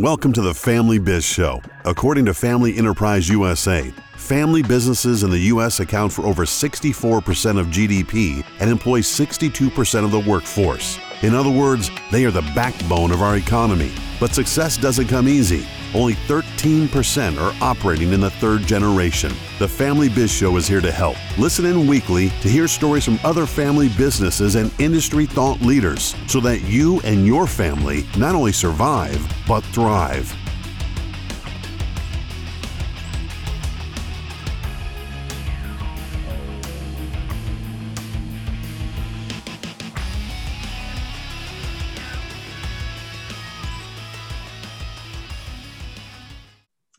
Welcome 0.00 0.32
to 0.32 0.42
the 0.42 0.52
Family 0.52 0.98
Biz 0.98 1.24
Show. 1.24 1.62
According 1.84 2.24
to 2.24 2.34
Family 2.34 2.76
Enterprise 2.76 3.28
USA, 3.28 3.92
family 4.16 4.60
businesses 4.60 5.22
in 5.22 5.30
the 5.30 5.38
U.S. 5.38 5.78
account 5.78 6.12
for 6.12 6.26
over 6.26 6.44
64% 6.44 7.60
of 7.60 7.68
GDP 7.68 8.44
and 8.58 8.68
employ 8.68 9.02
62% 9.02 10.04
of 10.04 10.10
the 10.10 10.18
workforce. 10.18 10.98
In 11.24 11.34
other 11.34 11.50
words, 11.50 11.90
they 12.10 12.26
are 12.26 12.30
the 12.30 12.42
backbone 12.54 13.10
of 13.10 13.22
our 13.22 13.38
economy. 13.38 13.90
But 14.20 14.34
success 14.34 14.76
doesn't 14.76 15.08
come 15.08 15.26
easy. 15.26 15.66
Only 15.94 16.12
13% 16.12 17.40
are 17.40 17.56
operating 17.62 18.12
in 18.12 18.20
the 18.20 18.28
third 18.28 18.66
generation. 18.66 19.32
The 19.58 19.66
Family 19.66 20.10
Biz 20.10 20.30
Show 20.30 20.54
is 20.58 20.68
here 20.68 20.82
to 20.82 20.92
help. 20.92 21.16
Listen 21.38 21.64
in 21.64 21.86
weekly 21.86 22.28
to 22.42 22.48
hear 22.50 22.68
stories 22.68 23.06
from 23.06 23.18
other 23.24 23.46
family 23.46 23.88
businesses 23.96 24.56
and 24.56 24.70
industry 24.78 25.24
thought 25.24 25.62
leaders 25.62 26.14
so 26.26 26.40
that 26.40 26.60
you 26.64 27.00
and 27.04 27.26
your 27.26 27.46
family 27.46 28.04
not 28.18 28.34
only 28.34 28.52
survive, 28.52 29.18
but 29.48 29.64
thrive. 29.64 30.30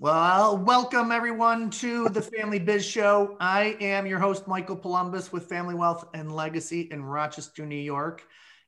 Well, 0.05 0.57
welcome 0.59 1.11
everyone 1.11 1.71
to 1.71 2.09
the 2.09 2.21
Family 2.21 2.59
Biz 2.59 2.85
Show. 2.85 3.35
I 3.39 3.75
am 3.81 4.05
your 4.05 4.19
host, 4.19 4.47
Michael 4.47 4.75
Columbus 4.75 5.31
with 5.31 5.49
Family 5.49 5.73
Wealth 5.73 6.07
and 6.13 6.31
Legacy 6.31 6.81
in 6.91 7.03
Rochester, 7.03 7.65
New 7.65 7.75
York. 7.75 8.21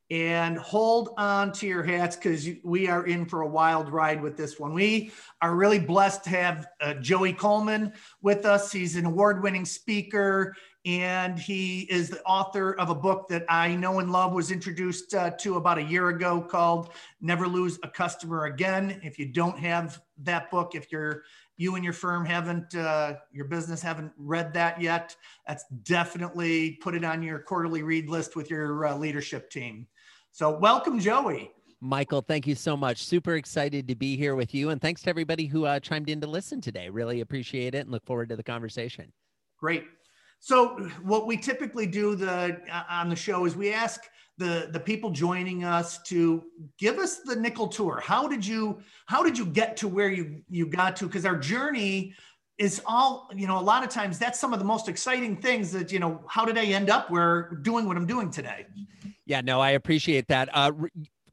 And 0.10 0.58
hold 0.58 1.10
on 1.16 1.52
to 1.52 1.68
your 1.68 1.84
hats 1.84 2.16
because 2.16 2.50
we 2.63 2.90
are 2.90 3.05
in 3.05 3.27
for 3.27 3.41
a 3.41 3.48
wild 3.48 3.90
ride 3.90 4.20
with 4.20 4.36
this 4.36 4.60
one. 4.60 4.73
We 4.73 5.12
are 5.40 5.55
really 5.55 5.77
blessed 5.77 6.23
to 6.23 6.32
have 6.32 6.66
uh, 6.82 6.96
Joey 6.96 7.34
Coleman 7.34 7.94
with 8.24 8.44
us. 8.44 8.72
He's 8.72 8.96
an 8.96 9.05
award 9.05 9.44
winning 9.44 9.66
speaker 9.66 10.55
and 10.88 11.38
he 11.38 11.82
is 11.82 12.10
the 12.10 12.24
author 12.24 12.71
of 12.80 12.90
a 12.90 12.96
book 12.96 13.27
that 13.27 13.43
I 13.49 13.76
know 13.76 13.99
and 13.99 14.10
love 14.10 14.32
was 14.32 14.52
introduced 14.52 15.13
uh, 15.13 15.32
to 15.32 15.57
about 15.57 15.77
a 15.77 15.84
year 15.84 16.07
ago 16.07 16.40
called 16.40 16.94
Never 17.20 17.46
Lose 17.46 17.77
a 17.84 17.90
Customer 17.90 18.46
Again. 18.46 19.02
If 19.04 19.20
you 19.20 19.26
don't 19.26 19.60
have 19.60 20.02
that 20.20 20.49
book, 20.49 20.76
if 20.76 20.90
you're 20.90 21.24
you 21.57 21.76
and 21.76 21.84
your 21.84 21.91
firm 21.91 22.26
haven't 22.26 22.74
uh, 22.74 23.16
your 23.34 23.46
business 23.46 23.82
haven't 23.82 24.13
read 24.18 24.54
that 24.54 24.82
yet, 24.82 25.13
that's 25.46 25.66
definitely 25.84 26.79
put 26.82 26.96
it 26.96 27.04
on 27.04 27.22
your 27.22 27.40
quarterly 27.40 27.84
read 27.84 28.07
list 28.07 28.38
with 28.38 28.49
your 28.49 28.85
uh, 28.85 28.96
leadership 28.96 29.49
team. 29.49 29.88
So 30.32 30.57
welcome, 30.57 31.01
Joey. 31.01 31.51
Michael, 31.82 32.22
thank 32.22 32.48
you 32.48 32.55
so 32.55 32.77
much. 32.77 33.04
Super 33.04 33.35
excited 33.35 33.90
to 33.90 33.96
be 33.96 34.16
here 34.16 34.35
with 34.35 34.54
you. 34.54 34.70
And 34.70 34.82
thanks 34.82 35.01
to 35.01 35.10
everybody 35.10 35.48
who 35.48 35.66
uh, 35.66 35.82
chimed 35.82 36.10
in 36.10 36.22
to 36.22 36.27
listen 36.27 36.62
today. 36.62 36.90
Really 36.90 37.20
appreciate 37.20 37.76
it 37.76 37.79
and 37.79 37.91
look 37.91 38.05
forward 38.05 38.29
to 38.29 38.38
the 38.38 38.44
conversation. 38.44 39.12
Great. 39.60 39.84
So 40.40 40.90
what 41.04 41.27
we 41.27 41.38
typically 41.38 41.88
do 41.88 42.16
the 42.16 42.60
uh, 42.71 42.84
on 42.90 43.10
the 43.10 43.16
show 43.16 43.46
is 43.46 43.55
we 43.55 43.74
ask 43.74 44.02
the 44.38 44.70
the 44.71 44.79
people 44.79 45.10
joining 45.10 45.63
us 45.63 46.02
to 46.04 46.44
give 46.77 46.99
us 46.99 47.20
the 47.20 47.35
nickel 47.35 47.68
tour. 47.68 48.02
How 48.04 48.27
did 48.27 48.46
you 48.46 48.79
how 49.07 49.24
did 49.24 49.38
you 49.38 49.46
get 49.46 49.77
to 49.77 49.88
where 49.88 50.10
you 50.10 50.41
you 50.49 50.68
got 50.68 50.96
to? 50.98 51.05
Because 51.05 51.26
our 51.26 51.38
journey 51.38 52.13
is 52.57 52.82
all 52.85 53.29
you 53.35 53.48
know. 53.48 53.60
A 53.60 53.62
lot 53.62 53.84
of 53.84 53.90
times 53.90 54.20
that's 54.20 54.40
some 54.40 54.54
of 54.54 54.60
the 54.60 54.66
most 54.66 54.88
exciting 54.88 55.38
things 55.38 55.71
that 55.71 55.91
you 55.91 55.99
know. 55.99 56.24
How 56.27 56.46
did 56.46 56.57
I 56.57 56.66
end 56.66 56.90
up 56.90 57.10
where 57.10 57.60
doing 57.63 57.88
what 57.88 57.98
I'm 57.98 58.07
doing 58.07 58.29
today? 58.29 58.68
Yeah, 59.26 59.41
no, 59.41 59.60
I 59.60 59.72
appreciate 59.72 60.27
that. 60.27 60.49
Uh, 60.54 60.72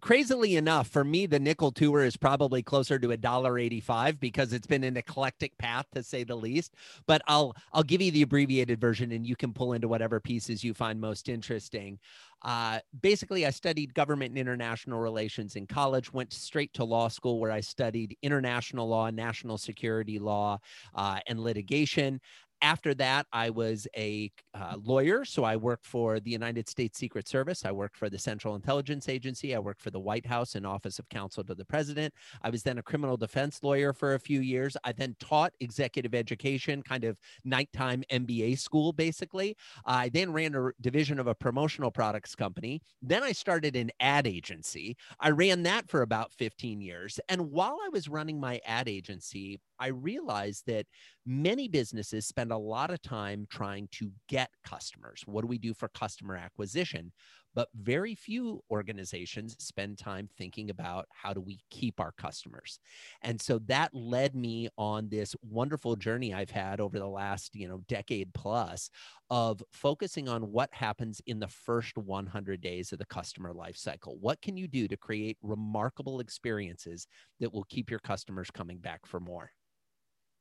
crazily 0.05 0.57
enough, 0.57 0.87
for 0.87 1.03
me, 1.03 1.25
the 1.25 1.41
nickel 1.41 1.73
tour 1.73 2.05
is 2.05 2.15
probably 2.15 2.63
closer 2.63 2.99
to 2.99 3.13
a 3.13 3.17
dollar 3.17 3.59
eighty-five 3.59 4.21
because 4.21 4.53
it's 4.53 4.67
been 4.67 4.85
an 4.85 4.99
eclectic 4.99 5.57
path 5.57 5.87
to 5.95 6.03
say 6.03 6.25
the 6.25 6.37
least. 6.37 6.75
But 7.07 7.23
I'll 7.27 7.57
I'll 7.73 7.83
give 7.83 8.03
you 8.03 8.11
the 8.13 8.23
abbreviated 8.23 8.79
version, 8.79 9.13
and 9.13 9.27
you 9.27 9.35
can 9.35 9.55
pull 9.55 9.73
into 9.73 9.89
whatever 9.89 10.21
pieces 10.21 10.63
you 10.63 10.75
find 10.75 11.01
most 11.01 11.31
interesting. 11.31 11.99
Uh, 12.43 12.79
basically, 13.01 13.47
I 13.47 13.51
studied 13.51 13.95
government 13.95 14.33
and 14.33 14.39
international 14.39 15.01
relations 15.01 15.57
in 15.57 15.67
college, 15.67 16.13
went 16.13 16.31
straight 16.31 16.75
to 16.75 16.85
law 16.85 17.09
school 17.09 17.41
where 17.41 17.51
I 17.51 17.61
studied 17.61 18.19
international 18.21 18.87
law, 18.87 19.09
national 19.09 19.57
security 19.57 20.19
law, 20.19 20.59
uh, 20.95 21.21
and 21.27 21.41
litigation 21.41 22.21
after 22.63 22.95
that, 22.95 23.27
I 23.33 23.51
was 23.51 23.87
a 23.97 24.31
uh, 24.55 24.77
lawyer. 24.83 25.25
So 25.25 25.45
I 25.45 25.57
worked 25.57 25.87
for 25.87 26.21
the 26.21 26.31
United 26.31 26.69
States 26.69 26.99
Secret 26.99 27.29
Service. 27.29 27.65
I 27.65 27.73
worked 27.73 27.97
for 27.97 28.09
the 28.09 28.19
Central 28.19 28.55
Intelligence 28.55 29.09
Agency. 29.09 29.55
I 29.55 29.59
worked 29.59 29.81
for 29.81 29.91
the 29.91 30.01
White 30.01 30.27
House 30.27 30.55
and 30.55 30.67
Office 30.67 30.99
of 30.99 31.09
Counsel 31.09 31.45
to 31.45 31.55
the 31.55 31.65
President. 31.65 32.13
I 32.43 32.51
was 32.51 32.63
then 32.63 32.79
a 32.79 32.83
criminal 32.83 33.17
defense 33.17 33.63
lawyer 33.63 33.93
for 33.93 34.15
a 34.15 34.19
few 34.19 34.41
years. 34.41 34.77
I 34.85 34.93
then 34.93 35.17
taught 35.21 35.53
executive 35.61 36.15
education, 36.15 36.83
kind 36.83 37.05
of 37.05 37.19
nighttime 37.45 38.03
MBA 38.11 38.59
school, 38.59 38.93
basically. 38.93 39.57
I 39.85 40.09
then 40.09 40.33
ran 40.33 40.55
a 40.55 40.71
division 40.81 41.19
of 41.19 41.27
a 41.27 41.35
promotional 41.35 41.91
products 41.91 42.35
company. 42.35 42.81
Then 43.03 43.23
I 43.23 43.33
started 43.33 43.77
an 43.77 43.91
ad 44.01 44.27
agency. 44.27 44.97
I 45.21 45.31
ran 45.31 45.63
that 45.65 45.89
for 45.89 46.03
about 46.03 46.33
15 46.33 46.81
years. 46.81 47.21
And 47.29 47.51
while 47.51 47.79
I 47.85 47.89
was 47.91 48.09
running 48.09 48.41
my 48.41 48.61
ad 48.67 48.89
agency, 48.89 49.61
I 49.79 49.89
realized 49.89 50.65
that 50.67 50.87
many 51.27 51.69
businesses 51.69 52.27
spend 52.27 52.53
a 52.53 52.59
lot 52.59 52.91
of 52.91 53.03
time 53.03 53.47
trying 53.51 53.89
to 53.93 54.13
get 54.29 54.51
customers. 54.65 55.23
What 55.27 55.43
do 55.43 55.49
we 55.49 55.59
do 55.59 55.75
for 55.75 55.89
customer 55.89 56.37
acquisition? 56.37 57.13
But 57.55 57.69
very 57.75 58.15
few 58.17 58.63
organizations 58.71 59.57
spend 59.61 59.97
time 59.99 60.29
thinking 60.37 60.71
about 60.71 61.07
how 61.11 61.33
do 61.33 61.41
we 61.41 61.61
keep 61.71 62.01
our 62.01 62.13
customers. 62.13 62.81
And 63.23 63.41
so 63.41 63.61
that 63.67 63.95
led 63.95 64.35
me 64.35 64.69
on 64.77 65.09
this 65.09 65.37
wonderful 65.41 65.95
journey 65.95 66.35
I've 66.35 66.51
had 66.51 66.81
over 66.81 66.99
the 66.99 67.07
last, 67.07 67.55
you 67.55 67.69
know, 67.69 67.83
decade 67.89 68.35
plus 68.35 68.91
of 69.31 69.63
focusing 69.71 70.29
on 70.29 70.51
what 70.51 70.71
happens 70.73 71.21
in 71.27 71.39
the 71.39 71.49
first 71.49 71.97
100 71.97 72.61
days 72.61 72.93
of 72.93 72.99
the 72.99 73.07
customer 73.07 73.53
life 73.53 73.77
cycle. 73.77 74.17
What 74.21 74.43
can 74.43 74.57
you 74.57 74.67
do 74.67 74.89
to 74.89 74.97
create 74.97 75.39
remarkable 75.41 76.19
experiences 76.21 77.07
that 77.39 77.53
will 77.53 77.65
keep 77.65 77.89
your 77.89 78.01
customers 78.01 78.51
coming 78.51 78.79
back 78.79 79.07
for 79.07 79.21
more? 79.21 79.53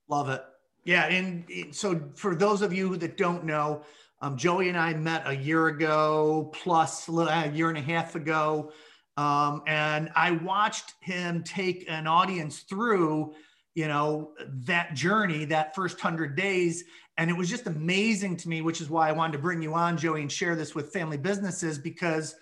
Love 0.08 0.30
it. 0.30 0.44
Yeah. 0.86 1.06
And 1.06 1.46
so 1.74 2.10
for 2.16 2.36
those 2.36 2.62
of 2.62 2.74
you 2.74 2.98
that 2.98 3.18
don't 3.18 3.46
know, 3.46 3.84
um, 4.22 4.38
Joey 4.38 4.70
and 4.70 4.78
I 4.78 4.94
met 4.94 5.24
a 5.26 5.36
year 5.36 5.68
ago, 5.68 6.50
plus 6.54 7.10
a 7.10 7.52
year 7.54 7.70
and 7.70 7.78
a 7.78 7.82
half 7.82 8.16
ago. 8.16 8.72
Um, 9.18 9.62
and 9.68 10.10
I 10.16 10.32
watched 10.32 10.94
him 11.02 11.44
take 11.44 11.86
an 11.90 12.08
audience 12.08 12.60
through, 12.62 13.34
you 13.76 13.88
know, 13.88 14.32
that 14.66 14.94
journey, 14.94 15.46
that 15.46 15.76
first 15.76 16.00
hundred 16.00 16.36
days. 16.36 16.84
And 17.18 17.30
it 17.30 17.38
was 17.38 17.50
just 17.50 17.68
amazing 17.68 18.38
to 18.38 18.50
me, 18.50 18.62
which 18.62 18.82
is 18.82 18.90
why 18.90 19.10
I 19.10 19.12
wanted 19.12 19.34
to 19.34 19.40
bring 19.40 19.62
you 19.62 19.74
on, 19.74 19.98
Joey, 19.98 20.22
and 20.22 20.32
share 20.32 20.56
this 20.56 20.74
with 20.74 20.92
family 20.92 21.18
businesses 21.18 21.78
because 21.78 22.36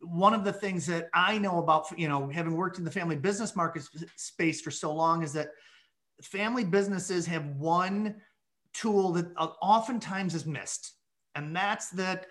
one 0.00 0.34
of 0.34 0.44
the 0.44 0.52
things 0.52 0.86
that 0.86 1.08
I 1.14 1.38
know 1.38 1.58
about, 1.58 1.86
you 1.98 2.08
know, 2.08 2.28
having 2.28 2.56
worked 2.56 2.78
in 2.78 2.84
the 2.84 2.90
family 2.90 3.16
business 3.16 3.56
market 3.56 3.82
space 4.16 4.60
for 4.60 4.70
so 4.70 4.92
long 4.92 5.22
is 5.22 5.32
that 5.32 5.48
family 6.24 6.64
businesses 6.64 7.26
have 7.26 7.46
one 7.56 8.16
tool 8.72 9.12
that 9.12 9.26
oftentimes 9.36 10.34
is 10.34 10.46
missed, 10.46 10.94
and 11.34 11.54
that's 11.54 11.90
that 11.90 12.26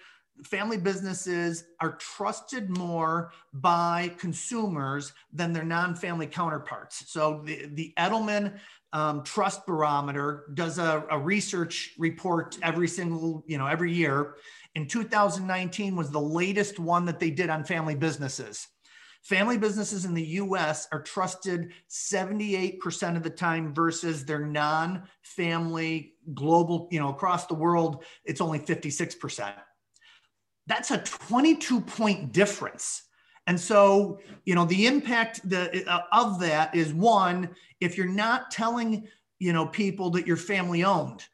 family 0.46 0.78
businesses 0.78 1.66
are 1.79 1.94
trusted 1.97 2.75
more 2.78 3.31
by 3.53 4.12
consumers 4.18 5.13
than 5.31 5.53
their 5.53 5.63
non-family 5.63 6.28
counterparts. 6.28 7.12
So 7.12 7.41
the, 7.46 7.68
the 7.74 7.94
Edelman 7.97 8.57
um, 8.94 9.24
Trust 9.24 9.66
Barometer 9.66 10.46
does 10.53 10.78
a, 10.78 11.06
a 11.09 11.18
research 11.18 11.94
report 11.97 12.58
every 12.62 12.88
single, 12.88 13.44
you 13.47 13.58
know, 13.58 13.68
every 13.68 13.94
year. 13.94 14.35
In 14.75 14.88
2019 14.88 15.96
was 15.96 16.12
the 16.12 16.22
latest 16.22 16.79
one 16.79 17.06
that 17.06 17.19
they 17.19 17.29
did 17.29 17.50
on 17.50 17.63
family 17.63 17.96
businesses. 17.96 18.68
Family 19.22 19.58
businesses 19.58 20.06
in 20.06 20.16
the 20.16 20.26
US 20.26 20.88
are 20.92 21.02
trusted 21.02 21.74
78% 21.90 23.16
of 23.16 23.23
the 23.23 23.29
time 23.29 23.73
versus 23.73 24.26
their 24.26 24.46
non 24.46 25.03
family 25.22 26.14
global, 26.34 26.88
you 26.91 27.00
know, 27.00 27.09
across 27.09 27.46
the 27.46 27.53
world, 27.53 28.03
it's 28.26 28.41
only 28.41 28.59
56%. 28.59 29.53
That's 30.68 30.91
a 30.91 30.97
22 30.97 31.82
point 31.82 32.32
difference. 32.32 33.03
And 33.47 33.59
so, 33.59 34.20
you 34.46 34.56
know, 34.56 34.66
the 34.66 34.88
impact 34.88 35.47
the, 35.47 35.88
uh, 35.88 36.02
of 36.12 36.40
that 36.40 36.73
is 36.76 36.94
one, 36.94 37.50
if 37.79 37.97
you're 37.97 38.08
not 38.08 38.52
telling, 38.52 39.08
you 39.40 39.53
know, 39.53 39.68
people 39.68 40.09
that 40.12 40.26
you're 40.26 40.38
family 40.38 40.84
owned, 40.84 41.26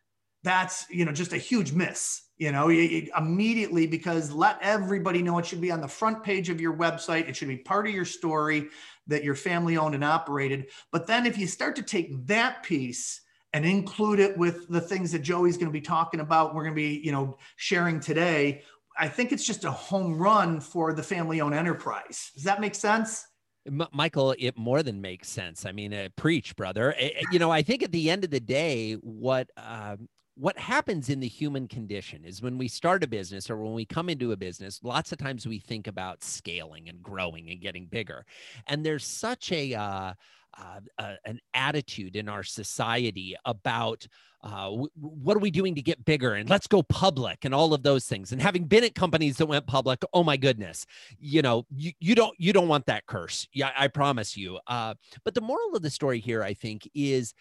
that's, 0.44 0.86
you 0.90 1.06
know, 1.06 1.12
just 1.12 1.34
a 1.34 1.38
huge 1.38 1.72
miss 1.72 2.27
you 2.38 2.52
know 2.52 2.70
immediately 2.70 3.88
because 3.88 4.32
let 4.32 4.58
everybody 4.62 5.22
know 5.22 5.38
it 5.38 5.46
should 5.46 5.62
be 5.62 5.72
on 5.72 5.82
the 5.82 5.88
front 5.88 6.24
page 6.24 6.50
of 6.50 6.62
your 6.62 6.76
website 6.76 7.28
it 7.28 7.36
should 7.36 7.48
be 7.48 7.58
part 7.58 7.88
of 7.88 7.94
your 7.94 8.06
story 8.06 8.68
that 9.08 9.24
your 9.24 9.36
family 9.36 9.78
owned 9.78 9.96
and 9.96 10.04
operated 10.04 10.68
but 10.92 11.08
then 11.08 11.26
if 11.26 11.38
you 11.38 11.48
start 11.48 11.76
to 11.76 11.82
take 11.84 12.26
that 12.26 12.64
piece 12.64 13.22
and 13.54 13.66
include 13.66 14.20
it 14.20 14.38
with 14.38 14.68
the 14.70 14.82
things 14.82 15.12
that 15.12 15.20
joey's 15.20 15.58
going 15.58 15.68
to 15.68 15.72
be 15.72 15.82
talking 15.82 16.20
about 16.20 16.54
we're 16.54 16.64
going 16.64 16.76
to 16.76 16.82
be 16.82 17.02
you 17.04 17.12
know 17.12 17.38
sharing 17.56 18.00
today 18.00 18.62
i 18.98 19.08
think 19.08 19.32
it's 19.32 19.46
just 19.46 19.66
a 19.66 19.72
home 19.72 20.18
run 20.18 20.60
for 20.60 20.94
the 20.94 21.04
family 21.04 21.42
owned 21.42 21.56
enterprise 21.56 22.32
does 22.36 22.44
that 22.44 22.62
make 22.62 22.76
sense 22.76 23.26
Michael, 23.92 24.34
it 24.40 24.58
more 24.58 24.82
than 24.82 25.02
makes 25.02 25.28
sense. 25.28 25.66
I 25.66 25.74
mean, 25.74 25.94
uh, 25.94 26.08
preach, 26.16 26.56
brother. 26.56 26.96
you 27.34 27.38
know, 27.38 27.52
I 27.52 27.64
think 27.64 27.84
at 27.84 27.92
the 27.92 28.10
end 28.10 28.24
of 28.24 28.30
the 28.30 28.40
day, 28.40 28.94
what 28.94 29.50
uh, 29.58 29.98
what 30.40 30.58
happens 30.58 31.10
in 31.10 31.20
the 31.20 31.28
human 31.28 31.68
condition 31.68 32.24
is 32.24 32.42
when 32.42 32.58
we 32.58 32.68
start 32.68 33.04
a 33.04 33.08
business 33.08 33.50
or 33.50 33.58
when 33.58 33.74
we 33.74 33.86
come 33.86 34.08
into 34.08 34.32
a 34.32 34.38
business, 34.38 34.80
lots 34.84 35.12
of 35.12 35.18
times 35.18 35.48
we 35.48 35.60
think 35.60 35.88
about 35.88 36.24
scaling 36.24 36.90
and 36.90 37.02
growing 37.02 37.50
and 37.50 37.60
getting 37.60 37.88
bigger, 37.88 38.26
and 38.68 38.86
there's 38.86 39.04
such 39.06 39.52
a 39.52 39.74
uh, 39.74 40.14
uh, 40.58 40.80
uh, 40.98 41.14
an 41.26 41.40
attitude 41.54 42.16
in 42.16 42.28
our 42.28 42.44
society 42.44 43.36
about 43.46 44.08
uh, 44.44 44.66
w- 44.66 44.90
what 44.96 45.36
are 45.36 45.42
we 45.42 45.52
doing 45.52 45.76
to 45.76 45.82
get 45.82 46.04
bigger 46.06 46.34
and 46.34 46.50
let's 46.50 46.68
go 46.68 46.82
public 46.84 47.46
and 47.46 47.54
all 47.54 47.74
of 47.74 47.84
those 47.84 48.06
things. 48.06 48.32
And 48.32 48.42
having 48.42 48.64
been 48.64 48.84
at 48.84 48.96
companies 48.96 49.38
that 49.38 49.46
went 49.46 49.68
public, 49.68 50.02
oh 50.14 50.24
my 50.24 50.38
goodness, 50.38 50.86
you 51.20 51.42
know, 51.42 51.66
you, 51.76 51.92
you 52.00 52.16
don't 52.16 52.36
you 52.40 52.54
don't 52.54 52.68
want 52.68 52.86
that 52.88 53.06
curse. 53.06 53.48
Yeah, 53.54 53.72
I 53.78 53.88
promise 53.88 54.38
you. 54.38 54.60
Uh, 54.68 54.96
but 55.24 55.36
the 55.36 55.42
moral 55.42 55.76
of 55.76 55.82
the 55.82 55.90
story 55.90 56.20
here, 56.20 56.44
I 56.44 56.54
think, 56.54 56.90
is 56.96 57.34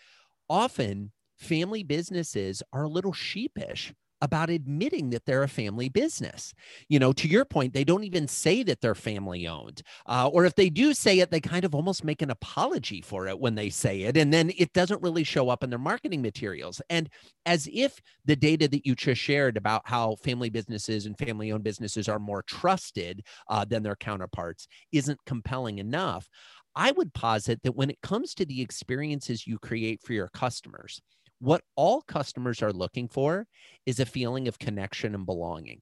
often 0.48 1.12
family 1.38 1.82
businesses 1.82 2.62
are 2.72 2.84
a 2.84 2.88
little 2.88 3.12
sheepish 3.12 3.92
about 4.22 4.48
admitting 4.50 5.10
that 5.10 5.24
they're 5.26 5.42
a 5.42 5.48
family 5.48 5.88
business. 5.88 6.54
You 6.88 6.98
know, 6.98 7.12
to 7.12 7.28
your 7.28 7.44
point, 7.44 7.74
they 7.74 7.84
don't 7.84 8.04
even 8.04 8.26
say 8.26 8.62
that 8.62 8.80
they're 8.80 8.94
family 8.94 9.46
owned. 9.46 9.82
Uh, 10.06 10.28
or 10.32 10.44
if 10.46 10.54
they 10.54 10.70
do 10.70 10.94
say 10.94 11.20
it, 11.20 11.30
they 11.30 11.40
kind 11.40 11.64
of 11.64 11.74
almost 11.74 12.04
make 12.04 12.22
an 12.22 12.30
apology 12.30 13.02
for 13.02 13.28
it 13.28 13.38
when 13.38 13.54
they 13.54 13.68
say 13.68 14.02
it. 14.02 14.16
And 14.16 14.32
then 14.32 14.50
it 14.56 14.72
doesn't 14.72 15.02
really 15.02 15.24
show 15.24 15.50
up 15.50 15.62
in 15.62 15.70
their 15.70 15.78
marketing 15.78 16.22
materials. 16.22 16.80
And 16.88 17.10
as 17.44 17.68
if 17.72 18.00
the 18.24 18.36
data 18.36 18.68
that 18.68 18.86
you 18.86 18.94
just 18.94 19.20
shared 19.20 19.56
about 19.56 19.82
how 19.84 20.16
family 20.16 20.50
businesses 20.50 21.06
and 21.06 21.18
family 21.18 21.52
owned 21.52 21.64
businesses 21.64 22.08
are 22.08 22.18
more 22.18 22.42
trusted 22.42 23.22
uh, 23.50 23.64
than 23.64 23.82
their 23.82 23.96
counterparts 23.96 24.66
isn't 24.92 25.20
compelling 25.26 25.78
enough. 25.78 26.28
I 26.74 26.92
would 26.92 27.14
posit 27.14 27.62
that 27.62 27.76
when 27.76 27.90
it 27.90 28.02
comes 28.02 28.34
to 28.34 28.44
the 28.44 28.60
experiences 28.60 29.46
you 29.46 29.58
create 29.58 30.02
for 30.02 30.12
your 30.12 30.28
customers, 30.28 31.00
what 31.38 31.62
all 31.76 32.02
customers 32.02 32.62
are 32.62 32.72
looking 32.72 33.08
for 33.08 33.46
is 33.84 34.00
a 34.00 34.06
feeling 34.06 34.48
of 34.48 34.58
connection 34.58 35.14
and 35.14 35.26
belonging. 35.26 35.80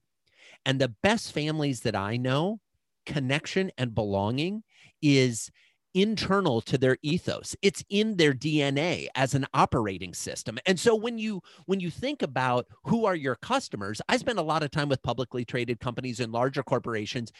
And 0.65 0.79
the 0.79 0.93
best 1.03 1.31
families 1.31 1.81
that 1.81 1.95
I 1.95 2.17
know, 2.17 2.59
connection 3.05 3.71
and 3.77 3.93
belonging 3.93 4.63
is 5.01 5.49
internal 5.93 6.59
to 6.59 6.77
their 6.77 6.97
ethos. 7.03 7.55
It's 7.61 7.83
in 7.89 8.17
their 8.17 8.33
dna 8.33 9.07
as 9.15 9.33
an 9.33 9.45
operating 9.53 10.13
system. 10.13 10.59
And 10.65 10.77
so 10.77 10.93
when 10.93 11.17
you 11.17 11.41
when 11.67 11.79
you 11.79 11.89
think 11.89 12.21
about 12.21 12.67
who 12.83 13.05
are 13.05 13.15
your 13.15 13.35
customers 13.35 14.01
i 14.09 14.17
spend 14.17 14.37
a 14.37 14.43
lot 14.43 14.61
of 14.61 14.71
time 14.71 14.89
with 14.89 15.01
publicly 15.01 15.45
traded 15.45 15.79
companies 15.79 16.19
and 16.19 16.33
larger 16.33 16.63
corporations 16.63 17.31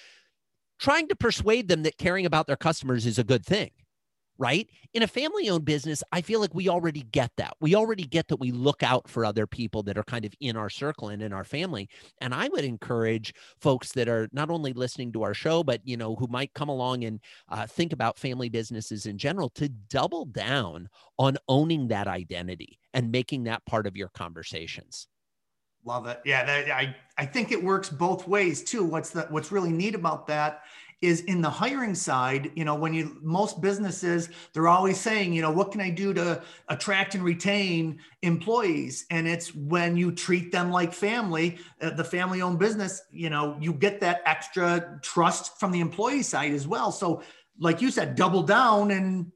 trying 0.80 1.08
to 1.10 1.16
persuade 1.16 1.68
them 1.68 1.84
that 1.84 1.98
caring 1.98 2.26
about 2.26 2.48
their 2.48 2.56
customers 2.56 3.06
is 3.06 3.20
a 3.20 3.24
good 3.24 3.46
thing 3.46 3.72
right? 4.38 4.70
In 4.94 5.04
a 5.04 5.08
family 5.08 5.50
owned 5.50 5.66
business, 5.66 6.04
I 6.12 6.22
feel 6.22 6.40
like 6.40 6.54
we 6.54 6.70
already 6.70 7.04
get 7.04 7.32
that. 7.38 7.56
We 7.62 7.76
already 7.76 8.04
get 8.04 8.28
that 8.28 8.40
we 8.40 8.52
look 8.52 8.84
out 8.84 9.10
for 9.10 9.26
other 9.26 9.48
people 9.48 9.84
that 9.84 9.98
are 9.98 10.04
kind 10.04 10.26
of 10.26 10.34
in 10.40 10.58
our 10.58 10.70
circle 10.70 11.10
and 11.10 11.22
in 11.22 11.34
our 11.34 11.44
family. 11.44 11.90
And 12.20 12.34
I 12.34 12.50
would 12.50 12.66
encourage 12.66 13.34
folks 13.60 13.92
that 13.94 14.08
are 14.08 14.28
not 14.32 14.50
only 14.50 14.74
listening 14.74 15.12
to 15.14 15.24
our 15.24 15.34
show, 15.34 15.64
but, 15.64 15.82
you 15.84 15.98
know, 15.98 16.16
who 16.16 16.28
might 16.28 16.54
come 16.54 16.70
along 16.70 17.04
and 17.04 17.20
uh, 17.50 17.66
think 17.66 17.94
about 17.94 18.20
family 18.20 18.50
businesses 18.50 19.06
in 19.06 19.18
general 19.18 19.50
to 19.52 19.70
double 19.70 20.26
down 20.26 20.90
on 21.18 21.38
owning 21.48 21.88
that 21.88 22.08
identity 22.08 22.80
and 22.94 23.12
making 23.12 23.46
that 23.46 23.66
part 23.66 23.88
of 23.88 23.96
your 23.96 24.10
conversations. 24.10 25.08
Love 25.88 26.08
it. 26.08 26.20
Yeah, 26.26 26.44
that, 26.44 26.72
I 26.72 26.96
I 27.16 27.28
think 27.28 27.52
it 27.52 27.64
works 27.64 27.90
both 27.90 28.28
ways 28.28 28.64
too. 28.64 28.84
What's 28.84 29.12
the 29.12 29.28
what's 29.30 29.52
really 29.52 29.72
neat 29.72 29.94
about 29.94 30.26
that 30.28 30.64
is 31.02 31.22
in 31.22 31.42
the 31.42 31.50
hiring 31.50 31.96
side 31.96 32.52
you 32.56 32.66
know 32.66 32.76
when 32.76 32.94
you 32.94 33.18
most 33.22 33.62
businesses 33.62 34.30
they're 34.54 34.68
always 34.68 35.00
saying 35.00 35.34
you 35.34 35.42
know 35.42 35.52
what 35.52 35.72
can 35.72 35.82
i 35.82 35.90
do 35.90 36.14
to 36.14 36.42
attract 36.70 37.16
and 37.16 37.24
retain 37.24 38.00
employees? 38.22 39.06
And 39.10 39.28
it's 39.28 39.54
when 39.54 39.96
you 39.96 40.12
treat 40.12 40.52
them 40.52 40.72
like 40.72 40.94
family 40.94 41.58
uh, 41.82 41.92
the 41.92 42.04
family 42.04 42.42
owned 42.42 42.60
business 42.60 43.04
you 43.12 43.30
know 43.30 43.58
you 43.60 43.74
get 43.74 44.00
that 44.02 44.22
extra 44.26 45.00
trust 45.02 45.60
from 45.60 45.72
the 45.72 45.80
employee 45.80 46.24
side 46.24 46.52
as 46.52 46.68
well. 46.68 46.92
So 46.92 47.24
like 47.60 47.82
you 47.82 47.92
said 47.92 48.16
double 48.16 48.44
down 48.44 48.92
and 48.92 49.32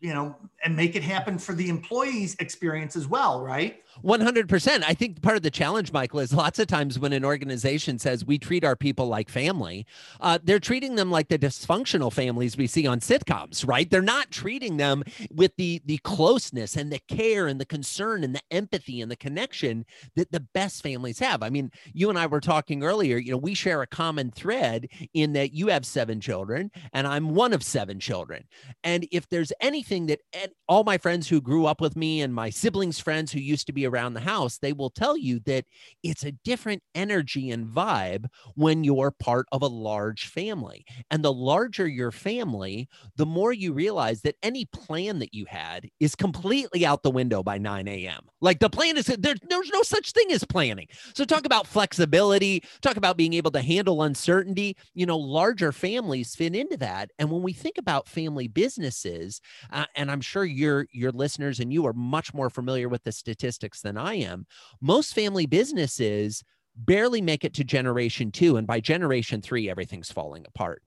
you 0.00 0.12
know 0.12 0.36
and 0.64 0.74
make 0.74 0.96
it 0.96 1.02
happen 1.02 1.38
for 1.38 1.54
the 1.54 1.68
employees 1.68 2.36
experience 2.40 2.96
as 2.96 3.06
well 3.06 3.42
right 3.42 3.83
100%. 4.02 4.82
I 4.86 4.94
think 4.94 5.22
part 5.22 5.36
of 5.36 5.42
the 5.42 5.50
challenge, 5.50 5.92
Michael, 5.92 6.20
is 6.20 6.32
lots 6.32 6.58
of 6.58 6.66
times 6.66 6.98
when 6.98 7.12
an 7.12 7.24
organization 7.24 7.98
says 7.98 8.24
we 8.24 8.38
treat 8.38 8.64
our 8.64 8.76
people 8.76 9.06
like 9.06 9.28
family, 9.28 9.86
uh, 10.20 10.38
they're 10.42 10.58
treating 10.58 10.94
them 10.94 11.10
like 11.10 11.28
the 11.28 11.38
dysfunctional 11.38 12.12
families 12.12 12.56
we 12.56 12.66
see 12.66 12.86
on 12.86 13.00
sitcoms, 13.00 13.66
right? 13.66 13.88
They're 13.90 14.02
not 14.02 14.30
treating 14.30 14.76
them 14.76 15.04
with 15.30 15.54
the, 15.56 15.80
the 15.84 15.98
closeness 15.98 16.76
and 16.76 16.92
the 16.92 17.00
care 17.08 17.46
and 17.46 17.60
the 17.60 17.66
concern 17.66 18.24
and 18.24 18.34
the 18.34 18.42
empathy 18.50 19.00
and 19.00 19.10
the 19.10 19.16
connection 19.16 19.84
that 20.16 20.32
the 20.32 20.40
best 20.40 20.82
families 20.82 21.18
have. 21.18 21.42
I 21.42 21.50
mean, 21.50 21.70
you 21.92 22.10
and 22.10 22.18
I 22.18 22.26
were 22.26 22.40
talking 22.40 22.82
earlier, 22.82 23.16
you 23.16 23.32
know, 23.32 23.38
we 23.38 23.54
share 23.54 23.82
a 23.82 23.86
common 23.86 24.30
thread 24.30 24.88
in 25.12 25.32
that 25.34 25.52
you 25.52 25.68
have 25.68 25.86
seven 25.86 26.20
children 26.20 26.70
and 26.92 27.06
I'm 27.06 27.34
one 27.34 27.52
of 27.52 27.62
seven 27.62 28.00
children. 28.00 28.44
And 28.82 29.06
if 29.12 29.28
there's 29.28 29.52
anything 29.60 30.06
that 30.06 30.20
all 30.68 30.84
my 30.84 30.98
friends 30.98 31.28
who 31.28 31.40
grew 31.40 31.66
up 31.66 31.80
with 31.80 31.96
me 31.96 32.20
and 32.20 32.34
my 32.34 32.50
siblings' 32.50 32.98
friends 32.98 33.32
who 33.32 33.40
used 33.40 33.66
to 33.66 33.72
be 33.72 33.83
around 33.84 34.14
the 34.14 34.20
house, 34.20 34.58
they 34.58 34.72
will 34.72 34.90
tell 34.90 35.16
you 35.16 35.40
that 35.40 35.64
it's 36.02 36.24
a 36.24 36.32
different 36.32 36.82
energy 36.94 37.50
and 37.50 37.66
vibe 37.66 38.26
when 38.54 38.84
you're 38.84 39.10
part 39.10 39.46
of 39.52 39.62
a 39.62 39.66
large 39.66 40.26
family. 40.26 40.84
And 41.10 41.24
the 41.24 41.32
larger 41.32 41.86
your 41.86 42.10
family, 42.10 42.88
the 43.16 43.26
more 43.26 43.52
you 43.52 43.72
realize 43.72 44.22
that 44.22 44.36
any 44.42 44.64
plan 44.66 45.18
that 45.20 45.34
you 45.34 45.46
had 45.48 45.88
is 46.00 46.14
completely 46.14 46.84
out 46.86 47.02
the 47.02 47.10
window 47.10 47.42
by 47.42 47.58
9 47.58 47.88
a.m. 47.88 48.26
Like 48.40 48.60
the 48.60 48.70
plan 48.70 48.96
is 48.96 49.06
there, 49.06 49.34
there's 49.48 49.70
no 49.70 49.82
such 49.82 50.12
thing 50.12 50.30
as 50.32 50.44
planning. 50.44 50.88
So 51.14 51.24
talk 51.24 51.46
about 51.46 51.66
flexibility, 51.66 52.62
talk 52.82 52.96
about 52.96 53.16
being 53.16 53.34
able 53.34 53.50
to 53.52 53.62
handle 53.62 54.02
uncertainty. 54.02 54.76
You 54.94 55.06
know, 55.06 55.18
larger 55.18 55.72
families 55.72 56.34
fit 56.34 56.54
into 56.54 56.76
that. 56.78 57.10
And 57.18 57.30
when 57.30 57.42
we 57.42 57.52
think 57.52 57.78
about 57.78 58.08
family 58.08 58.48
businesses, 58.48 59.40
uh, 59.72 59.86
and 59.94 60.10
I'm 60.10 60.20
sure 60.20 60.44
your 60.44 60.86
your 60.92 61.12
listeners 61.12 61.60
and 61.60 61.72
you 61.72 61.86
are 61.86 61.92
much 61.92 62.34
more 62.34 62.50
familiar 62.50 62.88
with 62.88 63.04
the 63.04 63.12
statistics 63.12 63.73
than 63.80 63.96
I 63.96 64.14
am, 64.14 64.46
most 64.80 65.14
family 65.14 65.46
businesses 65.46 66.42
barely 66.76 67.20
make 67.20 67.44
it 67.44 67.54
to 67.54 67.64
generation 67.64 68.32
two. 68.32 68.56
And 68.56 68.66
by 68.66 68.80
generation 68.80 69.40
three, 69.40 69.70
everything's 69.70 70.10
falling 70.10 70.44
apart. 70.46 70.82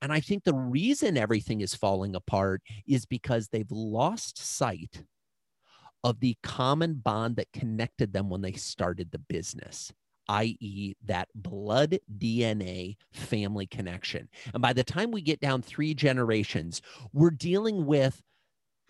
And 0.00 0.12
I 0.12 0.20
think 0.20 0.44
the 0.44 0.54
reason 0.54 1.16
everything 1.16 1.60
is 1.60 1.74
falling 1.74 2.14
apart 2.14 2.62
is 2.86 3.04
because 3.04 3.48
they've 3.48 3.70
lost 3.70 4.38
sight 4.38 5.02
of 6.04 6.20
the 6.20 6.36
common 6.44 6.94
bond 6.94 7.36
that 7.36 7.52
connected 7.52 8.12
them 8.12 8.30
when 8.30 8.40
they 8.40 8.52
started 8.52 9.10
the 9.10 9.18
business 9.18 9.92
i.e., 10.28 10.94
that 11.04 11.28
blood 11.34 11.98
DNA 12.18 12.96
family 13.12 13.66
connection. 13.66 14.28
And 14.52 14.62
by 14.62 14.72
the 14.72 14.84
time 14.84 15.10
we 15.10 15.22
get 15.22 15.40
down 15.40 15.62
three 15.62 15.94
generations, 15.94 16.82
we're 17.12 17.30
dealing 17.30 17.86
with, 17.86 18.20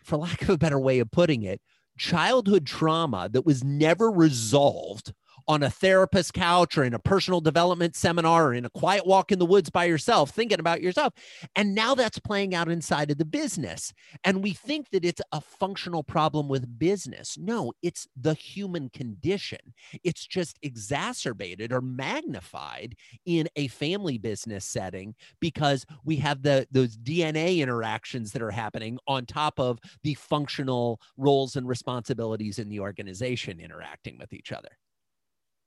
for 0.02 0.16
lack 0.16 0.42
of 0.42 0.50
a 0.50 0.58
better 0.58 0.78
way 0.78 0.98
of 0.98 1.10
putting 1.10 1.44
it, 1.44 1.60
childhood 1.98 2.66
trauma 2.66 3.28
that 3.30 3.44
was 3.46 3.62
never 3.64 4.10
resolved 4.10 5.12
on 5.48 5.62
a 5.62 5.70
therapist 5.70 6.34
couch 6.34 6.76
or 6.76 6.84
in 6.84 6.92
a 6.92 6.98
personal 6.98 7.40
development 7.40 7.96
seminar 7.96 8.48
or 8.48 8.54
in 8.54 8.66
a 8.66 8.70
quiet 8.70 9.06
walk 9.06 9.32
in 9.32 9.38
the 9.38 9.46
woods 9.46 9.70
by 9.70 9.86
yourself, 9.86 10.30
thinking 10.30 10.60
about 10.60 10.82
yourself. 10.82 11.14
And 11.56 11.74
now 11.74 11.94
that's 11.94 12.18
playing 12.18 12.54
out 12.54 12.68
inside 12.68 13.10
of 13.10 13.16
the 13.16 13.24
business. 13.24 13.94
And 14.24 14.42
we 14.42 14.52
think 14.52 14.90
that 14.90 15.06
it's 15.06 15.22
a 15.32 15.40
functional 15.40 16.02
problem 16.02 16.48
with 16.48 16.78
business. 16.78 17.38
No, 17.38 17.72
it's 17.82 18.06
the 18.14 18.34
human 18.34 18.90
condition. 18.90 19.58
It's 20.04 20.26
just 20.26 20.58
exacerbated 20.62 21.72
or 21.72 21.80
magnified 21.80 22.94
in 23.24 23.48
a 23.56 23.68
family 23.68 24.18
business 24.18 24.66
setting 24.66 25.14
because 25.40 25.86
we 26.04 26.16
have 26.16 26.42
the 26.42 26.66
those 26.70 26.96
DNA 26.96 27.58
interactions 27.58 28.32
that 28.32 28.42
are 28.42 28.50
happening 28.50 28.98
on 29.06 29.24
top 29.24 29.58
of 29.58 29.78
the 30.02 30.14
functional 30.14 31.00
roles 31.16 31.56
and 31.56 31.66
responsibilities 31.66 32.58
in 32.58 32.68
the 32.68 32.80
organization 32.80 33.60
interacting 33.60 34.18
with 34.18 34.32
each 34.32 34.52
other 34.52 34.68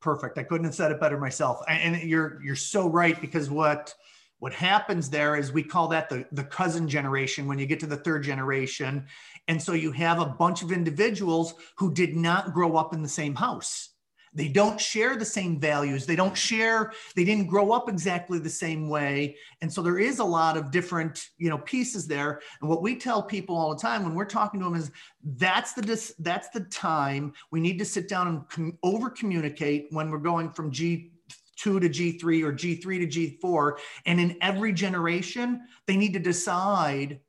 perfect. 0.02 0.38
I 0.38 0.44
couldn't 0.44 0.66
have 0.66 0.76
said 0.76 0.92
it 0.92 1.00
better 1.00 1.18
myself. 1.18 1.62
And 1.68 2.02
you're 2.02 2.42
you're 2.44 2.56
so 2.56 2.90
right 2.90 3.20
because 3.22 3.50
what 3.50 3.94
what 4.40 4.54
happens 4.54 5.10
there 5.10 5.36
is 5.36 5.54
we 5.54 5.62
call 5.62 5.88
that 5.90 6.10
the, 6.10 6.26
the 6.32 6.44
cousin 6.44 6.88
generation 6.88 7.48
when 7.48 7.60
you 7.60 7.68
get 7.68 7.80
to 7.82 7.86
the 7.86 7.96
third 7.96 8.24
generation. 8.24 9.06
And 9.48 9.62
so 9.62 9.74
you 9.74 9.92
have 9.92 10.20
a 10.20 10.26
bunch 10.26 10.64
of 10.64 10.72
individuals 10.72 11.54
who 11.76 11.94
did 11.94 12.16
not 12.16 12.52
grow 12.52 12.76
up 12.76 12.92
in 12.92 13.04
the 13.04 13.08
same 13.08 13.36
house. 13.36 13.91
They 14.34 14.48
don't 14.48 14.80
share 14.80 15.18
the 15.18 15.26
same 15.26 15.60
values. 15.60 16.06
They 16.06 16.16
don't 16.16 16.38
share, 16.38 16.94
they 17.16 17.26
didn't 17.26 17.48
grow 17.48 17.72
up 17.72 17.90
exactly 17.90 18.40
the 18.40 18.50
same 18.50 18.90
way. 18.90 19.36
And 19.62 19.72
so 19.72 19.82
there 19.82 20.00
is 20.00 20.20
a 20.20 20.24
lot 20.24 20.56
of 20.56 20.72
different, 20.72 21.30
you 21.38 21.50
know, 21.50 21.58
pieces 21.58 22.08
there. 22.08 22.42
And 22.62 22.70
what 22.70 22.82
we 22.82 22.96
tell 22.96 23.22
people 23.22 23.58
all 23.58 23.74
the 23.74 23.82
time 23.82 24.04
when 24.04 24.16
we're 24.16 24.26
talking 24.26 24.62
to 24.62 24.66
them 24.66 24.76
is 24.76 24.92
that's 25.24 25.74
the 25.74 26.14
that's 26.20 26.50
the 26.50 26.62
time 26.62 27.34
we 27.52 27.60
need 27.60 27.78
to 27.80 27.86
sit 27.86 28.08
down 28.08 28.28
and 28.28 28.50
com- 28.50 28.78
over 28.84 29.10
communicate 29.10 29.88
when 29.92 30.10
we're 30.10 30.20
going 30.20 30.52
from 30.52 30.72
G 30.72 31.12
two 31.58 31.80
to 31.80 31.90
G3 31.90 32.44
or 32.44 32.54
G3 32.54 32.82
to 32.82 33.38
G4. 33.42 33.78
And 34.06 34.20
in 34.20 34.38
every 34.42 34.74
generation, 34.74 35.62
they 35.86 35.96
need 35.96 36.14
to 36.14 36.20
decide 36.20 37.20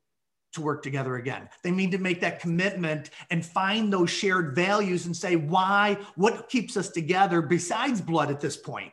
to 0.53 0.61
work 0.61 0.83
together 0.83 1.15
again. 1.15 1.49
They 1.63 1.71
need 1.71 1.91
to 1.91 1.97
make 1.97 2.21
that 2.21 2.39
commitment 2.39 3.09
and 3.29 3.45
find 3.45 3.91
those 3.91 4.09
shared 4.09 4.55
values 4.55 5.05
and 5.05 5.15
say, 5.15 5.35
why, 5.35 5.97
what 6.15 6.49
keeps 6.49 6.77
us 6.77 6.89
together 6.89 7.41
besides 7.41 8.01
blood 8.01 8.29
at 8.29 8.39
this 8.39 8.57
point? 8.57 8.91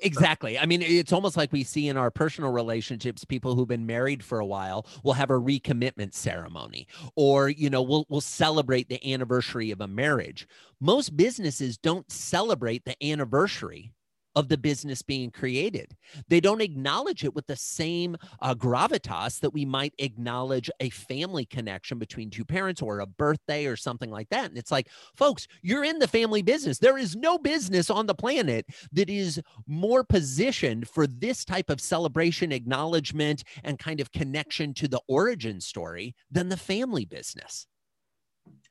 Exactly. 0.00 0.58
I 0.58 0.66
mean, 0.66 0.82
it's 0.82 1.12
almost 1.12 1.36
like 1.36 1.52
we 1.52 1.64
see 1.64 1.88
in 1.88 1.96
our 1.96 2.10
personal 2.10 2.52
relationships, 2.52 3.24
people 3.24 3.54
who've 3.54 3.68
been 3.68 3.86
married 3.86 4.22
for 4.22 4.38
a 4.38 4.46
while 4.46 4.86
will 5.02 5.12
have 5.14 5.30
a 5.30 5.40
recommitment 5.40 6.14
ceremony, 6.14 6.86
or 7.16 7.48
you 7.48 7.70
know, 7.70 7.80
we'll 7.80 8.04
we'll 8.08 8.20
celebrate 8.20 8.88
the 8.88 9.12
anniversary 9.12 9.70
of 9.70 9.80
a 9.80 9.88
marriage. 9.88 10.46
Most 10.80 11.16
businesses 11.16 11.78
don't 11.78 12.10
celebrate 12.10 12.84
the 12.84 13.02
anniversary 13.02 13.92
of 14.36 14.48
the 14.48 14.58
business 14.58 15.02
being 15.02 15.30
created. 15.30 15.96
They 16.28 16.40
don't 16.40 16.60
acknowledge 16.60 17.24
it 17.24 17.34
with 17.34 17.46
the 17.46 17.56
same 17.56 18.16
uh, 18.40 18.54
gravitas 18.54 19.40
that 19.40 19.50
we 19.50 19.64
might 19.64 19.94
acknowledge 19.98 20.70
a 20.80 20.90
family 20.90 21.44
connection 21.44 21.98
between 21.98 22.30
two 22.30 22.44
parents 22.44 22.82
or 22.82 23.00
a 23.00 23.06
birthday 23.06 23.66
or 23.66 23.76
something 23.76 24.10
like 24.10 24.28
that. 24.30 24.46
And 24.46 24.58
it's 24.58 24.70
like, 24.70 24.88
folks, 25.16 25.46
you're 25.62 25.84
in 25.84 25.98
the 25.98 26.08
family 26.08 26.42
business. 26.42 26.78
There 26.78 26.98
is 26.98 27.16
no 27.16 27.38
business 27.38 27.90
on 27.90 28.06
the 28.06 28.14
planet 28.14 28.66
that 28.92 29.08
is 29.10 29.40
more 29.66 30.04
positioned 30.04 30.88
for 30.88 31.06
this 31.06 31.44
type 31.44 31.70
of 31.70 31.80
celebration, 31.80 32.52
acknowledgement, 32.52 33.44
and 33.62 33.78
kind 33.78 34.00
of 34.00 34.12
connection 34.12 34.74
to 34.74 34.88
the 34.88 35.00
origin 35.08 35.60
story 35.60 36.14
than 36.30 36.48
the 36.48 36.56
family 36.56 37.04
business. 37.04 37.66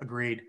Agreed. 0.01 0.41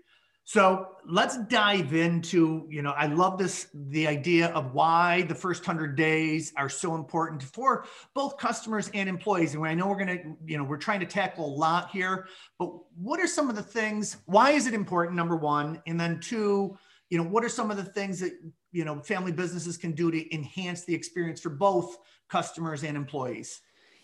So 0.47 0.89
let's 1.07 1.39
dive 1.45 1.95
into, 1.95 2.67
you 2.69 2.83
know, 2.83 2.91
I 2.91 3.07
love 3.07 3.39
this, 3.39 3.67
the 3.73 4.07
idea 4.07 4.49
of 4.49 4.75
why 4.75 5.23
the 5.23 5.33
first 5.33 5.65
100 5.65 5.95
days 5.95 6.53
are 6.55 6.69
so 6.69 6.93
important 6.93 7.41
for 7.41 7.87
both 8.13 8.37
customers 8.37 8.91
and 8.93 9.09
employees. 9.09 9.55
And 9.55 9.65
I 9.65 9.73
know 9.73 9.87
we're 9.87 10.05
going 10.05 10.19
to, 10.19 10.37
you 10.45 10.59
know, 10.59 10.63
we're 10.63 10.77
trying 10.77 10.99
to 10.99 11.07
tackle 11.07 11.47
a 11.47 11.55
lot 11.55 11.89
here, 11.89 12.27
but 12.59 12.69
what 12.95 13.19
are 13.19 13.25
some 13.25 13.49
of 13.49 13.55
the 13.55 13.63
things, 13.63 14.17
why 14.25 14.51
is 14.51 14.67
it 14.67 14.75
important, 14.75 15.15
number 15.17 15.35
one? 15.35 15.81
And 15.87 15.99
then 15.99 16.19
two, 16.19 16.77
you 17.09 17.17
know, 17.17 17.23
what 17.23 17.43
are 17.43 17.49
some 17.49 17.71
of 17.71 17.77
the 17.77 17.83
things 17.83 18.19
that, 18.19 18.33
you 18.71 18.85
know, 18.85 19.01
family 19.01 19.31
businesses 19.31 19.77
can 19.77 19.93
do 19.93 20.11
to 20.11 20.35
enhance 20.35 20.85
the 20.85 20.93
experience 20.93 21.41
for 21.41 21.49
both 21.49 21.97
customers 22.29 22.83
and 22.83 22.95
employees? 22.95 23.61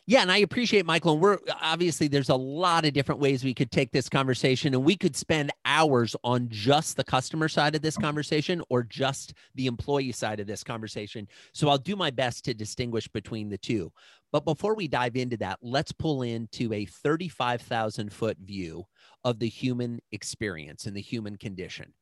Yeah, 0.07 0.21
and 0.23 0.31
I 0.31 0.37
appreciate 0.37 0.85
Michael. 0.85 1.13
And 1.13 1.21
we're 1.21 1.37
obviously 1.61 2.07
there's 2.07 2.29
a 2.29 2.35
lot 2.35 2.85
of 2.85 2.93
different 2.93 3.21
ways 3.21 3.43
we 3.43 3.53
could 3.53 3.71
take 3.71 3.91
this 3.91 4.09
conversation, 4.09 4.73
and 4.73 4.83
we 4.83 4.95
could 4.97 5.15
spend 5.15 5.51
hours 5.63 6.15
on 6.23 6.49
just 6.49 6.97
the 6.97 7.03
customer 7.03 7.47
side 7.47 7.75
of 7.75 7.81
this 7.81 7.97
conversation 7.97 8.61
or 8.69 8.83
just 8.83 9.33
the 9.55 9.67
employee 9.67 10.11
side 10.11 10.39
of 10.39 10.47
this 10.47 10.63
conversation. 10.63 11.27
So 11.53 11.69
I'll 11.69 11.77
do 11.77 11.95
my 11.95 12.09
best 12.09 12.43
to 12.45 12.53
distinguish 12.53 13.07
between 13.07 13.49
the 13.49 13.59
two. 13.59 13.91
But 14.31 14.43
before 14.43 14.75
we 14.75 14.87
dive 14.87 15.15
into 15.15 15.37
that, 15.37 15.59
let's 15.61 15.91
pull 15.91 16.23
into 16.23 16.73
a 16.73 16.85
35,000 16.85 18.11
foot 18.11 18.37
view 18.39 18.85
of 19.23 19.39
the 19.39 19.49
human 19.49 19.99
experience 20.11 20.85
and 20.87 20.95
the 20.95 21.01
human 21.01 21.37
condition. 21.37 21.93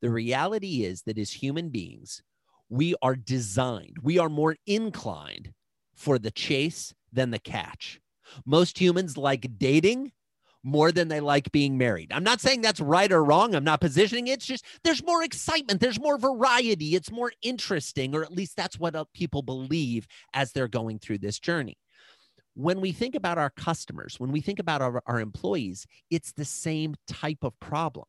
The 0.00 0.10
reality 0.10 0.84
is 0.84 1.02
that 1.02 1.18
as 1.18 1.32
human 1.32 1.70
beings, 1.70 2.22
we 2.68 2.94
are 3.02 3.16
designed, 3.16 3.96
we 4.02 4.18
are 4.18 4.28
more 4.28 4.56
inclined 4.66 5.52
for 5.96 6.18
the 6.18 6.30
chase 6.30 6.94
than 7.12 7.30
the 7.30 7.38
catch. 7.38 8.00
Most 8.44 8.78
humans 8.78 9.16
like 9.16 9.58
dating 9.58 10.12
more 10.62 10.92
than 10.92 11.08
they 11.08 11.20
like 11.20 11.50
being 11.52 11.78
married. 11.78 12.12
I'm 12.12 12.24
not 12.24 12.40
saying 12.40 12.60
that's 12.60 12.80
right 12.80 13.10
or 13.10 13.24
wrong. 13.24 13.54
I'm 13.54 13.64
not 13.64 13.80
positioning 13.80 14.26
it. 14.26 14.32
It's 14.32 14.46
just 14.46 14.64
there's 14.84 15.04
more 15.04 15.22
excitement, 15.22 15.80
there's 15.80 16.00
more 16.00 16.18
variety, 16.18 16.94
it's 16.94 17.10
more 17.10 17.32
interesting, 17.42 18.14
or 18.14 18.22
at 18.22 18.32
least 18.32 18.56
that's 18.56 18.78
what 18.78 18.94
uh, 18.94 19.04
people 19.14 19.42
believe 19.42 20.06
as 20.34 20.52
they're 20.52 20.68
going 20.68 20.98
through 20.98 21.18
this 21.18 21.38
journey. 21.38 21.78
When 22.54 22.80
we 22.80 22.90
think 22.90 23.14
about 23.14 23.38
our 23.38 23.50
customers, 23.50 24.18
when 24.18 24.32
we 24.32 24.40
think 24.40 24.58
about 24.58 24.82
our, 24.82 25.00
our 25.06 25.20
employees, 25.20 25.86
it's 26.10 26.32
the 26.32 26.44
same 26.44 26.96
type 27.06 27.38
of 27.42 27.58
problem 27.60 28.06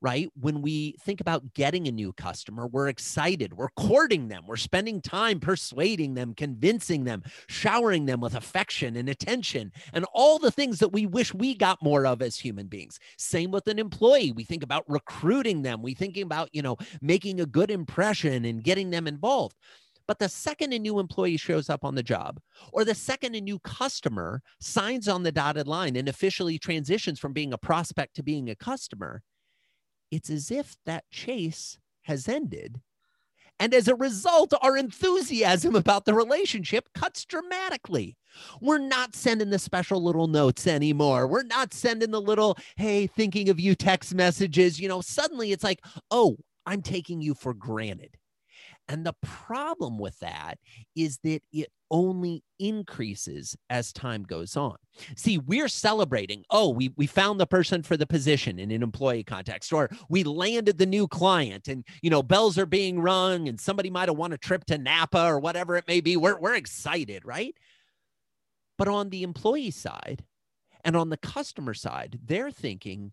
right? 0.00 0.28
When 0.40 0.62
we 0.62 0.96
think 1.02 1.20
about 1.20 1.54
getting 1.54 1.88
a 1.88 1.92
new 1.92 2.12
customer, 2.12 2.66
we're 2.66 2.88
excited, 2.88 3.54
we're 3.54 3.68
courting 3.76 4.28
them, 4.28 4.44
we're 4.46 4.56
spending 4.56 5.00
time 5.00 5.40
persuading 5.40 6.14
them, 6.14 6.34
convincing 6.34 7.04
them, 7.04 7.22
showering 7.48 8.06
them 8.06 8.20
with 8.20 8.34
affection 8.34 8.96
and 8.96 9.08
attention, 9.08 9.72
and 9.92 10.04
all 10.12 10.38
the 10.38 10.50
things 10.50 10.78
that 10.80 10.92
we 10.92 11.06
wish 11.06 11.32
we 11.32 11.54
got 11.54 11.82
more 11.82 12.06
of 12.06 12.22
as 12.22 12.36
human 12.36 12.66
beings. 12.66 12.98
Same 13.16 13.50
with 13.50 13.66
an 13.68 13.78
employee. 13.78 14.32
We 14.32 14.44
think 14.44 14.62
about 14.62 14.84
recruiting 14.88 15.62
them, 15.62 15.82
we 15.82 15.94
thinking 15.94 16.24
about, 16.24 16.48
you 16.52 16.62
know, 16.62 16.76
making 17.00 17.40
a 17.40 17.46
good 17.46 17.70
impression 17.70 18.44
and 18.44 18.64
getting 18.64 18.90
them 18.90 19.06
involved. 19.06 19.56
But 20.08 20.18
the 20.18 20.28
second 20.28 20.72
a 20.72 20.78
new 20.78 20.98
employee 20.98 21.36
shows 21.36 21.70
up 21.70 21.84
on 21.84 21.94
the 21.94 22.02
job, 22.02 22.40
or 22.72 22.84
the 22.84 22.94
second 22.94 23.34
a 23.34 23.40
new 23.40 23.58
customer 23.60 24.42
signs 24.60 25.08
on 25.08 25.22
the 25.22 25.32
dotted 25.32 25.68
line 25.68 25.96
and 25.96 26.08
officially 26.08 26.58
transitions 26.58 27.18
from 27.20 27.32
being 27.32 27.52
a 27.52 27.58
prospect 27.58 28.16
to 28.16 28.22
being 28.22 28.50
a 28.50 28.56
customer, 28.56 29.22
it's 30.12 30.30
as 30.30 30.52
if 30.52 30.76
that 30.86 31.10
chase 31.10 31.78
has 32.02 32.28
ended. 32.28 32.80
And 33.58 33.74
as 33.74 33.88
a 33.88 33.94
result, 33.94 34.52
our 34.60 34.76
enthusiasm 34.76 35.74
about 35.74 36.04
the 36.04 36.14
relationship 36.14 36.88
cuts 36.94 37.24
dramatically. 37.24 38.16
We're 38.60 38.78
not 38.78 39.14
sending 39.14 39.50
the 39.50 39.58
special 39.58 40.02
little 40.02 40.26
notes 40.26 40.66
anymore. 40.66 41.26
We're 41.26 41.44
not 41.44 41.72
sending 41.72 42.10
the 42.10 42.20
little, 42.20 42.58
hey, 42.76 43.06
thinking 43.06 43.48
of 43.48 43.60
you 43.60 43.74
text 43.74 44.14
messages. 44.14 44.80
You 44.80 44.88
know, 44.88 45.00
suddenly 45.00 45.52
it's 45.52 45.64
like, 45.64 45.80
oh, 46.10 46.36
I'm 46.66 46.82
taking 46.82 47.20
you 47.20 47.34
for 47.34 47.54
granted. 47.54 48.16
And 48.88 49.06
the 49.06 49.14
problem 49.22 49.98
with 49.98 50.18
that 50.18 50.58
is 50.94 51.18
that 51.22 51.40
it 51.52 51.68
only 51.90 52.42
increases 52.58 53.56
as 53.70 53.92
time 53.92 54.24
goes 54.24 54.56
on. 54.56 54.76
See, 55.16 55.38
we're 55.38 55.68
celebrating, 55.68 56.44
oh, 56.50 56.70
we, 56.70 56.90
we 56.96 57.06
found 57.06 57.38
the 57.38 57.46
person 57.46 57.82
for 57.82 57.96
the 57.96 58.06
position 58.06 58.58
in 58.58 58.70
an 58.70 58.82
employee 58.82 59.24
context, 59.24 59.72
or 59.72 59.88
we 60.08 60.24
landed 60.24 60.78
the 60.78 60.86
new 60.86 61.06
client 61.06 61.68
and, 61.68 61.86
you 62.02 62.10
know, 62.10 62.22
bells 62.22 62.58
are 62.58 62.66
being 62.66 63.00
rung 63.00 63.48
and 63.48 63.60
somebody 63.60 63.88
might 63.88 64.08
have 64.08 64.18
won 64.18 64.32
a 64.32 64.38
trip 64.38 64.64
to 64.66 64.78
Napa 64.78 65.24
or 65.24 65.38
whatever 65.38 65.76
it 65.76 65.86
may 65.86 66.00
be. 66.00 66.16
We're, 66.16 66.38
we're 66.38 66.56
excited, 66.56 67.24
right? 67.24 67.54
But 68.78 68.88
on 68.88 69.10
the 69.10 69.22
employee 69.22 69.70
side 69.70 70.24
and 70.84 70.96
on 70.96 71.08
the 71.08 71.16
customer 71.16 71.72
side, 71.72 72.18
they're 72.24 72.50
thinking, 72.50 73.12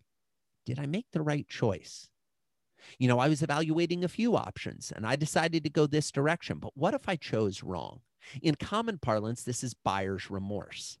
did 0.66 0.78
I 0.78 0.86
make 0.86 1.06
the 1.12 1.22
right 1.22 1.48
choice? 1.48 2.09
You 2.98 3.08
know, 3.08 3.18
I 3.18 3.28
was 3.28 3.42
evaluating 3.42 4.04
a 4.04 4.08
few 4.08 4.36
options 4.36 4.92
and 4.94 5.06
I 5.06 5.16
decided 5.16 5.64
to 5.64 5.70
go 5.70 5.86
this 5.86 6.10
direction, 6.10 6.58
but 6.58 6.76
what 6.76 6.94
if 6.94 7.08
I 7.08 7.16
chose 7.16 7.62
wrong? 7.62 8.00
In 8.42 8.54
common 8.54 8.98
parlance, 8.98 9.42
this 9.42 9.64
is 9.64 9.74
buyer's 9.74 10.30
remorse 10.30 10.98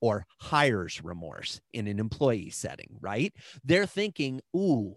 or 0.00 0.26
hires 0.40 1.02
remorse 1.02 1.60
in 1.72 1.86
an 1.86 1.98
employee 1.98 2.50
setting, 2.50 2.96
right? 3.00 3.32
They're 3.64 3.86
thinking, 3.86 4.40
ooh, 4.54 4.96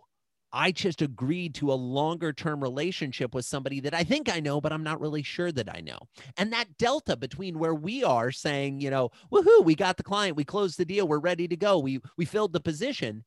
I 0.51 0.71
just 0.71 1.01
agreed 1.01 1.53
to 1.55 1.71
a 1.71 1.75
longer 1.75 2.33
term 2.33 2.61
relationship 2.61 3.35
with 3.35 3.45
somebody 3.45 3.79
that 3.81 3.93
I 3.93 4.03
think 4.03 4.33
I 4.33 4.39
know, 4.39 4.59
but 4.59 4.73
I'm 4.73 4.83
not 4.83 4.99
really 4.99 5.21
sure 5.21 5.51
that 5.51 5.73
I 5.73 5.81
know. 5.81 5.99
And 6.37 6.51
that 6.53 6.77
delta 6.77 7.15
between 7.15 7.59
where 7.59 7.75
we 7.75 8.03
are 8.03 8.31
saying, 8.31 8.81
you 8.81 8.89
know, 8.89 9.11
woohoo, 9.31 9.63
we 9.63 9.75
got 9.75 9.97
the 9.97 10.03
client, 10.03 10.35
we 10.37 10.43
closed 10.43 10.77
the 10.77 10.85
deal, 10.85 11.07
we're 11.07 11.19
ready 11.19 11.47
to 11.47 11.55
go, 11.55 11.77
we 11.77 11.99
we 12.17 12.25
filled 12.25 12.53
the 12.53 12.59
position, 12.59 13.23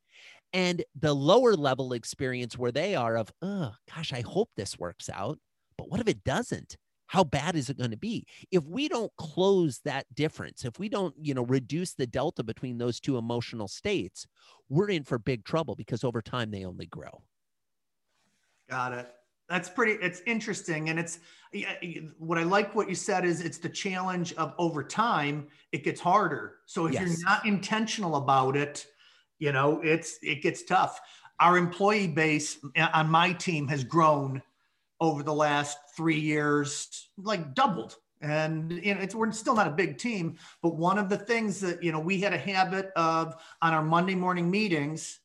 and 0.52 0.84
the 0.98 1.14
lower 1.14 1.54
level 1.54 1.92
experience 1.92 2.58
where 2.58 2.72
they 2.72 2.94
are 2.94 3.16
of, 3.16 3.32
oh 3.42 3.72
gosh, 3.94 4.12
I 4.12 4.20
hope 4.20 4.50
this 4.56 4.78
works 4.78 5.08
out. 5.08 5.38
But 5.78 5.90
what 5.90 6.00
if 6.00 6.08
it 6.08 6.24
doesn't? 6.24 6.76
How 7.06 7.24
bad 7.24 7.56
is 7.56 7.68
it 7.68 7.76
going 7.76 7.90
to 7.90 7.96
be? 7.96 8.26
If 8.50 8.64
we 8.64 8.88
don't 8.88 9.12
close 9.18 9.80
that 9.84 10.06
difference, 10.14 10.64
if 10.64 10.78
we 10.78 10.88
don't, 10.88 11.14
you 11.20 11.34
know, 11.34 11.44
reduce 11.44 11.92
the 11.94 12.06
delta 12.06 12.42
between 12.42 12.78
those 12.78 13.00
two 13.00 13.18
emotional 13.18 13.68
states, 13.68 14.26
we're 14.70 14.88
in 14.88 15.04
for 15.04 15.18
big 15.18 15.44
trouble 15.44 15.74
because 15.74 16.04
over 16.04 16.22
time 16.22 16.50
they 16.50 16.64
only 16.64 16.86
grow. 16.86 17.22
Got 18.70 18.94
it. 18.94 19.12
That's 19.48 19.68
pretty, 19.68 20.02
it's 20.02 20.22
interesting. 20.26 20.88
And 20.88 20.98
it's 20.98 21.18
what 22.18 22.38
I 22.38 22.44
like 22.44 22.74
what 22.74 22.88
you 22.88 22.94
said 22.94 23.26
is 23.26 23.42
it's 23.42 23.58
the 23.58 23.68
challenge 23.68 24.32
of 24.34 24.54
over 24.56 24.82
time, 24.82 25.48
it 25.72 25.84
gets 25.84 26.00
harder. 26.00 26.60
So 26.64 26.86
if 26.86 26.94
yes. 26.94 27.02
you're 27.02 27.28
not 27.28 27.44
intentional 27.44 28.16
about 28.16 28.56
it, 28.56 28.86
you 29.42 29.50
know, 29.50 29.80
it's 29.82 30.20
it 30.22 30.40
gets 30.40 30.62
tough. 30.62 31.00
Our 31.40 31.58
employee 31.58 32.06
base 32.06 32.58
on 32.94 33.10
my 33.10 33.32
team 33.32 33.66
has 33.66 33.82
grown 33.82 34.40
over 35.00 35.24
the 35.24 35.34
last 35.34 35.78
three 35.96 36.20
years, 36.20 37.08
like 37.18 37.52
doubled. 37.52 37.96
And 38.20 38.70
you 38.70 38.94
know, 38.94 39.00
it's 39.00 39.16
we're 39.16 39.32
still 39.32 39.56
not 39.56 39.66
a 39.66 39.72
big 39.72 39.98
team, 39.98 40.38
but 40.62 40.76
one 40.76 40.96
of 40.96 41.08
the 41.08 41.16
things 41.16 41.58
that 41.58 41.82
you 41.82 41.90
know 41.90 41.98
we 41.98 42.20
had 42.20 42.32
a 42.32 42.38
habit 42.38 42.92
of 42.94 43.34
on 43.60 43.74
our 43.74 43.82
Monday 43.82 44.14
morning 44.14 44.48
meetings, 44.48 45.18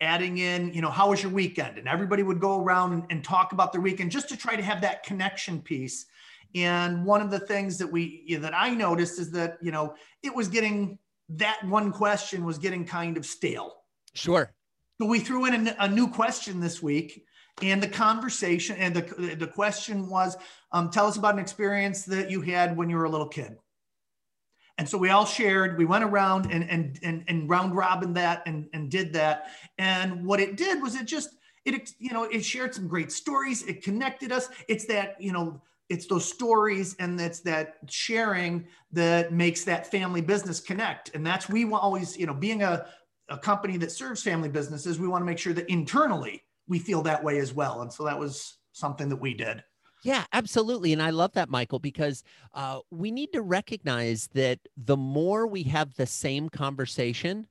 adding 0.00 0.38
in, 0.38 0.72
you 0.72 0.80
know, 0.80 0.90
how 0.90 1.10
was 1.10 1.20
your 1.20 1.32
weekend? 1.32 1.78
And 1.78 1.88
everybody 1.88 2.22
would 2.22 2.38
go 2.38 2.62
around 2.62 3.06
and, 3.10 3.24
talk 3.24 3.50
about 3.50 3.72
their 3.72 3.80
weekend 3.80 4.12
just 4.12 4.28
to 4.28 4.36
try 4.36 4.54
to 4.54 4.62
have 4.62 4.80
that 4.82 5.02
connection 5.02 5.60
piece. 5.60 6.06
And 6.54 7.04
one 7.04 7.22
of 7.22 7.32
the 7.32 7.40
things 7.40 7.76
that 7.78 7.90
we 7.90 8.36
that 8.40 8.54
I 8.54 8.70
noticed 8.70 9.18
is 9.18 9.32
that 9.32 9.58
you 9.60 9.72
know 9.72 9.96
it 10.22 10.32
was 10.32 10.46
getting 10.46 11.00
that 11.30 11.62
one 11.64 11.92
question 11.92 12.44
was 12.44 12.58
getting 12.58 12.84
kind 12.84 13.16
of 13.16 13.26
stale. 13.26 13.76
Sure. 14.14 14.52
So 15.00 15.06
we 15.06 15.20
threw 15.20 15.46
in 15.46 15.68
a, 15.68 15.76
a 15.80 15.88
new 15.88 16.08
question 16.08 16.60
this 16.60 16.82
week 16.82 17.24
and 17.62 17.82
the 17.82 17.88
conversation 17.88 18.76
and 18.76 18.94
the, 18.94 19.36
the 19.36 19.46
question 19.46 20.08
was 20.08 20.36
um, 20.72 20.90
tell 20.90 21.06
us 21.06 21.16
about 21.16 21.34
an 21.34 21.40
experience 21.40 22.04
that 22.04 22.30
you 22.30 22.40
had 22.40 22.76
when 22.76 22.88
you 22.88 22.96
were 22.96 23.04
a 23.04 23.10
little 23.10 23.28
kid 23.28 23.56
and 24.78 24.88
so 24.88 24.96
we 24.96 25.10
all 25.10 25.26
shared 25.26 25.76
we 25.76 25.84
went 25.84 26.04
around 26.04 26.50
and 26.50 26.68
and 26.70 26.98
and, 27.02 27.24
and 27.28 27.48
round 27.48 27.76
robin 27.76 28.14
that 28.14 28.42
and, 28.46 28.68
and 28.72 28.90
did 28.90 29.12
that 29.12 29.50
and 29.76 30.24
what 30.24 30.40
it 30.40 30.56
did 30.56 30.80
was 30.80 30.94
it 30.94 31.06
just 31.06 31.30
it 31.64 31.90
you 31.98 32.12
know 32.12 32.24
it 32.24 32.44
shared 32.44 32.74
some 32.74 32.88
great 32.88 33.12
stories 33.12 33.62
it 33.64 33.82
connected 33.82 34.32
us 34.32 34.48
it's 34.68 34.86
that 34.86 35.20
you 35.20 35.32
know 35.32 35.60
it's 35.88 36.06
those 36.06 36.28
stories 36.28 36.94
and 36.98 37.20
it's 37.20 37.40
that 37.40 37.76
sharing 37.88 38.66
that 38.92 39.32
makes 39.32 39.64
that 39.64 39.86
family 39.90 40.20
business 40.20 40.60
connect 40.60 41.14
and 41.14 41.26
that's 41.26 41.48
we 41.48 41.64
always 41.72 42.16
you 42.16 42.26
know 42.26 42.34
being 42.34 42.62
a, 42.62 42.86
a 43.28 43.38
company 43.38 43.76
that 43.76 43.90
serves 43.90 44.22
family 44.22 44.48
businesses 44.48 44.98
we 44.98 45.08
want 45.08 45.22
to 45.22 45.26
make 45.26 45.38
sure 45.38 45.52
that 45.52 45.68
internally 45.68 46.42
we 46.66 46.78
feel 46.78 47.02
that 47.02 47.22
way 47.22 47.38
as 47.38 47.52
well 47.52 47.82
and 47.82 47.92
so 47.92 48.04
that 48.04 48.18
was 48.18 48.58
something 48.72 49.08
that 49.08 49.16
we 49.16 49.34
did 49.34 49.62
yeah, 50.04 50.24
absolutely. 50.32 50.92
And 50.92 51.02
I 51.02 51.10
love 51.10 51.32
that, 51.32 51.50
Michael, 51.50 51.80
because 51.80 52.22
uh, 52.54 52.80
we 52.90 53.10
need 53.10 53.32
to 53.32 53.42
recognize 53.42 54.28
that 54.34 54.60
the 54.76 54.96
more 54.96 55.46
we 55.46 55.64
have 55.64 55.94
the 55.94 56.06
same 56.06 56.48
conversation, 56.48 57.48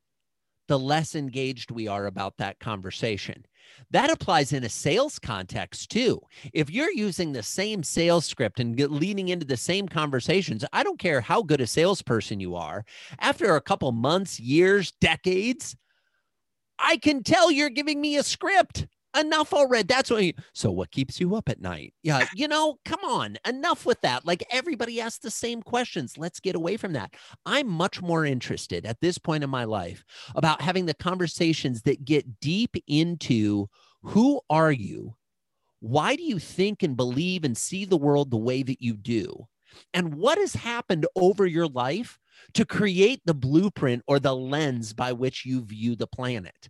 the 0.67 0.79
less 0.79 1.15
engaged 1.15 1.72
we 1.72 1.88
are 1.88 2.06
about 2.06 2.38
that 2.38 2.60
conversation. 2.60 3.46
That 3.92 4.10
applies 4.10 4.54
in 4.54 4.64
a 4.64 4.70
sales 4.70 5.20
context 5.20 5.90
too. 5.90 6.22
If 6.54 6.70
you're 6.70 6.92
using 6.92 7.32
the 7.32 7.44
same 7.44 7.84
sales 7.84 8.26
script 8.26 8.60
and 8.60 8.80
leading 8.80 9.30
into 9.30 9.46
the 9.46 9.58
same 9.58 9.88
conversations, 9.88 10.66
I 10.74 10.84
don't 10.84 11.00
care 11.00 11.22
how 11.22 11.42
good 11.42 11.62
a 11.62 11.68
salesperson 11.68 12.40
you 12.40 12.56
are, 12.56 12.86
after 13.20 13.56
a 13.56 13.62
couple 13.62 13.92
months, 13.92 14.40
years, 14.40 14.92
decades, 15.00 15.76
I 16.80 16.98
can 16.98 17.24
tell 17.24 17.52
you're 17.52 17.70
giving 17.70 18.00
me 18.00 18.18
a 18.18 18.24
script 18.24 18.88
enough 19.18 19.54
already. 19.54 19.88
That's 19.88 20.10
what. 20.10 20.24
You, 20.24 20.34
so 20.54 20.72
what 20.72 20.92
keeps 20.92 21.20
you 21.20 21.36
up 21.36 21.50
at 21.50 21.62
night? 21.62 21.94
Yeah, 22.04 22.28
you 22.34 22.48
know, 22.48 22.78
come 22.86 23.04
on, 23.04 23.38
enough 23.48 23.86
with 23.86 24.02
that. 24.02 24.26
Like 24.26 24.44
everybody 24.52 25.02
asks 25.02 25.20
the 25.20 25.32
same 25.32 25.62
questions. 25.62 26.18
Let's 26.18 26.40
get 26.40 26.56
away 26.56 26.78
from 26.78 26.94
that. 26.94 27.14
I'm 27.46 27.68
much 27.68 28.02
more 28.02 28.26
interested 28.26 28.86
at 28.86 29.02
this 29.02 29.18
point 29.18 29.44
in 29.44 29.50
my 29.50 29.64
life 29.64 30.04
about 30.36 30.62
having 30.62 30.86
the 30.86 30.94
conversations 30.94 31.82
that 31.84 32.06
get 32.06 32.40
deep 32.40 32.76
into 32.88 33.68
who 34.02 34.42
are 34.50 34.72
you? 34.72 35.16
Why 35.80 36.16
do 36.16 36.24
you 36.24 36.40
think 36.40 36.82
and 36.82 36.96
believe 36.96 37.44
and 37.44 37.58
see 37.58 37.86
the 37.86 37.98
world 37.98 38.32
the 38.32 38.38
way 38.38 38.64
that 38.64 38.82
you 38.82 38.96
do? 38.96 39.48
And 39.94 40.16
what 40.16 40.38
has 40.38 40.54
happened 40.54 41.06
over 41.16 41.46
your 41.46 41.68
life 41.68 42.20
to 42.54 42.66
create 42.66 43.22
the 43.26 43.34
blueprint 43.34 44.04
or 44.08 44.20
the 44.20 44.36
lens 44.36 44.94
by 44.94 45.14
which 45.14 45.46
you 45.46 45.64
view 45.64 45.96
the 45.96 46.08
planet? 46.08 46.70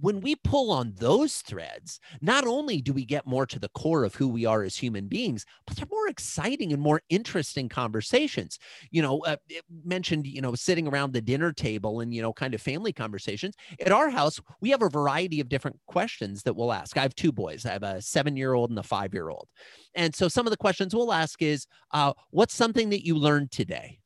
When 0.00 0.20
we 0.20 0.36
pull 0.36 0.70
on 0.70 0.94
those 0.96 1.38
threads, 1.38 2.00
not 2.20 2.46
only 2.46 2.80
do 2.80 2.92
we 2.92 3.04
get 3.04 3.26
more 3.26 3.46
to 3.46 3.58
the 3.58 3.68
core 3.70 4.04
of 4.04 4.14
who 4.14 4.28
we 4.28 4.46
are 4.46 4.62
as 4.62 4.76
human 4.76 5.06
beings, 5.06 5.44
but 5.66 5.76
they're 5.76 5.86
more 5.90 6.08
exciting 6.08 6.72
and 6.72 6.80
more 6.80 7.02
interesting 7.10 7.68
conversations. 7.68 8.58
You 8.90 9.02
know, 9.02 9.20
uh, 9.20 9.36
mentioned, 9.84 10.26
you 10.26 10.40
know, 10.40 10.54
sitting 10.54 10.88
around 10.88 11.12
the 11.12 11.20
dinner 11.20 11.52
table 11.52 12.00
and, 12.00 12.14
you 12.14 12.22
know, 12.22 12.32
kind 12.32 12.54
of 12.54 12.62
family 12.62 12.92
conversations. 12.92 13.54
At 13.84 13.92
our 13.92 14.08
house, 14.08 14.40
we 14.60 14.70
have 14.70 14.82
a 14.82 14.88
variety 14.88 15.40
of 15.40 15.48
different 15.48 15.78
questions 15.86 16.42
that 16.44 16.54
we'll 16.54 16.72
ask. 16.72 16.96
I 16.96 17.02
have 17.02 17.14
two 17.14 17.32
boys, 17.32 17.66
I 17.66 17.72
have 17.72 17.82
a 17.82 18.00
seven 18.00 18.36
year 18.36 18.54
old 18.54 18.70
and 18.70 18.78
a 18.78 18.82
five 18.82 19.12
year 19.12 19.28
old. 19.28 19.48
And 19.94 20.14
so 20.14 20.28
some 20.28 20.46
of 20.46 20.50
the 20.50 20.56
questions 20.56 20.94
we'll 20.94 21.12
ask 21.12 21.42
is, 21.42 21.66
uh, 21.92 22.14
what's 22.30 22.54
something 22.54 22.90
that 22.90 23.04
you 23.04 23.14
learned 23.14 23.50
today? 23.50 23.98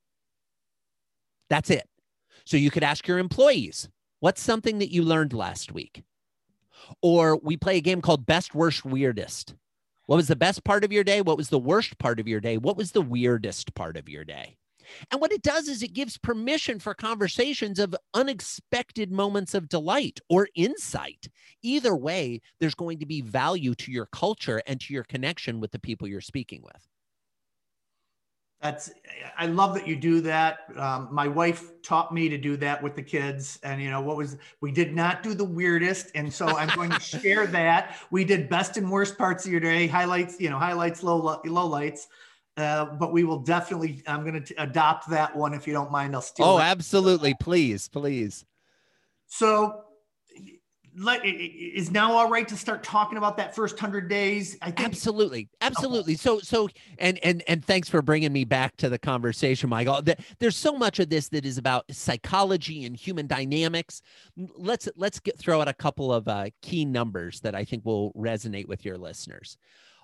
That's 1.49 1.71
it. 1.71 1.89
So 2.45 2.57
you 2.57 2.71
could 2.71 2.83
ask 2.83 3.07
your 3.07 3.19
employees, 3.19 3.89
What's 4.21 4.41
something 4.41 4.79
that 4.79 4.93
you 4.93 5.03
learned 5.03 5.33
last 5.33 5.73
week? 5.73 6.03
Or 7.03 7.37
we 7.37 7.57
play 7.57 7.77
a 7.77 7.83
game 7.83 8.01
called 8.01 8.27
Best, 8.27 8.55
Worst, 8.55 8.85
Weirdest. 8.85 9.55
What 10.07 10.17
was 10.17 10.29
the 10.29 10.37
best 10.37 10.65
part 10.65 10.85
of 10.85 10.93
your 10.93 11.05
day? 11.05 11.21
What 11.21 11.37
was 11.37 11.49
the 11.49 11.59
worst 11.59 11.99
part 11.99 12.21
of 12.21 12.29
your 12.29 12.41
day? 12.41 12.59
What 12.59 12.77
was 12.77 12.93
the 12.93 13.03
weirdest 13.03 13.75
part 13.75 13.97
of 13.97 14.09
your 14.09 14.25
day? 14.25 14.57
And 15.11 15.21
what 15.21 15.33
it 15.33 15.43
does 15.43 15.69
is 15.69 15.83
it 15.83 15.95
gives 15.95 16.17
permission 16.17 16.79
for 16.79 16.95
conversations 16.95 17.79
of 17.79 17.97
unexpected 18.15 19.11
moments 19.11 19.53
of 19.53 19.69
delight 19.69 20.21
or 20.29 20.49
insight. 20.55 21.29
Either 21.63 21.97
way, 21.97 22.41
there's 22.61 22.77
going 22.77 23.01
to 23.01 23.07
be 23.07 23.21
value 23.21 23.75
to 23.75 23.91
your 23.91 24.07
culture 24.07 24.63
and 24.67 24.81
to 24.81 24.95
your 24.95 25.05
connection 25.05 25.61
with 25.61 25.73
the 25.73 25.79
people 25.81 26.07
you're 26.07 26.21
speaking 26.21 26.63
with. 26.63 26.89
That's 28.63 28.91
I 29.37 29.47
love 29.47 29.75
that 29.75 29.87
you 29.87 29.97
do 29.97 30.21
that. 30.23 30.61
Um, 30.77 31.09
my 31.13 31.29
wife 31.29 31.83
taught 31.83 32.13
me 32.13 32.29
to 32.31 32.39
do 32.39 32.57
that 32.57 32.83
with 32.83 32.97
the 32.97 33.03
kids, 33.03 33.59
and 33.63 33.83
you 33.83 33.91
know 33.91 34.01
what 34.01 34.17
was 34.17 34.39
we 34.61 34.73
did 34.73 34.95
not 34.95 35.23
do 35.23 35.35
the 35.35 35.45
weirdest, 35.45 36.11
and 36.15 36.33
so 36.33 36.47
I'm 36.47 36.75
going 36.75 36.91
to 36.91 37.01
share 37.01 37.47
that. 37.49 37.97
We 38.11 38.25
did 38.25 38.49
best 38.49 38.77
and 38.79 38.91
worst 38.91 39.19
parts 39.19 39.45
of 39.45 39.53
your 39.53 39.61
day, 39.61 39.87
highlights, 39.87 40.41
you 40.41 40.49
know, 40.49 40.59
highlights, 40.59 41.03
low 41.03 41.41
low 41.45 41.67
lights. 41.67 42.09
Uh, 42.57 42.87
but 42.87 43.13
we 43.13 43.25
will 43.25 43.41
definitely. 43.41 44.03
I'm 44.07 44.25
going 44.25 44.43
to 44.43 44.55
adopt 44.55 45.11
that 45.11 45.37
one 45.37 45.53
if 45.53 45.67
you 45.67 45.75
don't 45.75 45.93
mind. 45.93 46.15
I'll 46.15 46.23
steal. 46.23 46.47
Oh, 46.47 46.59
absolutely! 46.59 47.35
Please, 47.39 47.89
please. 47.89 48.47
So 49.27 49.83
let 50.99 51.25
is 51.25 51.91
now 51.91 52.13
all 52.13 52.31
right 52.31 52.49
to 52.49 52.57
start 52.57 52.83
talking 52.83 53.19
about 53.19 53.37
that 53.37 53.55
first 53.55 53.75
100 53.75 54.09
days? 54.09 54.57
I 54.63 54.71
think 54.71 54.89
absolutely. 54.89 55.49
Absolutely. 55.61 56.15
So 56.17 56.39
so 56.41 56.69
and 56.99 57.19
and 57.23 57.43
and 57.49 57.65
thanks 57.65 57.89
for 57.89 58.03
bringing 58.03 58.33
me 58.33 58.45
back 58.45 58.77
to 58.79 58.89
the 58.89 58.99
conversation 58.99 59.69
michael. 59.69 60.03
There's 60.39 60.57
so 60.57 60.73
much 60.77 60.99
of 60.99 61.11
this 61.11 61.29
that 61.29 61.45
is 61.45 61.59
about 61.59 61.85
psychology 61.91 62.85
and 62.85 62.97
human 62.97 63.27
dynamics. 63.27 64.01
Let's 64.37 64.89
let's 64.97 65.21
get 65.21 65.39
throw 65.39 65.61
out 65.61 65.69
a 65.69 65.75
couple 65.75 66.13
of 66.13 66.29
uh, 66.29 66.47
key 66.63 66.85
numbers 66.85 67.41
that 67.41 67.55
i 67.55 67.65
think 67.65 67.85
will 67.85 68.13
resonate 68.13 68.67
with 68.67 68.85
your 68.85 68.97
listeners. 68.97 69.59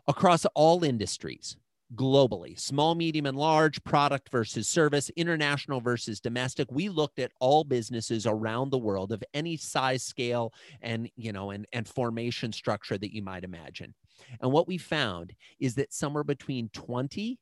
Across 0.08 0.46
all 0.54 0.84
industries 0.84 1.56
globally 1.94 2.58
small, 2.58 2.94
medium, 2.94 3.26
and 3.26 3.36
large, 3.36 3.82
product 3.84 4.30
versus 4.30 4.68
service, 4.68 5.10
international 5.10 5.80
versus 5.80 6.20
domestic. 6.20 6.70
We 6.70 6.88
looked 6.88 7.18
at 7.18 7.32
all 7.40 7.64
businesses 7.64 8.26
around 8.26 8.70
the 8.70 8.78
world 8.78 9.12
of 9.12 9.22
any 9.34 9.56
size, 9.56 10.02
scale, 10.02 10.52
and 10.80 11.10
you 11.16 11.32
know, 11.32 11.50
and, 11.50 11.66
and 11.72 11.86
formation 11.86 12.52
structure 12.52 12.98
that 12.98 13.14
you 13.14 13.22
might 13.22 13.44
imagine. 13.44 13.94
And 14.40 14.52
what 14.52 14.68
we 14.68 14.78
found 14.78 15.32
is 15.58 15.74
that 15.76 15.92
somewhere 15.92 16.24
between 16.24 16.70
20 16.72 17.38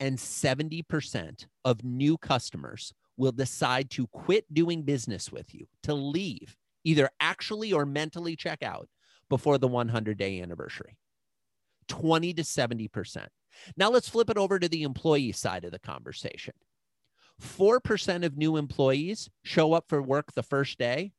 and 0.00 0.18
70% 0.18 1.46
of 1.64 1.84
new 1.84 2.18
customers 2.18 2.92
will 3.16 3.32
decide 3.32 3.90
to 3.90 4.06
quit 4.08 4.52
doing 4.52 4.82
business 4.82 5.30
with 5.30 5.54
you, 5.54 5.66
to 5.84 5.94
leave, 5.94 6.56
either 6.84 7.10
actually 7.20 7.72
or 7.72 7.86
mentally 7.86 8.34
check 8.34 8.62
out 8.62 8.88
before 9.28 9.58
the 9.58 9.68
100 9.68 10.18
day 10.18 10.40
anniversary. 10.40 10.96
20 11.88 12.34
to 12.34 12.42
70%. 12.42 13.26
Now 13.76 13.90
let's 13.90 14.08
flip 14.08 14.30
it 14.30 14.38
over 14.38 14.58
to 14.58 14.68
the 14.68 14.82
employee 14.82 15.32
side 15.32 15.64
of 15.64 15.72
the 15.72 15.78
conversation. 15.78 16.54
4% 17.40 18.24
of 18.24 18.36
new 18.36 18.56
employees 18.56 19.28
show 19.42 19.72
up 19.72 19.86
for 19.88 20.02
work 20.02 20.32
the 20.32 20.42
first 20.42 20.78
day 20.78 21.12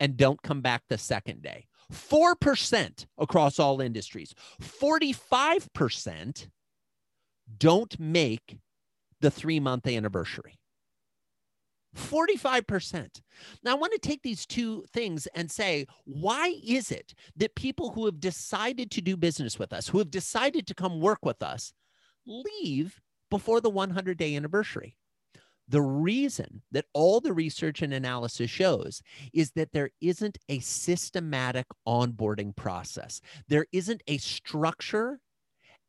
and 0.00 0.16
don't 0.16 0.42
come 0.42 0.60
back 0.60 0.82
the 0.88 0.98
second 0.98 1.42
day. 1.42 1.66
4% 1.92 3.06
across 3.18 3.58
all 3.58 3.80
industries. 3.80 4.34
45% 4.62 6.48
don't 7.56 7.98
make 7.98 8.58
the 9.20 9.30
three 9.30 9.60
month 9.60 9.86
anniversary. 9.86 10.57
45%. 11.96 13.20
Now, 13.62 13.72
I 13.72 13.74
want 13.74 13.92
to 13.92 13.98
take 13.98 14.22
these 14.22 14.46
two 14.46 14.84
things 14.92 15.26
and 15.34 15.50
say, 15.50 15.86
why 16.04 16.54
is 16.64 16.90
it 16.90 17.14
that 17.36 17.54
people 17.54 17.90
who 17.90 18.04
have 18.06 18.20
decided 18.20 18.90
to 18.92 19.00
do 19.00 19.16
business 19.16 19.58
with 19.58 19.72
us, 19.72 19.88
who 19.88 19.98
have 19.98 20.10
decided 20.10 20.66
to 20.66 20.74
come 20.74 21.00
work 21.00 21.24
with 21.24 21.42
us, 21.42 21.72
leave 22.26 23.00
before 23.30 23.60
the 23.60 23.70
100 23.70 24.18
day 24.18 24.36
anniversary? 24.36 24.96
The 25.70 25.82
reason 25.82 26.62
that 26.72 26.86
all 26.94 27.20
the 27.20 27.34
research 27.34 27.82
and 27.82 27.92
analysis 27.92 28.50
shows 28.50 29.02
is 29.34 29.50
that 29.52 29.72
there 29.72 29.90
isn't 30.00 30.38
a 30.48 30.60
systematic 30.60 31.66
onboarding 31.86 32.56
process. 32.56 33.20
There 33.48 33.66
isn't 33.70 34.02
a 34.06 34.16
structure 34.16 35.20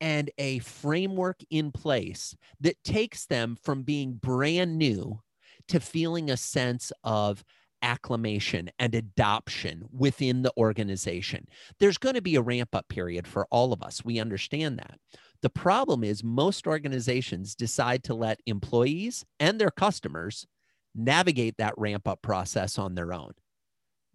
and 0.01 0.31
a 0.37 0.59
framework 0.59 1.39
in 1.49 1.71
place 1.71 2.35
that 2.59 2.83
takes 2.83 3.25
them 3.25 3.57
from 3.61 3.83
being 3.83 4.13
brand 4.13 4.77
new 4.77 5.21
to 5.69 5.79
feeling 5.79 6.29
a 6.29 6.37
sense 6.37 6.91
of 7.03 7.43
acclamation 7.81 8.69
and 8.77 8.93
adoption 8.93 9.85
within 9.91 10.41
the 10.41 10.51
organization. 10.57 11.47
There's 11.79 11.97
going 11.97 12.15
to 12.15 12.21
be 12.21 12.35
a 12.35 12.41
ramp 12.41 12.75
up 12.75 12.89
period 12.89 13.27
for 13.27 13.47
all 13.49 13.71
of 13.71 13.81
us. 13.81 14.03
We 14.03 14.19
understand 14.19 14.79
that. 14.79 14.99
The 15.41 15.49
problem 15.49 16.03
is, 16.03 16.23
most 16.23 16.67
organizations 16.67 17.55
decide 17.55 18.03
to 18.03 18.13
let 18.13 18.41
employees 18.45 19.25
and 19.39 19.59
their 19.59 19.71
customers 19.71 20.45
navigate 20.93 21.55
that 21.57 21.75
ramp 21.77 22.07
up 22.07 22.21
process 22.21 22.77
on 22.77 22.95
their 22.95 23.13
own. 23.13 23.31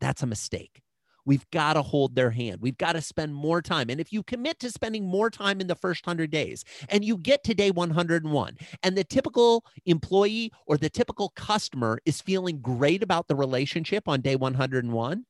That's 0.01 0.23
a 0.23 0.27
mistake. 0.27 0.83
We've 1.25 1.49
got 1.51 1.75
to 1.75 1.83
hold 1.83 2.15
their 2.15 2.31
hand. 2.31 2.61
We've 2.61 2.77
got 2.77 2.93
to 2.93 3.01
spend 3.01 3.35
more 3.35 3.63
time. 3.63 3.89
And 3.91 4.01
if 4.01 4.13
you 4.13 4.23
commit 4.23 4.59
to 4.61 4.71
spending 4.71 5.07
more 5.07 5.31
time 5.31 5.61
in 5.61 5.67
the 5.67 5.75
first 5.75 6.07
100 6.07 6.31
days 6.31 6.65
and 6.89 7.05
you 7.05 7.17
get 7.17 7.45
to 7.45 7.55
day 7.55 7.71
101 7.71 8.57
and 8.83 8.97
the 8.97 9.05
typical 9.05 9.65
employee 9.87 10.53
or 10.67 10.77
the 10.77 10.91
typical 10.91 11.31
customer 11.31 11.99
is 12.05 12.21
feeling 12.21 12.61
great 12.61 13.03
about 13.03 13.29
the 13.29 13.37
relationship 13.37 14.09
on 14.09 14.21
day 14.21 14.37
101, 14.37 15.25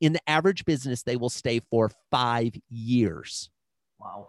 In 0.00 0.12
the 0.12 0.30
average 0.30 0.64
business, 0.64 1.02
they 1.02 1.16
will 1.16 1.30
stay 1.30 1.60
for 1.70 1.90
five 2.10 2.54
years. 2.68 3.50
Wow. 3.98 4.28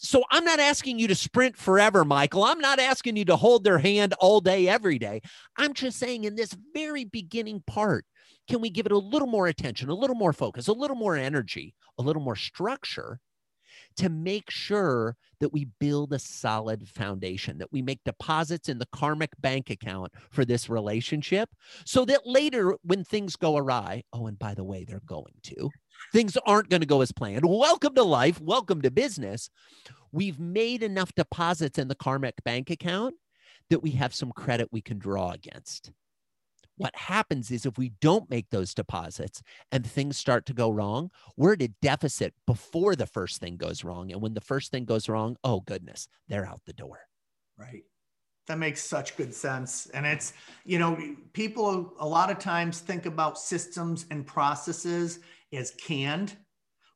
So 0.00 0.22
I'm 0.30 0.44
not 0.44 0.60
asking 0.60 0.98
you 0.98 1.08
to 1.08 1.14
sprint 1.14 1.56
forever, 1.56 2.04
Michael. 2.04 2.44
I'm 2.44 2.60
not 2.60 2.78
asking 2.78 3.16
you 3.16 3.24
to 3.26 3.36
hold 3.36 3.64
their 3.64 3.78
hand 3.78 4.14
all 4.20 4.40
day, 4.40 4.68
every 4.68 4.98
day. 4.98 5.22
I'm 5.56 5.72
just 5.72 5.98
saying 5.98 6.24
in 6.24 6.34
this 6.36 6.54
very 6.74 7.04
beginning 7.04 7.62
part, 7.66 8.04
can 8.48 8.60
we 8.60 8.70
give 8.70 8.86
it 8.86 8.92
a 8.92 8.98
little 8.98 9.28
more 9.28 9.46
attention, 9.46 9.88
a 9.88 9.94
little 9.94 10.16
more 10.16 10.32
focus, 10.32 10.68
a 10.68 10.72
little 10.72 10.96
more 10.96 11.16
energy, 11.16 11.74
a 11.98 12.02
little 12.02 12.22
more 12.22 12.36
structure 12.36 13.20
to 13.96 14.08
make 14.08 14.50
sure 14.50 15.16
that 15.40 15.52
we 15.52 15.68
build 15.80 16.12
a 16.12 16.18
solid 16.18 16.86
foundation, 16.88 17.58
that 17.58 17.72
we 17.72 17.82
make 17.82 18.00
deposits 18.04 18.68
in 18.68 18.78
the 18.78 18.88
karmic 18.92 19.30
bank 19.40 19.70
account 19.70 20.12
for 20.30 20.44
this 20.44 20.68
relationship 20.68 21.48
so 21.84 22.04
that 22.04 22.26
later 22.26 22.76
when 22.82 23.04
things 23.04 23.36
go 23.36 23.56
awry, 23.56 24.02
oh, 24.12 24.26
and 24.26 24.38
by 24.38 24.54
the 24.54 24.64
way, 24.64 24.84
they're 24.84 25.00
going 25.06 25.34
to, 25.42 25.70
things 26.12 26.36
aren't 26.46 26.68
going 26.68 26.80
to 26.80 26.86
go 26.86 27.00
as 27.00 27.12
planned. 27.12 27.44
Welcome 27.44 27.94
to 27.94 28.02
life. 28.02 28.40
Welcome 28.40 28.82
to 28.82 28.90
business. 28.90 29.50
We've 30.12 30.38
made 30.38 30.82
enough 30.82 31.14
deposits 31.14 31.78
in 31.78 31.88
the 31.88 31.94
karmic 31.94 32.42
bank 32.44 32.70
account 32.70 33.14
that 33.70 33.82
we 33.82 33.92
have 33.92 34.14
some 34.14 34.32
credit 34.32 34.68
we 34.70 34.80
can 34.80 34.98
draw 34.98 35.30
against. 35.30 35.90
What 36.76 36.94
happens 36.94 37.50
is 37.50 37.64
if 37.64 37.78
we 37.78 37.92
don't 38.00 38.28
make 38.28 38.50
those 38.50 38.74
deposits 38.74 39.42
and 39.72 39.86
things 39.86 40.18
start 40.18 40.46
to 40.46 40.52
go 40.52 40.70
wrong, 40.70 41.10
we're 41.36 41.54
at 41.54 41.62
a 41.62 41.68
deficit 41.80 42.34
before 42.46 42.94
the 42.94 43.06
first 43.06 43.40
thing 43.40 43.56
goes 43.56 43.82
wrong. 43.82 44.12
And 44.12 44.20
when 44.20 44.34
the 44.34 44.40
first 44.40 44.70
thing 44.70 44.84
goes 44.84 45.08
wrong, 45.08 45.36
oh 45.42 45.60
goodness, 45.60 46.08
they're 46.28 46.46
out 46.46 46.60
the 46.66 46.72
door. 46.72 47.00
Right. 47.58 47.84
That 48.46 48.58
makes 48.58 48.82
such 48.82 49.16
good 49.16 49.34
sense. 49.34 49.86
And 49.86 50.06
it's, 50.06 50.32
you 50.64 50.78
know, 50.78 50.98
people 51.32 51.94
a 51.98 52.06
lot 52.06 52.30
of 52.30 52.38
times 52.38 52.80
think 52.80 53.06
about 53.06 53.38
systems 53.38 54.06
and 54.10 54.26
processes 54.26 55.20
as 55.52 55.72
canned 55.72 56.36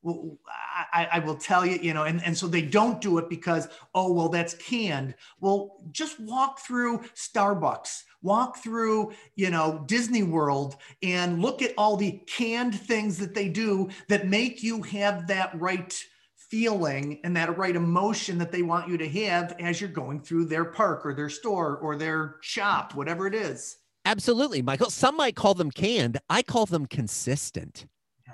I, 0.05 1.09
I, 1.13 1.19
will 1.19 1.35
tell 1.35 1.67
you, 1.67 1.79
you 1.81 1.93
know, 1.93 2.05
and, 2.05 2.25
and 2.25 2.37
so 2.37 2.47
they 2.47 2.63
don't 2.63 3.01
do 3.01 3.19
it 3.19 3.29
because, 3.29 3.69
oh, 3.95 4.13
well, 4.13 4.29
that's 4.31 4.55
canned. 4.55 5.15
Well, 5.41 5.83
just 5.91 6.19
walk 6.21 6.61
through 6.61 7.01
Starbucks, 7.15 8.05
walk 8.23 8.59
through, 8.59 9.13
you 9.37 9.51
know, 9.51 9.85
Disney 9.87 10.23
World 10.23 10.77
and 11.03 11.43
look 11.43 11.61
at 11.61 11.75
all 11.77 11.97
the 11.97 12.23
canned 12.27 12.79
things 12.79 13.19
that 13.19 13.35
they 13.35 13.49
do 13.49 13.91
that 14.09 14.27
make 14.27 14.63
you 14.63 14.83
have 14.83 15.27
that 15.27 15.59
right 15.61 16.03
feeling 16.37 17.21
and 17.23 17.37
that 17.37 17.57
right 17.57 17.77
emotion 17.77 18.39
that 18.39 18.51
they 18.51 18.63
want 18.63 18.89
you 18.89 18.97
to 18.97 19.09
have 19.09 19.55
as 19.61 19.81
you're 19.81 19.91
going 19.91 20.21
through 20.21 20.47
their 20.47 20.65
park 20.65 21.05
or 21.05 21.15
their 21.15 21.29
store 21.29 21.77
or 21.77 21.97
their 21.97 22.37
shop, 22.41 22.95
whatever 22.95 23.27
it 23.27 23.35
is. 23.35 23.77
Absolutely, 24.05 24.63
Michael. 24.63 24.91
Some 24.91 25.17
might 25.17 25.37
call 25.37 25.55
them 25.55 25.71
canned. 25.71 26.19
I 26.29 26.43
call 26.43 26.67
them 26.67 26.87
consistent. 26.87 27.87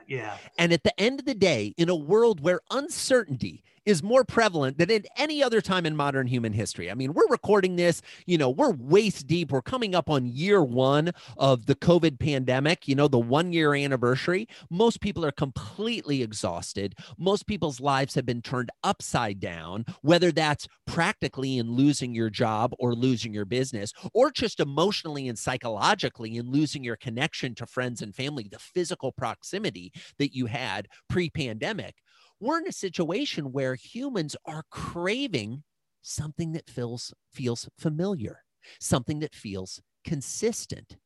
Yeah. 0.07 0.37
And 0.59 0.73
at 0.73 0.83
the 0.85 0.99
end 1.01 1.21
of 1.21 1.27
the 1.27 1.35
day, 1.35 1.75
in 1.77 1.88
a 1.88 1.97
world 1.97 2.40
where 2.40 2.61
uncertainty 2.71 3.62
is 3.87 4.03
more 4.03 4.25
prevalent 4.25 4.77
than 4.79 4.90
at 4.90 5.07
any 5.16 5.42
other 5.42 5.61
time 5.61 5.87
in 5.87 5.96
modern 5.96 6.27
human 6.27 6.53
history. 6.53 6.90
I 6.90 6.94
mean, 6.94 7.14
we're 7.14 7.29
recording 7.29 7.77
this, 7.77 8.03
you 8.27 8.37
know, 8.37 8.51
we're 8.51 8.72
waist 8.72 9.27
deep. 9.29 9.53
We're 9.53 9.62
coming 9.62 9.94
up 9.94 10.11
on 10.11 10.27
year 10.27 10.62
one 10.62 11.12
of 11.37 11.66
the 11.66 11.77
COVID 11.77 12.18
pandemic, 12.18 12.88
you 12.88 12.96
know, 12.96 13.07
the 13.07 13.18
one 13.18 13.53
year 13.53 13.75
anniversary. 13.75 14.49
Most 14.68 15.01
people 15.01 15.25
are 15.25 15.33
completely 15.33 16.22
exhausted. 16.22 16.96
Most 17.16 17.46
people's 17.46 17.81
lives 17.81 18.16
have 18.16 18.27
been 18.27 18.42
turned 18.42 18.70
upside 18.83 19.38
down, 19.38 19.87
whether 20.03 20.33
that's 20.33 20.66
practically 20.87 21.57
in 21.57 21.70
losing 21.70 22.14
your 22.14 22.29
job 22.29 22.75
or 22.81 22.92
losing 22.94 23.33
your 23.33 23.44
business, 23.44 23.92
or 24.12 24.33
just 24.33 24.59
emotionally 24.59 25.29
and 25.29 25.38
psychologically 25.38 26.37
in 26.37 26.51
losing 26.51 26.83
your 26.83 26.96
connection 26.96 27.55
to 27.55 27.66
friends 27.66 28.03
and 28.03 28.14
family, 28.14 28.49
the 28.51 28.59
physical 28.59 29.12
proximity 29.12 29.92
that 30.18 30.35
you 30.35 30.46
had 30.46 30.88
pre 31.09 31.31
pandemic 31.31 31.94
we're 32.40 32.59
in 32.59 32.68
a 32.68 32.72
situation 32.72 33.53
where 33.53 33.75
humans 33.75 34.37
are 34.44 34.64
craving 34.70 35.62
something 36.03 36.53
that 36.53 36.68
feels 36.68 37.12
feels 37.33 37.68
familiar, 37.79 38.44
something 38.81 39.18
that 39.20 39.35
feels 39.35 39.81
consistent. 40.05 40.96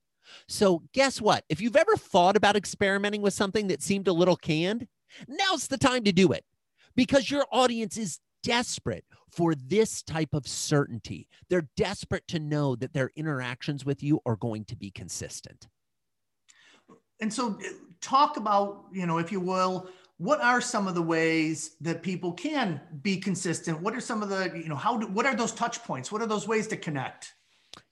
So, 0.49 0.83
guess 0.93 1.21
what? 1.21 1.45
If 1.49 1.61
you've 1.61 1.77
ever 1.77 1.97
thought 1.97 2.37
about 2.37 2.57
experimenting 2.57 3.23
with 3.23 3.35
something 3.35 3.67
that 3.69 3.83
seemed 3.83 4.09
a 4.09 4.13
little 4.13 4.37
canned, 4.37 4.87
now's 5.29 5.67
the 5.67 5.79
time 5.79 6.05
to 6.05 6.13
do 6.13 6.33
it 6.33 6.45
because 6.95 7.31
your 7.31 7.45
audience 7.51 7.97
is 7.97 8.21
desperate 8.43 9.05
for 9.31 9.55
this 9.55 10.03
type 10.03 10.35
of 10.35 10.47
certainty. 10.47 11.29
They're 11.49 11.69
desperate 11.77 12.27
to 12.29 12.39
know 12.39 12.77
that 12.77 12.93
their 12.93 13.11
interactions 13.17 13.85
with 13.85 14.03
you 14.03 14.21
are 14.27 14.37
going 14.37 14.65
to 14.67 14.77
be 14.77 14.91
consistent. 14.91 15.69
And 17.21 17.33
so, 17.33 17.59
eh, 17.65 17.73
talk 18.01 18.37
about, 18.37 18.87
you 18.93 19.07
know, 19.07 19.19
if 19.19 19.31
you 19.31 19.41
will, 19.41 19.89
what 20.21 20.39
are 20.43 20.61
some 20.61 20.87
of 20.87 20.95
the 20.95 21.01
ways 21.01 21.77
that 21.81 22.03
people 22.03 22.33
can 22.33 22.79
be 23.01 23.17
consistent? 23.17 23.81
What 23.81 23.95
are 23.95 24.01
some 24.01 24.23
of 24.23 24.29
the 24.29 24.53
you 24.55 24.69
know 24.69 24.77
how 24.77 24.99
do, 24.99 25.07
what 25.07 25.25
are 25.25 25.35
those 25.35 25.53
touch 25.53 25.83
points? 25.83 26.13
What 26.13 26.21
are 26.21 26.27
those 26.27 26.47
ways 26.47 26.67
to 26.69 26.77
connect? 26.77 27.33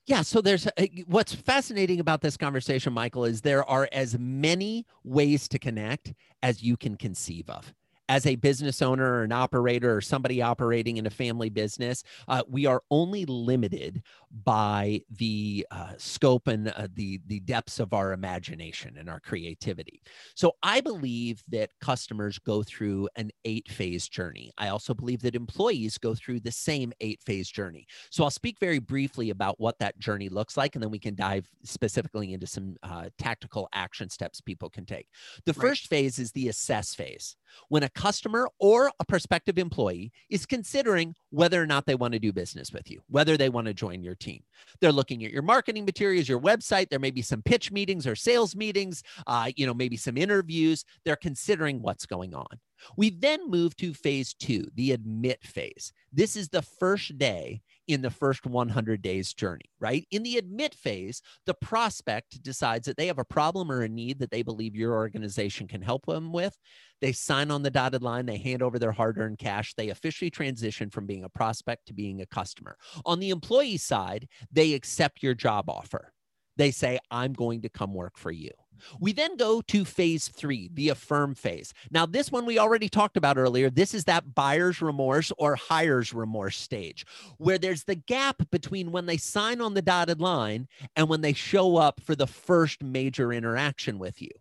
Yeah 0.05 0.21
so 0.21 0.39
there's 0.39 0.67
uh, 0.67 0.85
what's 1.07 1.33
fascinating 1.33 1.99
about 1.99 2.21
this 2.21 2.37
conversation 2.37 2.93
michael 2.93 3.25
is 3.25 3.41
there 3.41 3.67
are 3.67 3.89
as 3.91 4.17
many 4.19 4.85
ways 5.03 5.47
to 5.47 5.57
connect 5.57 6.13
as 6.43 6.61
you 6.61 6.77
can 6.77 6.97
conceive 6.97 7.49
of. 7.49 7.73
As 8.07 8.27
a 8.27 8.35
business 8.35 8.81
owner 8.83 9.11
or 9.11 9.23
an 9.23 9.31
operator 9.31 9.95
or 9.95 10.01
somebody 10.01 10.39
operating 10.41 10.97
in 10.97 11.07
a 11.07 11.11
family 11.11 11.49
business, 11.49 12.03
uh, 12.27 12.43
we 12.47 12.67
are 12.67 12.83
only 12.91 13.25
limited 13.25 14.03
by 14.31 15.01
the 15.09 15.65
uh, 15.71 15.93
scope 15.97 16.47
and 16.47 16.69
uh, 16.69 16.87
the 16.93 17.19
the 17.27 17.39
depths 17.41 17.79
of 17.79 17.93
our 17.93 18.13
imagination 18.13 18.95
and 18.97 19.09
our 19.09 19.19
creativity. 19.19 20.01
So 20.35 20.53
I 20.63 20.81
believe 20.81 21.43
that 21.49 21.71
customers 21.81 22.37
go 22.39 22.63
through 22.63 23.09
an 23.15 23.31
eight 23.45 23.69
phase 23.69 24.07
journey. 24.07 24.51
I 24.57 24.69
also 24.69 24.93
believe 24.93 25.21
that 25.23 25.35
employees 25.35 25.97
go 25.97 26.13
through 26.13 26.41
the 26.41 26.51
same 26.51 26.93
eight 27.01 27.21
phase 27.23 27.49
journey. 27.49 27.87
So 28.11 28.23
I'll 28.23 28.29
speak 28.29 28.59
very 28.59 28.79
briefly 28.79 29.31
about 29.31 29.59
what 29.59 29.79
that 29.79 29.97
journey 29.99 30.29
looks 30.29 30.57
like, 30.57 30.75
and 30.75 30.83
then 30.83 30.91
we 30.91 30.99
can 30.99 31.15
dive 31.15 31.49
specifically 31.63 32.33
into 32.33 32.47
some 32.47 32.75
uh, 32.83 33.09
tactical 33.17 33.67
action 33.73 34.09
steps 34.09 34.41
people 34.41 34.69
can 34.69 34.85
take. 34.85 35.07
The 35.45 35.53
right. 35.53 35.69
first 35.69 35.87
phase 35.87 36.19
is 36.19 36.31
the 36.31 36.49
assess 36.49 36.93
phase 36.93 37.35
when 37.69 37.83
a 37.83 37.89
customer 37.89 38.49
or 38.59 38.91
a 38.99 39.05
prospective 39.05 39.57
employee 39.57 40.11
is 40.29 40.45
considering 40.45 41.15
whether 41.31 41.61
or 41.61 41.67
not 41.67 41.85
they 41.85 41.95
want 41.95 42.13
to 42.13 42.19
do 42.19 42.31
business 42.31 42.71
with 42.71 42.89
you, 42.89 43.01
whether 43.09 43.37
they 43.37 43.49
want 43.49 43.67
to 43.67 43.73
join 43.73 44.03
your 44.03 44.15
team. 44.19 44.43
They're 44.81 44.91
looking 44.91 45.23
at 45.25 45.31
your 45.31 45.41
marketing 45.41 45.85
materials, 45.85 46.29
your 46.29 46.39
website. 46.39 46.89
There 46.89 46.99
may 46.99 47.11
be 47.11 47.21
some 47.21 47.41
pitch 47.41 47.71
meetings 47.71 48.05
or 48.05 48.15
sales 48.15 48.55
meetings, 48.55 49.03
uh, 49.27 49.51
you 49.55 49.65
know, 49.65 49.73
maybe 49.73 49.97
some 49.97 50.17
interviews. 50.17 50.85
They're 51.05 51.15
considering 51.15 51.81
what's 51.81 52.05
going 52.05 52.33
on. 52.33 52.59
We 52.95 53.09
then 53.09 53.49
move 53.49 53.75
to 53.77 53.93
phase 53.93 54.33
two, 54.33 54.65
the 54.75 54.91
admit 54.91 55.43
phase. 55.43 55.91
This 56.13 56.35
is 56.35 56.49
the 56.49 56.61
first 56.61 57.17
day 57.17 57.61
in 57.89 58.03
the 58.03 58.11
first 58.11 58.45
100 58.45 59.01
days 59.01 59.33
journey, 59.33 59.65
right? 59.79 60.05
In 60.11 60.21
the 60.21 60.37
admit 60.37 60.75
phase, 60.75 61.23
the 61.47 61.55
prospect 61.55 62.41
decides 62.43 62.85
that 62.85 62.97
they 62.97 63.07
have 63.07 63.17
a 63.17 63.25
problem 63.25 63.71
or 63.71 63.81
a 63.81 63.89
need 63.89 64.19
that 64.19 64.29
they 64.29 64.43
believe 64.43 64.75
your 64.75 64.93
organization 64.93 65.67
can 65.67 65.81
help 65.81 66.05
them 66.05 66.31
with. 66.31 66.55
They 67.01 67.13
sign 67.13 67.49
on 67.49 67.63
the 67.63 67.71
dotted 67.71 68.03
line, 68.03 68.27
they 68.27 68.37
hand 68.37 68.61
over 68.61 68.77
their 68.77 68.91
hard 68.91 69.17
earned 69.17 69.39
cash, 69.39 69.73
they 69.73 69.89
officially 69.89 70.29
transition 70.29 70.91
from 70.91 71.07
being 71.07 71.23
a 71.23 71.29
prospect 71.29 71.87
to 71.87 71.95
being 71.95 72.21
a 72.21 72.27
customer. 72.27 72.77
On 73.05 73.19
the 73.19 73.31
employee 73.31 73.77
side, 73.77 74.27
they 74.51 74.73
accept 74.73 75.23
your 75.23 75.33
job 75.33 75.67
offer. 75.67 76.13
They 76.59 76.71
say, 76.71 76.99
I'm 77.09 77.31
going 77.31 77.61
to 77.61 77.69
come 77.69 77.93
work 77.93 78.17
for 78.17 78.31
you. 78.31 78.51
We 78.99 79.13
then 79.13 79.37
go 79.37 79.61
to 79.61 79.85
phase 79.85 80.27
three, 80.27 80.69
the 80.73 80.89
affirm 80.89 81.33
phase. 81.33 81.73
Now, 81.89 82.05
this 82.05 82.33
one 82.33 82.45
we 82.45 82.59
already 82.59 82.89
talked 82.89 83.15
about 83.15 83.37
earlier. 83.37 83.69
This 83.69 83.93
is 83.93 84.03
that 84.05 84.35
buyer's 84.35 84.81
remorse 84.81 85.31
or 85.37 85.55
hires 85.55 86.13
remorse 86.13 86.57
stage, 86.57 87.05
where 87.37 87.57
there's 87.57 87.85
the 87.85 87.95
gap 87.95 88.43
between 88.51 88.91
when 88.91 89.05
they 89.05 89.15
sign 89.15 89.61
on 89.61 89.73
the 89.73 89.81
dotted 89.81 90.19
line 90.19 90.67
and 90.97 91.07
when 91.07 91.21
they 91.21 91.31
show 91.31 91.77
up 91.77 92.01
for 92.01 92.13
the 92.13 92.27
first 92.27 92.83
major 92.83 93.31
interaction 93.31 93.97
with 93.97 94.21
you. 94.21 94.31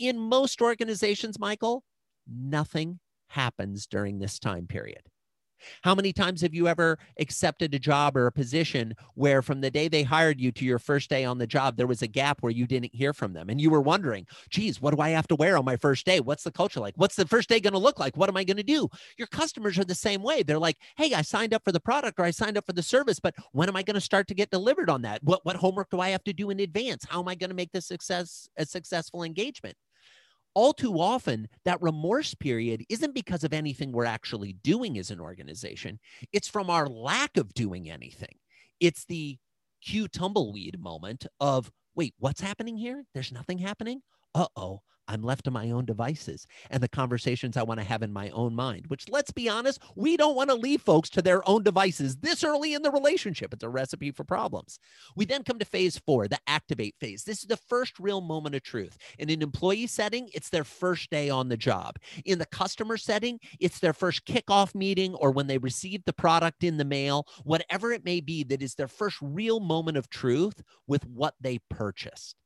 In 0.00 0.18
most 0.18 0.60
organizations, 0.60 1.38
Michael, 1.38 1.84
nothing 2.28 2.98
happens 3.28 3.86
during 3.86 4.18
this 4.18 4.40
time 4.40 4.66
period. 4.66 5.02
How 5.82 5.94
many 5.94 6.12
times 6.12 6.40
have 6.42 6.54
you 6.54 6.68
ever 6.68 6.98
accepted 7.18 7.74
a 7.74 7.78
job 7.78 8.16
or 8.16 8.26
a 8.26 8.32
position 8.32 8.94
where 9.14 9.42
from 9.42 9.60
the 9.60 9.70
day 9.70 9.88
they 9.88 10.02
hired 10.02 10.40
you 10.40 10.52
to 10.52 10.64
your 10.64 10.78
first 10.78 11.10
day 11.10 11.24
on 11.24 11.38
the 11.38 11.46
job, 11.46 11.76
there 11.76 11.86
was 11.86 12.02
a 12.02 12.06
gap 12.06 12.42
where 12.42 12.52
you 12.52 12.66
didn't 12.66 12.94
hear 12.94 13.12
from 13.12 13.32
them 13.32 13.48
and 13.48 13.60
you 13.60 13.70
were 13.70 13.80
wondering, 13.80 14.26
geez, 14.48 14.80
what 14.80 14.94
do 14.94 15.00
I 15.00 15.10
have 15.10 15.28
to 15.28 15.36
wear 15.36 15.56
on 15.56 15.64
my 15.64 15.76
first 15.76 16.06
day? 16.06 16.20
What's 16.20 16.44
the 16.44 16.52
culture 16.52 16.80
like? 16.80 16.94
What's 16.96 17.16
the 17.16 17.26
first 17.26 17.48
day 17.48 17.60
going 17.60 17.72
to 17.72 17.78
look 17.78 17.98
like? 17.98 18.16
What 18.16 18.28
am 18.28 18.36
I 18.36 18.44
going 18.44 18.56
to 18.56 18.62
do? 18.62 18.88
Your 19.16 19.28
customers 19.28 19.78
are 19.78 19.84
the 19.84 19.94
same 19.94 20.22
way. 20.22 20.42
They're 20.42 20.58
like, 20.58 20.78
hey, 20.96 21.14
I 21.14 21.22
signed 21.22 21.54
up 21.54 21.64
for 21.64 21.72
the 21.72 21.80
product 21.80 22.18
or 22.18 22.24
I 22.24 22.30
signed 22.30 22.56
up 22.56 22.66
for 22.66 22.72
the 22.72 22.82
service, 22.82 23.20
but 23.20 23.34
when 23.52 23.68
am 23.68 23.76
I 23.76 23.82
going 23.82 23.94
to 23.94 24.00
start 24.00 24.28
to 24.28 24.34
get 24.34 24.50
delivered 24.50 24.90
on 24.90 25.02
that? 25.02 25.22
What, 25.22 25.44
what 25.44 25.56
homework 25.56 25.90
do 25.90 26.00
I 26.00 26.10
have 26.10 26.24
to 26.24 26.32
do 26.32 26.50
in 26.50 26.60
advance? 26.60 27.04
How 27.08 27.20
am 27.20 27.28
I 27.28 27.34
going 27.34 27.50
to 27.50 27.56
make 27.56 27.72
this 27.72 27.86
success 27.86 28.48
a 28.56 28.64
successful 28.64 29.22
engagement? 29.22 29.76
All 30.54 30.72
too 30.72 31.00
often 31.00 31.48
that 31.64 31.80
remorse 31.80 32.34
period 32.34 32.84
isn't 32.88 33.14
because 33.14 33.44
of 33.44 33.52
anything 33.52 33.92
we're 33.92 34.04
actually 34.04 34.54
doing 34.64 34.98
as 34.98 35.10
an 35.10 35.20
organization 35.20 35.98
it's 36.32 36.48
from 36.48 36.70
our 36.70 36.88
lack 36.88 37.36
of 37.36 37.54
doing 37.54 37.90
anything. 37.90 38.34
It's 38.80 39.04
the 39.04 39.38
cue 39.82 40.08
tumbleweed 40.08 40.78
moment 40.80 41.26
of 41.40 41.70
wait 41.94 42.14
what's 42.18 42.40
happening 42.40 42.76
here? 42.76 43.04
There's 43.14 43.32
nothing 43.32 43.58
happening? 43.58 44.02
Uh-oh 44.34 44.82
I'm 45.10 45.22
left 45.22 45.44
to 45.46 45.50
my 45.50 45.72
own 45.72 45.86
devices 45.86 46.46
and 46.70 46.80
the 46.80 46.88
conversations 46.88 47.56
I 47.56 47.64
want 47.64 47.80
to 47.80 47.86
have 47.86 48.02
in 48.02 48.12
my 48.12 48.30
own 48.30 48.54
mind, 48.54 48.86
which 48.86 49.08
let's 49.08 49.32
be 49.32 49.48
honest, 49.48 49.82
we 49.96 50.16
don't 50.16 50.36
want 50.36 50.50
to 50.50 50.54
leave 50.54 50.82
folks 50.82 51.10
to 51.10 51.22
their 51.22 51.46
own 51.48 51.64
devices 51.64 52.16
this 52.18 52.44
early 52.44 52.74
in 52.74 52.82
the 52.82 52.92
relationship. 52.92 53.52
It's 53.52 53.64
a 53.64 53.68
recipe 53.68 54.12
for 54.12 54.22
problems. 54.22 54.78
We 55.16 55.24
then 55.24 55.42
come 55.42 55.58
to 55.58 55.64
phase 55.64 55.98
four, 55.98 56.28
the 56.28 56.38
activate 56.46 56.94
phase. 57.00 57.24
This 57.24 57.40
is 57.40 57.46
the 57.46 57.56
first 57.56 57.98
real 57.98 58.20
moment 58.20 58.54
of 58.54 58.62
truth. 58.62 58.96
In 59.18 59.30
an 59.30 59.42
employee 59.42 59.88
setting, 59.88 60.30
it's 60.32 60.48
their 60.48 60.62
first 60.62 61.10
day 61.10 61.28
on 61.28 61.48
the 61.48 61.56
job. 61.56 61.96
In 62.24 62.38
the 62.38 62.46
customer 62.46 62.96
setting, 62.96 63.40
it's 63.58 63.80
their 63.80 63.92
first 63.92 64.24
kickoff 64.26 64.76
meeting 64.76 65.14
or 65.14 65.32
when 65.32 65.48
they 65.48 65.58
receive 65.58 66.04
the 66.04 66.12
product 66.12 66.62
in 66.62 66.76
the 66.76 66.84
mail, 66.84 67.26
whatever 67.42 67.92
it 67.92 68.04
may 68.04 68.20
be, 68.20 68.44
that 68.44 68.62
is 68.62 68.76
their 68.76 68.86
first 68.86 69.16
real 69.20 69.58
moment 69.58 69.96
of 69.96 70.08
truth 70.08 70.62
with 70.86 71.04
what 71.06 71.34
they 71.40 71.58
purchased. 71.68 72.39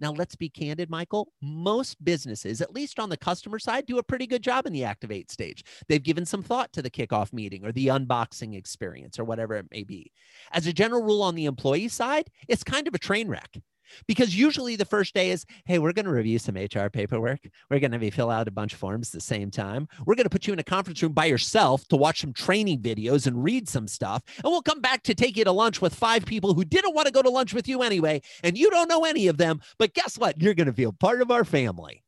Now, 0.00 0.12
let's 0.12 0.36
be 0.36 0.48
candid, 0.48 0.90
Michael. 0.90 1.32
Most 1.42 2.02
businesses, 2.04 2.60
at 2.60 2.74
least 2.74 2.98
on 2.98 3.08
the 3.08 3.16
customer 3.16 3.58
side, 3.58 3.86
do 3.86 3.98
a 3.98 4.02
pretty 4.02 4.26
good 4.26 4.42
job 4.42 4.66
in 4.66 4.72
the 4.72 4.84
activate 4.84 5.30
stage. 5.30 5.64
They've 5.88 6.02
given 6.02 6.24
some 6.24 6.42
thought 6.42 6.72
to 6.74 6.82
the 6.82 6.90
kickoff 6.90 7.32
meeting 7.32 7.64
or 7.64 7.72
the 7.72 7.88
unboxing 7.88 8.56
experience 8.56 9.18
or 9.18 9.24
whatever 9.24 9.54
it 9.54 9.66
may 9.70 9.82
be. 9.82 10.12
As 10.52 10.66
a 10.66 10.72
general 10.72 11.02
rule 11.02 11.22
on 11.22 11.34
the 11.34 11.46
employee 11.46 11.88
side, 11.88 12.30
it's 12.46 12.64
kind 12.64 12.86
of 12.86 12.94
a 12.94 12.98
train 12.98 13.28
wreck. 13.28 13.58
Because 14.06 14.36
usually 14.36 14.76
the 14.76 14.84
first 14.84 15.14
day 15.14 15.30
is, 15.30 15.44
hey, 15.64 15.78
we're 15.78 15.92
going 15.92 16.06
to 16.06 16.12
review 16.12 16.38
some 16.38 16.56
HR 16.56 16.88
paperwork. 16.88 17.40
We're 17.70 17.80
going 17.80 17.92
to 17.92 17.98
be 17.98 18.10
fill 18.10 18.30
out 18.30 18.48
a 18.48 18.52
bunch 18.52 18.72
of 18.72 18.78
forms 18.78 19.08
at 19.08 19.12
the 19.12 19.20
same 19.20 19.50
time. 19.50 19.88
We're 20.06 20.14
going 20.14 20.24
to 20.24 20.30
put 20.30 20.46
you 20.46 20.52
in 20.52 20.58
a 20.58 20.64
conference 20.64 21.02
room 21.02 21.12
by 21.12 21.26
yourself 21.26 21.86
to 21.88 21.96
watch 21.96 22.20
some 22.20 22.32
training 22.32 22.80
videos 22.80 23.26
and 23.26 23.42
read 23.42 23.68
some 23.68 23.88
stuff. 23.88 24.22
And 24.36 24.50
we'll 24.50 24.62
come 24.62 24.80
back 24.80 25.02
to 25.04 25.14
take 25.14 25.36
you 25.36 25.44
to 25.44 25.52
lunch 25.52 25.80
with 25.80 25.94
five 25.94 26.24
people 26.24 26.54
who 26.54 26.64
didn't 26.64 26.94
want 26.94 27.06
to 27.06 27.12
go 27.12 27.22
to 27.22 27.30
lunch 27.30 27.54
with 27.54 27.68
you 27.68 27.82
anyway. 27.82 28.22
And 28.42 28.56
you 28.56 28.70
don't 28.70 28.88
know 28.88 29.04
any 29.04 29.28
of 29.28 29.36
them. 29.36 29.60
But 29.78 29.94
guess 29.94 30.18
what? 30.18 30.40
You're 30.40 30.54
going 30.54 30.66
to 30.66 30.72
feel 30.72 30.92
part 30.92 31.20
of 31.20 31.30
our 31.30 31.44
family. 31.44 32.02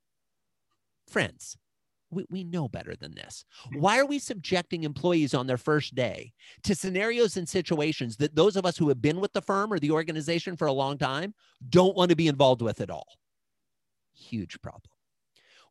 Friends, 1.08 1.56
we, 2.10 2.26
we 2.30 2.44
know 2.44 2.68
better 2.68 2.94
than 2.96 3.14
this. 3.14 3.44
Hmm. 3.72 3.80
Why 3.80 3.98
are 3.98 4.06
we 4.06 4.18
subjecting 4.18 4.84
employees 4.84 5.34
on 5.34 5.46
their 5.46 5.56
first 5.56 5.94
day 5.94 6.32
to 6.64 6.74
scenarios 6.74 7.36
and 7.36 7.48
situations 7.48 8.16
that 8.16 8.34
those 8.34 8.56
of 8.56 8.66
us 8.66 8.76
who 8.76 8.88
have 8.88 9.02
been 9.02 9.20
with 9.20 9.32
the 9.32 9.42
firm 9.42 9.72
or 9.72 9.78
the 9.78 9.90
organization 9.90 10.56
for 10.56 10.66
a 10.66 10.72
long 10.72 10.98
time 10.98 11.34
don't 11.68 11.96
want 11.96 12.10
to 12.10 12.16
be 12.16 12.28
involved 12.28 12.62
with 12.62 12.80
at 12.80 12.90
all? 12.90 13.06
Huge 14.14 14.60
problem. 14.60 14.90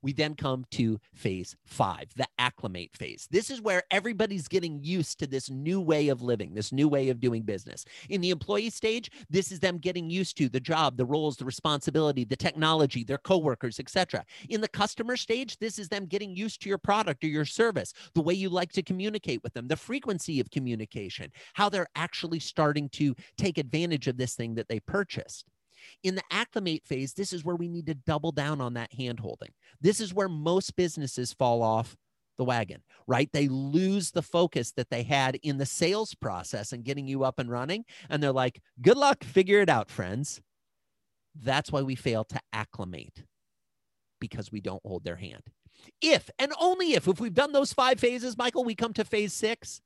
We 0.02 0.14
then 0.14 0.36
come 0.36 0.66
to 0.72 1.00
phase 1.14 1.56
five, 1.66 2.06
the 2.16 2.28
acclimate 2.38 2.96
phase. 2.96 3.28
This 3.32 3.50
is 3.50 3.62
where 3.62 3.84
everybody's 3.92 4.48
getting 4.48 4.84
used 4.84 5.20
to 5.20 5.28
this 5.28 5.50
new 5.50 5.82
way 5.82 6.08
of 6.10 6.22
living, 6.22 6.54
this 6.54 6.72
new 6.72 6.88
way 6.88 7.10
of 7.10 7.20
doing 7.20 7.44
business. 7.44 7.86
In 8.10 8.22
the 8.22 8.30
employee 8.30 8.70
stage, 8.70 9.12
this 9.30 9.52
is 9.52 9.60
them 9.60 9.78
getting 9.78 10.10
used 10.10 10.38
to 10.38 10.50
the 10.50 10.60
job, 10.60 10.98
the 10.98 11.06
roles, 11.06 11.38
the 11.38 11.46
responsibility, 11.46 12.24
the 12.24 12.36
technology, 12.36 13.04
their 13.04 13.18
coworkers, 13.18 13.80
etc. 13.80 14.24
In 14.50 14.62
the 14.62 14.68
customer 14.68 15.18
stage, 15.18 15.58
this 15.58 15.80
is 15.80 15.90
them 15.90 16.06
getting 16.06 16.36
used 16.36 16.62
to 16.62 16.70
your 16.70 16.78
product 16.78 17.24
or 17.24 17.28
your 17.28 17.46
service, 17.46 17.94
the 18.14 18.22
way 18.22 18.34
you 18.34 18.50
like 18.50 18.72
to 18.74 18.82
communicate 18.82 19.44
with 19.44 19.54
them, 19.54 19.68
the 19.68 19.76
frequency 19.76 20.40
of 20.40 20.50
communication, 20.52 21.32
how 21.54 21.70
they're 21.70 21.88
actually 21.96 22.40
starting 22.40 22.90
to 22.90 23.16
take 23.38 23.58
advantage 23.58 24.08
of 24.08 24.18
this 24.18 24.36
thing 24.36 24.56
that 24.56 24.68
they 24.68 24.80
purchased. 24.80 25.46
In 26.04 26.16
the 26.16 26.24
acclimate 26.32 26.86
phase, 26.86 27.14
this 27.14 27.34
is 27.34 27.44
where 27.44 27.56
we 27.56 27.68
need 27.68 27.88
to 27.88 27.94
double 27.94 28.32
down 28.32 28.62
on 28.62 28.74
that 28.74 28.94
hand 28.94 29.20
holding. 29.20 29.50
This 29.82 30.00
is 30.00 30.14
where 30.14 30.30
most 30.30 30.76
businesses 30.76 31.34
fall 31.34 31.62
off 31.62 31.96
the 32.38 32.46
wagon, 32.46 32.82
right? 33.06 33.30
They 33.32 33.48
lose 33.48 34.12
the 34.12 34.22
focus 34.22 34.72
that 34.72 34.90
they 34.90 35.04
had 35.04 35.36
in 35.44 35.58
the 35.58 35.66
sales 35.66 36.16
process 36.16 36.72
and 36.72 36.86
getting 36.86 37.08
you 37.08 37.24
up 37.24 37.38
and 37.38 37.52
running. 37.52 37.86
And 38.10 38.24
they're 38.24 38.32
like, 38.32 38.62
good 38.82 38.98
luck, 38.98 39.24
figure 39.24 39.62
it 39.62 39.70
out, 39.70 39.92
friends. 39.92 40.42
That's 41.40 41.72
why 41.72 41.82
we 41.82 41.96
fail 41.96 42.24
to 42.26 42.40
acclimate 42.54 43.24
because 44.20 44.52
we 44.52 44.62
don't 44.62 44.82
hold 44.86 45.04
their 45.04 45.18
hand. 45.18 45.44
If 46.02 46.30
and 46.40 46.52
only 46.60 46.94
if, 46.94 47.08
if 47.08 47.20
we've 47.20 47.34
done 47.34 47.52
those 47.52 47.74
five 47.74 48.00
phases, 48.00 48.38
Michael, 48.38 48.66
we 48.66 48.76
come 48.76 48.94
to 48.94 49.06
phase 49.06 49.34
six, 49.34 49.82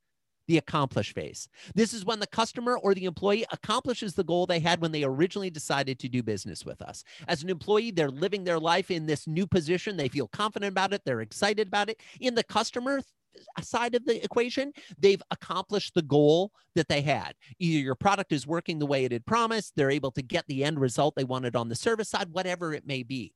the 0.46 0.58
accomplish 0.58 1.14
phase. 1.14 1.48
This 1.74 1.92
is 1.92 2.04
when 2.04 2.20
the 2.20 2.26
customer 2.26 2.76
or 2.78 2.94
the 2.94 3.04
employee 3.04 3.46
accomplishes 3.52 4.14
the 4.14 4.24
goal 4.24 4.46
they 4.46 4.60
had 4.60 4.80
when 4.80 4.92
they 4.92 5.04
originally 5.04 5.50
decided 5.50 5.98
to 5.98 6.08
do 6.08 6.22
business 6.22 6.64
with 6.64 6.82
us. 6.82 7.04
As 7.28 7.42
an 7.42 7.50
employee, 7.50 7.90
they're 7.90 8.10
living 8.10 8.44
their 8.44 8.58
life 8.58 8.90
in 8.90 9.06
this 9.06 9.26
new 9.26 9.46
position. 9.46 9.96
They 9.96 10.08
feel 10.08 10.28
confident 10.28 10.70
about 10.70 10.92
it, 10.92 11.02
they're 11.04 11.20
excited 11.20 11.68
about 11.68 11.88
it. 11.88 12.00
In 12.20 12.34
the 12.34 12.44
customer, 12.44 13.00
uh, 13.56 13.62
side 13.62 13.94
of 13.94 14.04
the 14.04 14.22
equation, 14.22 14.72
they've 14.98 15.22
accomplished 15.30 15.94
the 15.94 16.02
goal 16.02 16.52
that 16.74 16.88
they 16.88 17.00
had. 17.00 17.34
Either 17.58 17.82
your 17.82 17.94
product 17.94 18.32
is 18.32 18.46
working 18.46 18.78
the 18.78 18.86
way 18.86 19.04
it 19.04 19.12
had 19.12 19.26
promised, 19.26 19.72
they're 19.74 19.90
able 19.90 20.12
to 20.12 20.22
get 20.22 20.46
the 20.46 20.62
end 20.62 20.78
result 20.78 21.14
they 21.16 21.24
wanted 21.24 21.56
on 21.56 21.68
the 21.68 21.74
service 21.74 22.08
side, 22.08 22.28
whatever 22.30 22.74
it 22.74 22.86
may 22.86 23.02
be. 23.02 23.32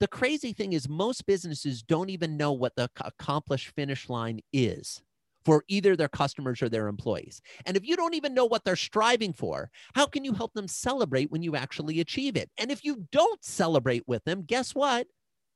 The 0.00 0.08
crazy 0.08 0.52
thing 0.52 0.72
is, 0.72 0.88
most 0.88 1.26
businesses 1.26 1.82
don't 1.82 2.10
even 2.10 2.36
know 2.36 2.52
what 2.52 2.74
the 2.76 2.90
accomplished 3.00 3.68
finish 3.68 4.08
line 4.08 4.40
is 4.52 5.02
for 5.44 5.64
either 5.68 5.96
their 5.96 6.08
customers 6.08 6.62
or 6.62 6.68
their 6.68 6.88
employees. 6.88 7.40
And 7.66 7.76
if 7.76 7.86
you 7.86 7.96
don't 7.96 8.14
even 8.14 8.34
know 8.34 8.44
what 8.44 8.64
they're 8.64 8.76
striving 8.76 9.32
for, 9.32 9.70
how 9.94 10.06
can 10.06 10.24
you 10.24 10.32
help 10.32 10.52
them 10.54 10.68
celebrate 10.68 11.30
when 11.30 11.42
you 11.42 11.56
actually 11.56 12.00
achieve 12.00 12.36
it? 12.36 12.50
And 12.58 12.70
if 12.70 12.84
you 12.84 13.06
don't 13.12 13.42
celebrate 13.44 14.04
with 14.06 14.24
them, 14.24 14.42
guess 14.42 14.74
what? 14.74 15.06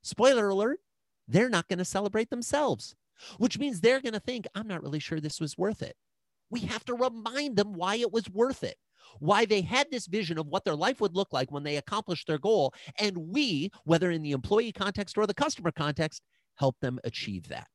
Spoiler 0.03 0.49
alert, 0.49 0.81
they're 1.29 1.49
not 1.49 1.69
going 1.69 1.79
to 1.79 1.85
celebrate 1.85 2.31
themselves, 2.31 2.95
which 3.39 3.59
means 3.59 3.81
they're 3.81 4.01
going 4.01 4.15
to 4.15 4.21
think, 4.21 4.47
I'm 4.55 4.69
not 4.69 4.83
really 4.83 5.01
sure 5.01 5.21
this 5.21 5.41
was 5.41 5.59
worth 5.59 5.83
it. 5.83 5.97
We 6.51 6.61
have 6.61 6.85
to 6.85 6.95
remind 6.95 7.57
them 7.57 7.73
why 7.73 7.97
it 7.97 8.13
was 8.13 8.31
worth 8.31 8.63
it 8.63 8.77
why 9.21 9.45
they 9.45 9.63
had 9.63 9.91
this 9.91 10.07
vision 10.07 10.39
of 10.39 10.49
what 10.49 10.65
their 10.65 10.75
life 10.75 11.01
would 11.01 11.15
look 11.15 11.33
like 11.33 11.51
when 11.51 11.63
they 11.63 11.77
accomplished 11.77 12.27
their 12.27 12.39
goal. 12.39 12.75
And 12.99 13.17
we, 13.17 13.71
whether 13.85 14.11
in 14.11 14.23
the 14.23 14.33
employee 14.33 14.73
context 14.73 15.17
or 15.17 15.27
the 15.27 15.35
customer 15.35 15.71
context, 15.71 16.23
help 16.57 16.77
them 16.81 16.99
achieve 17.05 17.49
that. 17.49 17.69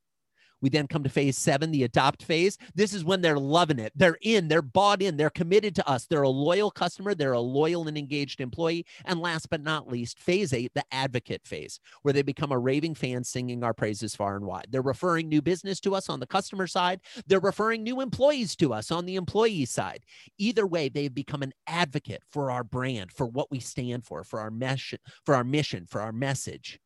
We 0.62 0.70
then 0.70 0.88
come 0.88 1.04
to 1.04 1.10
phase 1.10 1.38
seven, 1.38 1.72
the 1.72 1.84
adopt 1.84 2.24
phase. 2.24 2.58
This 2.76 2.94
is 2.94 3.04
when 3.04 3.22
they're 3.22 3.40
loving 3.40 3.80
it. 3.80 3.92
They're 3.96 4.18
in, 4.22 4.48
they're 4.48 4.62
bought 4.62 5.02
in, 5.02 5.18
they're 5.18 5.30
committed 5.30 5.76
to 5.76 5.90
us. 5.90 6.06
They're 6.06 6.22
a 6.22 6.30
loyal 6.30 6.72
customer, 6.72 7.16
they're 7.16 7.34
a 7.34 7.40
loyal 7.40 7.88
and 7.88 7.98
engaged 7.98 8.42
employee. 8.42 8.86
And 9.06 9.20
last 9.20 9.50
but 9.50 9.62
not 9.62 9.88
least, 9.88 10.20
phase 10.20 10.54
eight, 10.54 10.74
the 10.74 10.84
advocate 10.92 11.46
phase, 11.46 11.80
where 12.04 12.14
they 12.14 12.22
become 12.22 12.52
a 12.52 12.60
raving 12.60 12.96
fan 12.96 13.24
singing 13.24 13.64
our 13.64 13.74
praises 13.74 14.16
far 14.16 14.36
and 14.36 14.46
wide. 14.46 14.68
They're 14.70 14.82
referring 14.82 15.30
new 15.30 15.42
business 15.42 15.80
to 15.82 15.96
us 15.96 16.10
on 16.10 16.20
the 16.20 16.28
customer 16.28 16.68
side, 16.68 17.02
they're 17.28 17.40
referring 17.40 17.84
new 17.84 18.02
employees 18.02 18.56
to 18.58 18.74
us 18.74 18.92
on 18.92 19.06
the 19.06 19.16
employee 19.16 19.66
side. 19.66 20.06
Either 20.38 20.68
way, 20.68 20.90
they've 20.90 21.14
become 21.14 21.42
an 21.42 21.54
advocate 21.68 22.24
for 22.32 22.52
our 22.52 22.64
brand, 22.64 23.12
for 23.12 23.26
what 23.26 23.50
we 23.52 23.60
stand 23.60 24.06
for, 24.06 24.24
for 24.24 24.40
our 24.40 24.52
mission, 24.52 25.00
for 25.26 25.36
our 25.36 25.44
mission, 25.44 25.86
for 25.86 26.02
our 26.02 26.12
message. 26.12 26.80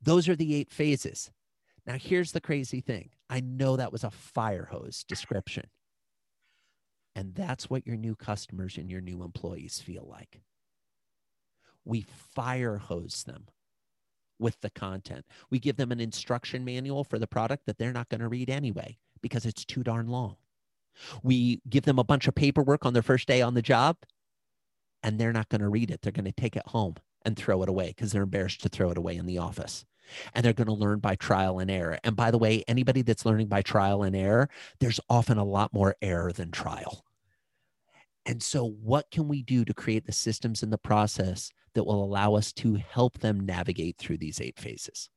Those 0.00 0.28
are 0.28 0.36
the 0.36 0.54
eight 0.54 0.72
phases. 0.72 1.30
Now, 1.86 1.96
here's 1.98 2.32
the 2.32 2.40
crazy 2.40 2.80
thing 2.80 3.10
I 3.28 3.40
know 3.40 3.76
that 3.76 3.92
was 3.92 4.04
a 4.04 4.10
fire 4.10 4.68
hose 4.70 5.04
description. 5.04 5.68
And 7.14 7.34
that's 7.34 7.68
what 7.68 7.86
your 7.86 7.96
new 7.96 8.14
customers 8.14 8.78
and 8.78 8.90
your 8.90 9.00
new 9.00 9.22
employees 9.22 9.80
feel 9.80 10.06
like. 10.08 10.40
We 11.84 12.06
fire 12.34 12.78
hose 12.78 13.24
them 13.24 13.48
with 14.38 14.60
the 14.60 14.70
content. 14.70 15.26
We 15.50 15.58
give 15.58 15.76
them 15.76 15.92
an 15.92 16.00
instruction 16.00 16.64
manual 16.64 17.04
for 17.04 17.18
the 17.18 17.26
product 17.26 17.66
that 17.66 17.78
they're 17.78 17.92
not 17.92 18.08
going 18.08 18.20
to 18.20 18.28
read 18.28 18.48
anyway 18.48 18.98
because 19.20 19.44
it's 19.44 19.64
too 19.64 19.82
darn 19.82 20.08
long. 20.08 20.36
We 21.22 21.60
give 21.68 21.84
them 21.84 21.98
a 21.98 22.04
bunch 22.04 22.28
of 22.28 22.34
paperwork 22.34 22.86
on 22.86 22.92
their 22.92 23.02
first 23.02 23.28
day 23.28 23.42
on 23.42 23.54
the 23.54 23.62
job 23.62 23.96
and 25.02 25.18
they're 25.18 25.32
not 25.32 25.48
going 25.48 25.60
to 25.60 25.68
read 25.68 25.90
it. 25.90 26.02
They're 26.02 26.12
going 26.12 26.24
to 26.24 26.32
take 26.32 26.56
it 26.56 26.66
home 26.68 26.94
and 27.24 27.36
throw 27.36 27.62
it 27.62 27.68
away 27.68 27.88
because 27.88 28.12
they're 28.12 28.22
embarrassed 28.22 28.62
to 28.62 28.68
throw 28.68 28.90
it 28.90 28.98
away 28.98 29.16
in 29.16 29.26
the 29.26 29.38
office 29.38 29.84
and 30.34 30.44
they're 30.44 30.52
going 30.52 30.66
to 30.66 30.72
learn 30.72 30.98
by 30.98 31.14
trial 31.16 31.58
and 31.58 31.70
error. 31.70 31.98
And 32.04 32.16
by 32.16 32.30
the 32.30 32.38
way, 32.38 32.64
anybody 32.68 33.02
that's 33.02 33.26
learning 33.26 33.48
by 33.48 33.62
trial 33.62 34.02
and 34.02 34.14
error, 34.16 34.48
there's 34.80 35.00
often 35.08 35.38
a 35.38 35.44
lot 35.44 35.72
more 35.72 35.96
error 36.02 36.32
than 36.32 36.50
trial. 36.50 37.04
And 38.24 38.42
so, 38.42 38.68
what 38.82 39.10
can 39.10 39.26
we 39.26 39.42
do 39.42 39.64
to 39.64 39.74
create 39.74 40.06
the 40.06 40.12
systems 40.12 40.62
and 40.62 40.72
the 40.72 40.78
process 40.78 41.50
that 41.74 41.84
will 41.84 42.04
allow 42.04 42.34
us 42.34 42.52
to 42.52 42.74
help 42.74 43.18
them 43.18 43.40
navigate 43.40 43.98
through 43.98 44.18
these 44.18 44.40
eight 44.40 44.58
phases? 44.58 45.10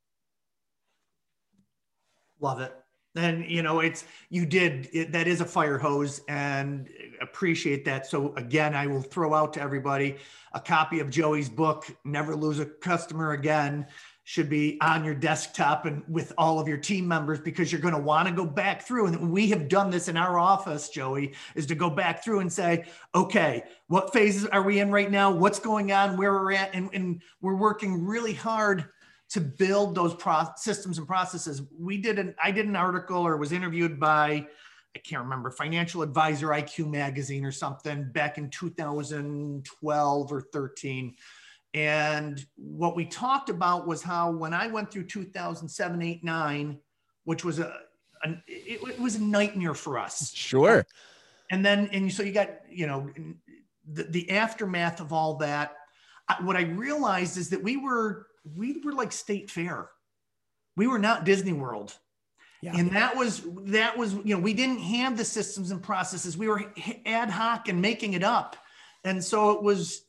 Love 2.40 2.60
it. 2.62 2.74
And 3.16 3.50
you 3.50 3.62
know, 3.62 3.80
it's 3.80 4.06
you 4.30 4.46
did 4.46 4.90
it, 4.92 5.12
that 5.14 5.28
is 5.28 5.40
a 5.40 5.46
fire 5.46 5.78
hose, 5.78 6.22
and 6.28 6.90
appreciate 7.22 7.86
that. 7.86 8.06
So 8.08 8.34
again, 8.36 8.76
I 8.76 8.88
will 8.88 9.02
throw 9.02 9.34
out 9.34 9.54
to 9.54 9.62
everybody 9.62 10.18
a 10.54 10.60
copy 10.60 11.00
of 11.00 11.10
Joey's 11.10 11.50
book, 11.50 11.86
"Never 12.04 12.36
Lose 12.36 12.60
a 12.60 12.66
Customer 12.66 13.32
Again." 13.32 13.88
Should 14.28 14.50
be 14.50 14.80
on 14.82 15.06
your 15.06 15.14
desktop 15.14 15.86
and 15.86 16.04
with 16.08 16.34
all 16.36 16.60
of 16.60 16.68
your 16.68 16.80
team 16.80 17.08
members 17.08 17.40
because 17.40 17.72
you're 17.72 17.80
going 17.80 17.94
to 17.94 18.00
want 18.00 18.28
to 18.28 18.34
go 18.34 18.44
back 18.44 18.82
through. 18.82 19.06
And 19.06 19.32
we 19.32 19.50
have 19.50 19.68
done 19.68 19.92
this 19.92 20.08
in 20.08 20.18
our 20.18 20.40
office, 20.40 20.90
Joey, 20.90 21.34
is 21.54 21.68
to 21.68 21.76
go 21.76 21.92
back 21.92 22.24
through 22.24 22.40
and 22.40 22.52
say, 22.52 22.86
okay, 23.14 23.64
what 23.88 24.12
phases 24.12 24.48
are 24.48 24.64
we 24.64 24.80
in 24.80 24.92
right 24.92 25.12
now? 25.12 25.30
What's 25.30 25.60
going 25.60 25.92
on, 25.92 26.18
where 26.18 26.34
we're 26.34 26.54
at? 26.54 26.74
And, 26.74 26.90
and 26.92 27.22
we're 27.40 27.56
working 27.56 28.04
really 28.04 28.34
hard 28.34 28.86
to 29.30 29.42
build 29.42 29.94
those 29.94 30.16
pro- 30.16 30.48
systems 30.58 30.98
and 30.98 31.06
processes. 31.06 31.62
We 31.78 31.98
did 31.98 32.18
an, 32.18 32.34
I 32.44 32.50
did 32.50 32.66
an 32.66 32.76
article 32.76 33.28
or 33.28 33.38
was 33.38 33.52
interviewed 33.52 34.00
by, 34.00 34.48
I 34.96 35.00
can't 35.04 35.22
remember, 35.22 35.52
Financial 35.52 36.02
Advisor 36.02 36.48
IQ 36.48 36.90
magazine 36.90 37.46
or 37.46 37.52
something 37.52 38.12
back 38.12 38.40
in 38.40 38.50
2012 38.50 40.32
or 40.32 40.42
13 40.42 41.16
And 41.76 42.44
what 42.56 42.96
we 42.96 43.04
talked 43.06 43.50
about 43.50 43.86
was 43.86 44.02
how 44.02 44.32
when 44.32 44.54
I 44.54 44.68
went 44.68 44.90
through 44.90 45.08
2007, 45.08 46.02
8, 46.02 46.24
9, 46.24 46.80
which 47.26 47.44
was 47.44 47.60
a, 47.60 47.82
it, 48.48 48.82
it 48.82 49.00
was 49.00 49.16
a 49.16 49.22
nightmare 49.22 49.74
for 49.74 50.00
us. 50.00 50.34
Sure. 50.34 50.86
And 51.52 51.66
then, 51.66 51.90
and 51.92 52.12
so 52.12 52.24
you 52.24 52.32
got, 52.32 52.50
you 52.72 52.88
know, 52.88 53.12
the, 53.92 54.04
the 54.04 54.32
aftermath 54.32 55.02
of 55.02 55.12
all 55.12 55.36
that. 55.36 55.76
What 56.42 56.56
I 56.56 56.62
realized 56.62 57.38
is 57.38 57.50
that 57.50 57.62
we 57.62 57.76
were, 57.76 58.28
we 58.56 58.82
were 58.82 58.94
like 58.94 59.12
state 59.12 59.52
fair. 59.52 59.90
We 60.78 60.88
were 60.88 60.98
not 60.98 61.26
Disney 61.26 61.54
World. 61.54 61.94
Yeah. 62.62 62.78
And 62.78 62.90
that 62.96 63.16
was 63.16 63.44
that 63.66 63.96
was 63.96 64.14
you 64.14 64.34
know 64.34 64.40
we 64.40 64.54
didn't 64.54 64.80
have 64.80 65.18
the 65.18 65.26
systems 65.26 65.70
and 65.70 65.84
processes. 65.84 66.36
We 66.36 66.48
were 66.48 66.74
ad 67.06 67.30
hoc 67.30 67.68
and 67.68 67.80
making 67.80 68.14
it 68.14 68.24
up, 68.24 68.56
and 69.04 69.24
so 69.24 69.52
it 69.52 69.62
was 69.62 70.05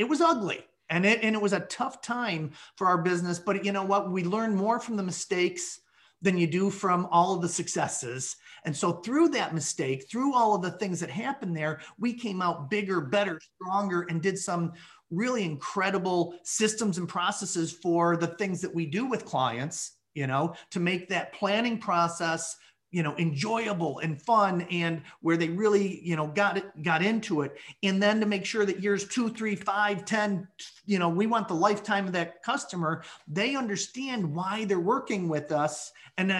it 0.00 0.08
was 0.08 0.20
ugly 0.20 0.64
and 0.88 1.04
it 1.04 1.22
and 1.22 1.36
it 1.36 1.42
was 1.42 1.52
a 1.52 1.60
tough 1.60 2.00
time 2.00 2.52
for 2.76 2.86
our 2.86 2.98
business. 2.98 3.38
But 3.38 3.64
you 3.64 3.72
know 3.72 3.84
what? 3.84 4.10
We 4.10 4.24
learned 4.24 4.56
more 4.56 4.80
from 4.80 4.96
the 4.96 5.02
mistakes 5.02 5.80
than 6.22 6.36
you 6.36 6.46
do 6.46 6.70
from 6.70 7.06
all 7.10 7.34
of 7.34 7.42
the 7.42 7.48
successes. 7.48 8.36
And 8.64 8.76
so 8.76 8.92
through 8.92 9.28
that 9.28 9.54
mistake, 9.54 10.06
through 10.10 10.34
all 10.34 10.54
of 10.54 10.62
the 10.62 10.72
things 10.72 11.00
that 11.00 11.10
happened 11.10 11.56
there, 11.56 11.80
we 11.98 12.12
came 12.12 12.42
out 12.42 12.68
bigger, 12.68 13.00
better, 13.00 13.40
stronger, 13.56 14.06
and 14.10 14.20
did 14.20 14.38
some 14.38 14.72
really 15.10 15.44
incredible 15.44 16.34
systems 16.44 16.98
and 16.98 17.08
processes 17.08 17.72
for 17.72 18.16
the 18.16 18.26
things 18.26 18.60
that 18.60 18.74
we 18.74 18.84
do 18.84 19.06
with 19.06 19.24
clients 19.24 19.92
you 20.14 20.26
know, 20.26 20.54
to 20.70 20.80
make 20.80 21.08
that 21.08 21.32
planning 21.32 21.78
process 21.78 22.56
you 22.90 23.02
know 23.02 23.14
enjoyable 23.18 23.98
and 24.00 24.20
fun 24.20 24.62
and 24.70 25.02
where 25.20 25.36
they 25.36 25.48
really 25.48 26.00
you 26.02 26.16
know 26.16 26.26
got 26.26 26.56
it 26.56 26.82
got 26.82 27.02
into 27.02 27.42
it 27.42 27.56
and 27.82 28.02
then 28.02 28.20
to 28.20 28.26
make 28.26 28.44
sure 28.44 28.66
that 28.66 28.80
years 28.80 29.06
two 29.06 29.28
three 29.30 29.54
five 29.54 30.04
ten 30.04 30.46
you 30.86 30.98
know 30.98 31.08
we 31.08 31.26
want 31.26 31.48
the 31.48 31.54
lifetime 31.54 32.06
of 32.06 32.12
that 32.12 32.42
customer 32.42 33.02
they 33.28 33.54
understand 33.54 34.34
why 34.34 34.64
they're 34.64 34.80
working 34.80 35.28
with 35.28 35.52
us 35.52 35.92
and 36.18 36.30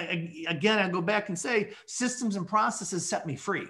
again 0.49 0.79
i 0.79 0.89
go 0.89 1.01
back 1.01 1.29
and 1.29 1.39
say 1.39 1.71
systems 1.87 2.37
and 2.37 2.47
processes 2.47 3.09
set 3.09 3.27
me 3.27 3.37
free 3.37 3.67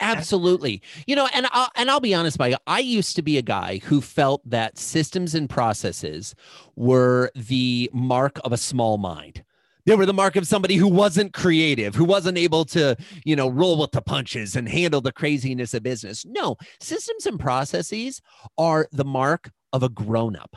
Absolutely. 0.00 0.82
You 1.06 1.14
know, 1.14 1.28
and 1.32 1.46
I'll, 1.52 1.68
and 1.76 1.88
I'll 1.88 2.00
be 2.00 2.12
honest, 2.12 2.36
Mike, 2.36 2.56
I 2.66 2.80
used 2.80 3.14
to 3.14 3.22
be 3.22 3.38
a 3.38 3.42
guy 3.42 3.80
who 3.84 4.00
felt 4.00 4.42
that 4.50 4.76
systems 4.76 5.32
and 5.32 5.48
processes 5.48 6.34
were 6.74 7.30
the 7.36 7.88
mark 7.92 8.40
of 8.44 8.52
a 8.52 8.56
small 8.56 8.98
mind. 8.98 9.44
They 9.84 9.96
were 9.96 10.06
the 10.06 10.14
mark 10.14 10.36
of 10.36 10.46
somebody 10.46 10.76
who 10.76 10.88
wasn't 10.88 11.32
creative, 11.32 11.94
who 11.94 12.04
wasn't 12.04 12.38
able 12.38 12.64
to, 12.66 12.96
you 13.24 13.34
know, 13.34 13.48
roll 13.48 13.78
with 13.78 13.90
the 13.90 14.02
punches 14.02 14.54
and 14.54 14.68
handle 14.68 15.00
the 15.00 15.12
craziness 15.12 15.74
of 15.74 15.82
business. 15.82 16.24
No, 16.24 16.56
systems 16.80 17.26
and 17.26 17.38
processes 17.38 18.20
are 18.58 18.88
the 18.92 19.04
mark 19.04 19.50
of 19.72 19.82
a 19.82 19.88
grown 19.88 20.36
up 20.36 20.56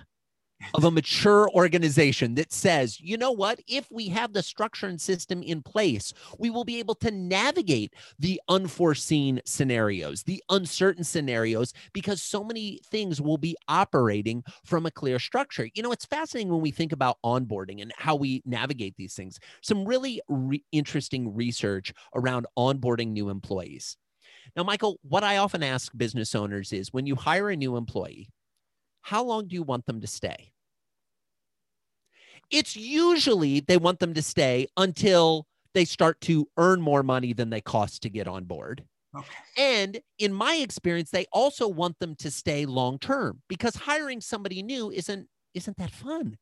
of 0.74 0.84
a 0.84 0.92
mature 0.92 1.50
organization 1.52 2.36
that 2.36 2.52
says, 2.52 3.00
you 3.00 3.18
know 3.18 3.32
what, 3.32 3.60
if 3.68 3.90
we 3.92 4.08
have 4.08 4.34
the 4.34 4.44
structure 4.44 4.88
and 4.88 5.00
system 5.00 5.42
in 5.44 5.62
place, 5.62 6.14
we 6.40 6.50
will 6.50 6.64
be 6.64 6.80
able 6.80 6.96
to 6.96 7.12
navigate 7.12 7.94
the 8.20 8.42
unforeseen 8.50 9.42
scenarios, 9.46 10.24
the 10.24 10.44
uncertain 10.50 11.04
scenarios, 11.04 11.74
because 11.94 12.22
so 12.22 12.44
many 12.44 12.80
things 12.90 13.22
will 13.22 13.38
be 13.38 13.56
operating 13.68 14.44
from 14.64 14.86
a 14.86 14.92
clear 14.92 15.20
structure. 15.20 15.68
You 15.74 15.84
know, 15.84 15.92
it's 15.92 16.06
fascinating 16.06 16.52
when 16.52 16.62
we 16.62 16.72
think 16.72 16.92
about 16.92 17.18
onboarding 17.24 17.82
and 17.82 17.94
how 17.98 18.16
we 18.16 18.42
navigate 18.46 18.96
these 18.98 19.14
things. 19.14 19.40
Some 19.62 19.86
really 19.86 20.22
re- 20.28 20.64
interesting 20.72 21.36
research 21.36 21.94
around 22.16 22.48
onboarding 22.58 23.12
new 23.12 23.30
employees. 23.30 23.98
Now, 24.56 24.64
Michael, 24.64 25.00
what 25.02 25.24
I 25.24 25.38
often 25.38 25.64
ask 25.64 25.92
business 25.98 26.36
owners 26.36 26.72
is 26.72 26.94
when 26.94 27.06
you 27.06 27.16
hire 27.16 27.50
a 27.50 27.56
new 27.56 27.78
employee, 27.78 28.30
how 29.06 29.24
long 29.24 29.48
do 29.48 29.54
you 29.54 29.62
want 29.62 29.86
them 29.86 30.02
to 30.02 30.08
stay? 30.08 30.52
It's 32.50 32.76
usually 32.76 33.60
they 33.60 33.78
want 33.78 34.00
them 34.00 34.16
to 34.16 34.22
stay 34.24 34.66
until 34.78 35.46
they 35.76 35.86
start 35.86 36.20
to 36.22 36.48
earn 36.58 36.82
more 36.82 37.04
money 37.04 37.32
than 37.32 37.52
they 37.52 37.62
cost 37.62 38.02
to 38.02 38.10
get 38.10 38.28
on 38.28 38.46
board. 38.46 38.84
Okay. 39.16 39.28
And 39.58 40.02
in 40.18 40.34
my 40.34 40.56
experience, 40.56 41.12
they 41.12 41.28
also 41.32 41.68
want 41.68 42.00
them 42.00 42.16
to 42.16 42.32
stay 42.32 42.66
long 42.66 42.98
term 42.98 43.44
because 43.48 43.76
hiring 43.76 44.22
somebody 44.22 44.64
new 44.64 44.90
isn't 44.90 45.28
isn't 45.54 45.78
that 45.78 45.92
fun. 45.92 46.40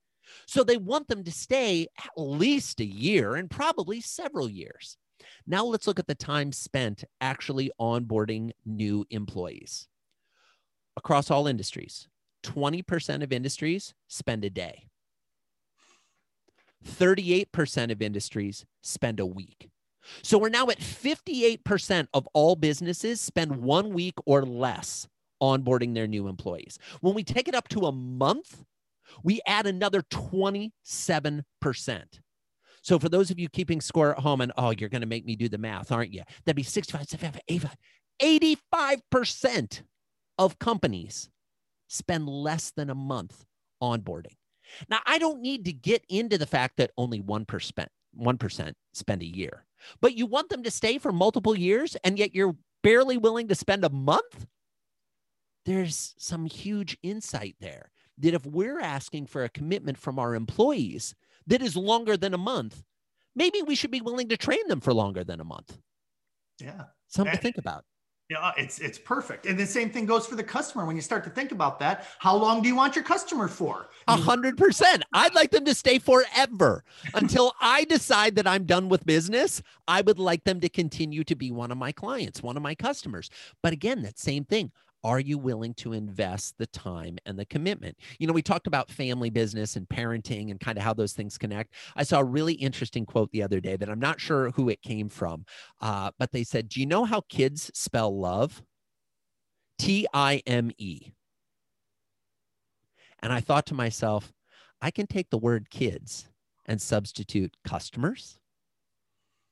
So 0.48 0.64
they 0.64 0.78
want 0.78 1.10
them 1.10 1.26
to 1.26 1.32
stay 1.34 1.88
at 2.00 2.12
least 2.16 2.80
a 2.80 2.86
year 2.86 3.36
and 3.36 3.52
probably 3.52 4.00
several 4.00 4.50
years. 4.50 4.98
Now 5.46 5.66
let's 5.66 5.86
look 5.86 6.00
at 6.00 6.08
the 6.08 6.16
time 6.16 6.54
spent 6.54 7.04
actually 7.20 7.72
onboarding 7.78 8.52
new 8.66 9.06
employees. 9.10 9.90
Across 10.96 11.30
all 11.30 11.48
industries, 11.48 12.08
20% 12.44 13.24
of 13.24 13.32
industries 13.32 13.94
spend 14.08 14.46
a 14.46 14.50
day. 14.50 14.88
38% 16.86 17.92
of 17.92 18.02
industries 18.02 18.66
spend 18.82 19.20
a 19.20 19.26
week. 19.26 19.70
So 20.22 20.38
we're 20.38 20.50
now 20.50 20.68
at 20.70 20.80
58% 20.80 22.08
of 22.14 22.28
all 22.34 22.56
businesses 22.56 23.22
spend 23.22 23.56
one 23.58 23.94
week 23.94 24.16
or 24.26 24.44
less 24.44 25.08
onboarding 25.42 25.94
their 25.94 26.08
new 26.08 26.28
employees. 26.28 26.78
When 27.02 27.14
we 27.14 27.24
take 27.24 27.48
it 27.48 27.56
up 27.56 27.70
to 27.70 27.82
a 27.82 27.92
month, 27.92 28.64
we 29.24 29.40
add 29.48 29.66
another 29.66 30.02
27%. 30.02 30.72
So 32.82 33.00
for 33.00 33.08
those 33.08 33.32
of 33.32 33.40
you 33.40 33.48
keeping 33.48 33.80
score 33.80 34.12
at 34.12 34.20
home 34.20 34.42
and 34.42 34.52
oh, 34.58 34.74
you're 34.78 34.90
going 34.90 35.02
to 35.02 35.08
make 35.08 35.26
me 35.26 35.38
do 35.38 35.48
the 35.48 35.58
math, 35.58 35.92
aren't 35.92 36.14
you? 36.14 36.24
That'd 36.46 36.58
be 36.58 36.64
65, 36.64 37.08
75, 37.08 37.42
85. 37.48 37.76
85% 38.22 39.82
of 40.38 40.60
companies 40.60 41.30
spend 41.94 42.28
less 42.28 42.72
than 42.72 42.90
a 42.90 42.96
month 42.96 43.46
onboarding. 43.82 44.36
Now, 44.90 45.00
I 45.06 45.20
don't 45.20 45.42
need 45.42 45.66
to 45.66 45.74
get 45.74 46.04
into 46.10 46.38
the 46.38 46.46
fact 46.46 46.78
that 46.78 46.92
only 46.98 47.22
1%, 47.22 47.88
1% 48.20 48.74
spend 48.94 49.22
a 49.22 49.26
year, 49.26 49.66
but 50.02 50.16
you 50.16 50.26
want 50.26 50.50
them 50.50 50.64
to 50.64 50.72
stay 50.72 50.98
for 50.98 51.12
multiple 51.12 51.58
years 51.58 51.96
and 52.04 52.18
yet 52.18 52.34
you're 52.34 52.56
barely 52.84 53.18
willing 53.18 53.48
to 53.48 53.56
spend 53.56 53.86
a 53.86 53.90
month? 53.90 54.48
There's 55.66 56.14
some 56.18 56.46
huge 56.46 56.98
insight 57.04 57.56
there 57.60 57.92
that 58.20 58.34
if 58.34 58.46
we're 58.46 58.80
asking 58.80 59.28
for 59.28 59.44
a 59.44 59.50
commitment 59.50 59.98
from 59.98 60.20
our 60.20 60.36
employees 60.36 61.16
that 61.48 61.62
is 61.62 61.76
longer 61.76 62.18
than 62.18 62.34
a 62.34 62.38
month, 62.38 62.84
maybe 63.36 63.62
we 63.62 63.76
should 63.76 63.92
be 63.92 64.02
willing 64.02 64.30
to 64.30 64.38
train 64.38 64.68
them 64.68 64.82
for 64.82 64.94
longer 64.94 65.24
than 65.24 65.40
a 65.40 65.46
month. 65.46 65.78
Yeah. 66.60 66.84
Something 67.08 67.32
and, 67.32 67.40
to 67.40 67.44
think 67.44 67.58
about. 67.58 67.86
Yeah, 68.34 68.52
it's 68.58 68.80
it's 68.80 68.98
perfect. 68.98 69.46
And 69.46 69.60
the 69.60 69.66
same 69.68 69.92
thing 69.92 70.08
goes 70.08 70.26
for 70.26 70.36
the 70.36 70.44
customer. 70.44 70.86
When 70.86 70.96
you 70.96 71.04
start 71.04 71.24
to 71.26 71.30
think 71.30 71.52
about 71.52 71.78
that, 71.80 72.08
how 72.18 72.36
long 72.36 72.64
do 72.64 72.68
you 72.68 72.76
want 72.76 72.96
your 72.96 73.04
customer 73.04 73.48
for? 73.48 73.90
A 74.08 74.18
hundred 74.18 74.58
percent. 74.58 75.04
I'd 75.14 75.36
like 75.36 75.52
them 75.52 75.66
to 75.66 75.76
stay 75.76 76.00
forever 76.00 76.84
until 77.14 77.54
I 77.62 77.84
decide 77.86 78.36
that 78.38 78.48
I'm 78.48 78.66
done 78.66 78.90
with 78.90 79.06
business. 79.06 79.62
I 79.88 80.02
would 80.02 80.18
like 80.18 80.46
them 80.46 80.60
to 80.62 80.70
continue 80.70 81.24
to 81.26 81.36
be 81.36 81.52
one 81.52 81.72
of 81.72 81.78
my 81.78 81.92
clients, 81.92 82.42
one 82.42 82.58
of 82.58 82.64
my 82.64 82.74
customers. 82.74 83.30
But 83.62 83.72
again, 83.72 84.02
that 84.02 84.18
same 84.18 84.46
thing. 84.46 84.72
Are 85.04 85.20
you 85.20 85.38
willing 85.38 85.74
to 85.76 85.94
invest 85.94 86.58
the 86.58 86.68
time 86.68 87.18
and 87.26 87.38
the 87.38 87.46
commitment? 87.46 87.98
You 88.20 88.28
know, 88.28 88.34
we 88.34 88.42
talked 88.42 88.68
about 88.68 88.90
family 88.90 89.30
business 89.30 89.76
and 89.76 89.88
parenting 89.88 90.50
and 90.50 90.60
kind 90.60 90.78
of 90.78 90.84
how 90.84 90.94
those 90.94 91.14
things 91.14 91.38
connect. 91.38 91.74
I 91.96 92.04
saw 92.04 92.20
a 92.20 92.24
really 92.24 92.54
interesting 92.54 93.06
quote 93.06 93.32
the 93.32 93.44
other 93.44 93.60
day 93.60 93.76
that 93.76 93.90
I'm 93.90 94.00
not 94.00 94.22
sure 94.22 94.52
who 94.52 94.70
it 94.70 94.82
came 94.82 95.10
from, 95.10 95.46
uh, 95.82 96.12
but 96.18 96.32
they 96.32 96.44
said, 96.44 96.70
Do 96.70 96.80
you 96.80 96.86
know 96.86 97.04
how 97.04 97.22
kids 97.28 97.70
spell 97.74 98.18
love? 98.18 98.64
T 99.78 100.08
I 100.14 100.42
M 100.46 100.72
E. 100.78 101.12
And 103.22 103.34
I 103.34 103.42
thought 103.42 103.66
to 103.68 103.74
myself, 103.74 104.32
I 104.82 104.92
can 104.92 105.08
take 105.08 105.30
the 105.30 105.38
word 105.38 105.70
kids 105.70 106.30
and 106.66 106.82
substitute 106.82 107.56
customers, 107.66 108.40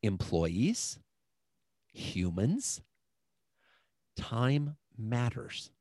employees, 0.03 0.99
humans, 1.93 2.81
time 4.17 4.77
matters. 4.97 5.71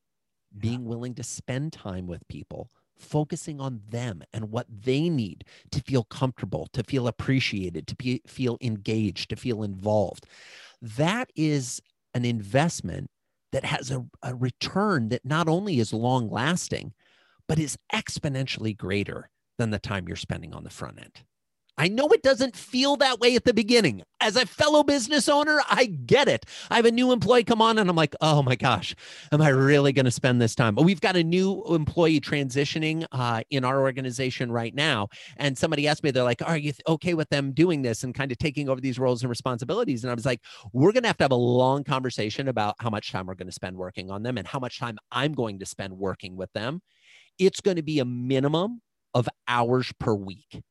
Yeah. 0.54 0.60
Being 0.62 0.84
willing 0.84 1.14
to 1.14 1.22
spend 1.22 1.72
time 1.72 2.06
with 2.06 2.26
people, 2.28 2.70
focusing 2.98 3.60
on 3.60 3.80
them 3.88 4.22
and 4.32 4.50
what 4.50 4.66
they 4.68 5.08
need 5.08 5.44
to 5.70 5.80
feel 5.80 6.04
comfortable, 6.04 6.68
to 6.72 6.82
feel 6.82 7.06
appreciated, 7.06 7.86
to 7.86 7.96
be, 7.96 8.22
feel 8.26 8.58
engaged, 8.60 9.30
to 9.30 9.36
feel 9.36 9.62
involved. 9.62 10.26
That 10.82 11.30
is 11.36 11.80
an 12.14 12.24
investment 12.24 13.10
that 13.52 13.64
has 13.64 13.90
a, 13.90 14.04
a 14.22 14.34
return 14.34 15.08
that 15.10 15.24
not 15.24 15.48
only 15.48 15.78
is 15.78 15.92
long 15.92 16.28
lasting, 16.30 16.92
but 17.48 17.58
is 17.58 17.78
exponentially 17.92 18.76
greater 18.76 19.30
than 19.58 19.70
the 19.70 19.78
time 19.78 20.06
you're 20.06 20.16
spending 20.16 20.54
on 20.54 20.64
the 20.64 20.70
front 20.70 20.98
end. 21.00 21.20
I 21.80 21.88
know 21.88 22.08
it 22.08 22.22
doesn't 22.22 22.54
feel 22.54 22.98
that 22.98 23.20
way 23.20 23.36
at 23.36 23.44
the 23.44 23.54
beginning. 23.54 24.02
As 24.20 24.36
a 24.36 24.44
fellow 24.44 24.82
business 24.82 25.30
owner, 25.30 25.62
I 25.66 25.86
get 25.86 26.28
it. 26.28 26.44
I 26.70 26.76
have 26.76 26.84
a 26.84 26.90
new 26.90 27.10
employee 27.10 27.42
come 27.42 27.62
on 27.62 27.78
and 27.78 27.88
I'm 27.88 27.96
like, 27.96 28.14
oh 28.20 28.42
my 28.42 28.54
gosh, 28.54 28.94
am 29.32 29.40
I 29.40 29.48
really 29.48 29.94
going 29.94 30.04
to 30.04 30.10
spend 30.10 30.42
this 30.42 30.54
time? 30.54 30.74
But 30.74 30.82
we've 30.82 31.00
got 31.00 31.16
a 31.16 31.24
new 31.24 31.64
employee 31.70 32.20
transitioning 32.20 33.06
uh, 33.12 33.44
in 33.48 33.64
our 33.64 33.80
organization 33.80 34.52
right 34.52 34.74
now. 34.74 35.08
And 35.38 35.56
somebody 35.56 35.88
asked 35.88 36.04
me, 36.04 36.10
they're 36.10 36.22
like, 36.22 36.42
are 36.42 36.58
you 36.58 36.74
okay 36.86 37.14
with 37.14 37.30
them 37.30 37.52
doing 37.52 37.80
this 37.80 38.04
and 38.04 38.14
kind 38.14 38.30
of 38.30 38.36
taking 38.36 38.68
over 38.68 38.82
these 38.82 38.98
roles 38.98 39.22
and 39.22 39.30
responsibilities? 39.30 40.04
And 40.04 40.10
I 40.10 40.14
was 40.14 40.26
like, 40.26 40.42
we're 40.74 40.92
going 40.92 41.04
to 41.04 41.08
have 41.08 41.16
to 41.16 41.24
have 41.24 41.32
a 41.32 41.34
long 41.34 41.82
conversation 41.82 42.48
about 42.48 42.74
how 42.80 42.90
much 42.90 43.10
time 43.10 43.24
we're 43.24 43.36
going 43.36 43.48
to 43.48 43.52
spend 43.52 43.78
working 43.78 44.10
on 44.10 44.22
them 44.22 44.36
and 44.36 44.46
how 44.46 44.58
much 44.58 44.78
time 44.78 44.98
I'm 45.10 45.32
going 45.32 45.58
to 45.60 45.64
spend 45.64 45.94
working 45.94 46.36
with 46.36 46.52
them 46.52 46.82
it's 47.38 47.60
going 47.62 47.76
to 47.76 47.82
be 47.82 48.00
a 48.00 48.04
minimum 48.04 48.82
of 49.14 49.26
hours 49.48 49.92
per 49.98 50.14
week. 50.14 50.62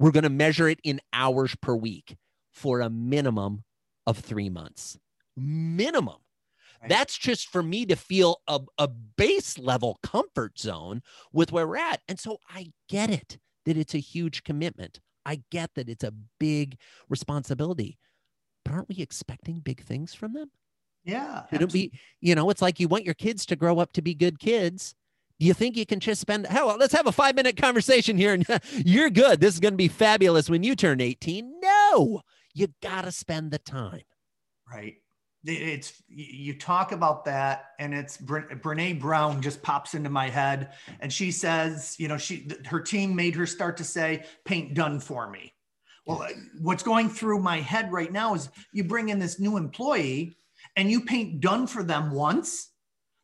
We're 0.00 0.10
going 0.12 0.24
to 0.24 0.30
measure 0.30 0.66
it 0.66 0.80
in 0.82 1.00
hours 1.12 1.54
per 1.60 1.76
week 1.76 2.16
for 2.50 2.80
a 2.80 2.88
minimum 2.88 3.64
of 4.06 4.18
three 4.18 4.48
months. 4.48 4.98
Minimum. 5.36 6.16
Right. 6.80 6.88
That's 6.88 7.18
just 7.18 7.50
for 7.50 7.62
me 7.62 7.84
to 7.84 7.96
feel 7.96 8.40
a, 8.48 8.60
a 8.78 8.88
base 8.88 9.58
level 9.58 9.98
comfort 10.02 10.58
zone 10.58 11.02
with 11.34 11.52
where 11.52 11.68
we're 11.68 11.76
at. 11.76 12.00
And 12.08 12.18
so 12.18 12.38
I 12.48 12.72
get 12.88 13.10
it 13.10 13.38
that 13.66 13.76
it's 13.76 13.94
a 13.94 13.98
huge 13.98 14.42
commitment. 14.42 15.00
I 15.26 15.42
get 15.50 15.74
that 15.74 15.90
it's 15.90 16.02
a 16.02 16.14
big 16.38 16.78
responsibility, 17.10 17.98
but 18.64 18.72
aren't 18.72 18.88
we 18.88 19.02
expecting 19.02 19.58
big 19.60 19.82
things 19.82 20.14
from 20.14 20.32
them? 20.32 20.50
Yeah. 21.04 21.42
It'll 21.52 21.68
be, 21.68 21.92
you 22.22 22.34
know, 22.34 22.48
it's 22.48 22.62
like 22.62 22.80
you 22.80 22.88
want 22.88 23.04
your 23.04 23.14
kids 23.14 23.44
to 23.46 23.56
grow 23.56 23.78
up 23.78 23.92
to 23.92 24.02
be 24.02 24.14
good 24.14 24.38
kids. 24.38 24.94
Do 25.40 25.46
you 25.46 25.54
think 25.54 25.74
you 25.74 25.86
can 25.86 26.00
just 26.00 26.20
spend 26.20 26.46
hell? 26.46 26.76
Let's 26.78 26.92
have 26.92 27.06
a 27.06 27.12
five 27.12 27.34
minute 27.34 27.56
conversation 27.56 28.18
here, 28.18 28.34
and 28.34 28.46
you're 28.74 29.08
good. 29.08 29.40
This 29.40 29.54
is 29.54 29.60
going 29.60 29.72
to 29.72 29.78
be 29.78 29.88
fabulous 29.88 30.50
when 30.50 30.62
you 30.62 30.76
turn 30.76 31.00
18. 31.00 31.60
No, 31.62 32.20
you 32.52 32.68
got 32.82 33.06
to 33.06 33.10
spend 33.10 33.50
the 33.50 33.58
time. 33.58 34.02
Right. 34.70 34.96
It's 35.42 36.02
you 36.08 36.58
talk 36.58 36.92
about 36.92 37.24
that, 37.24 37.70
and 37.78 37.94
it's 37.94 38.18
Brene 38.18 39.00
Brown 39.00 39.40
just 39.40 39.62
pops 39.62 39.94
into 39.94 40.10
my 40.10 40.28
head, 40.28 40.72
and 41.00 41.10
she 41.10 41.32
says, 41.32 41.96
you 41.98 42.08
know, 42.08 42.18
she 42.18 42.46
her 42.66 42.78
team 42.78 43.16
made 43.16 43.34
her 43.36 43.46
start 43.46 43.78
to 43.78 43.84
say, 43.84 44.24
"Paint 44.44 44.74
done 44.74 45.00
for 45.00 45.30
me." 45.30 45.54
Well, 46.04 46.20
uh, 46.20 46.28
what's 46.60 46.82
going 46.82 47.08
through 47.08 47.40
my 47.40 47.60
head 47.60 47.90
right 47.90 48.12
now 48.12 48.34
is 48.34 48.50
you 48.74 48.84
bring 48.84 49.08
in 49.08 49.18
this 49.18 49.40
new 49.40 49.56
employee, 49.56 50.36
and 50.76 50.90
you 50.90 51.00
paint 51.00 51.40
done 51.40 51.66
for 51.66 51.82
them 51.82 52.10
once, 52.10 52.69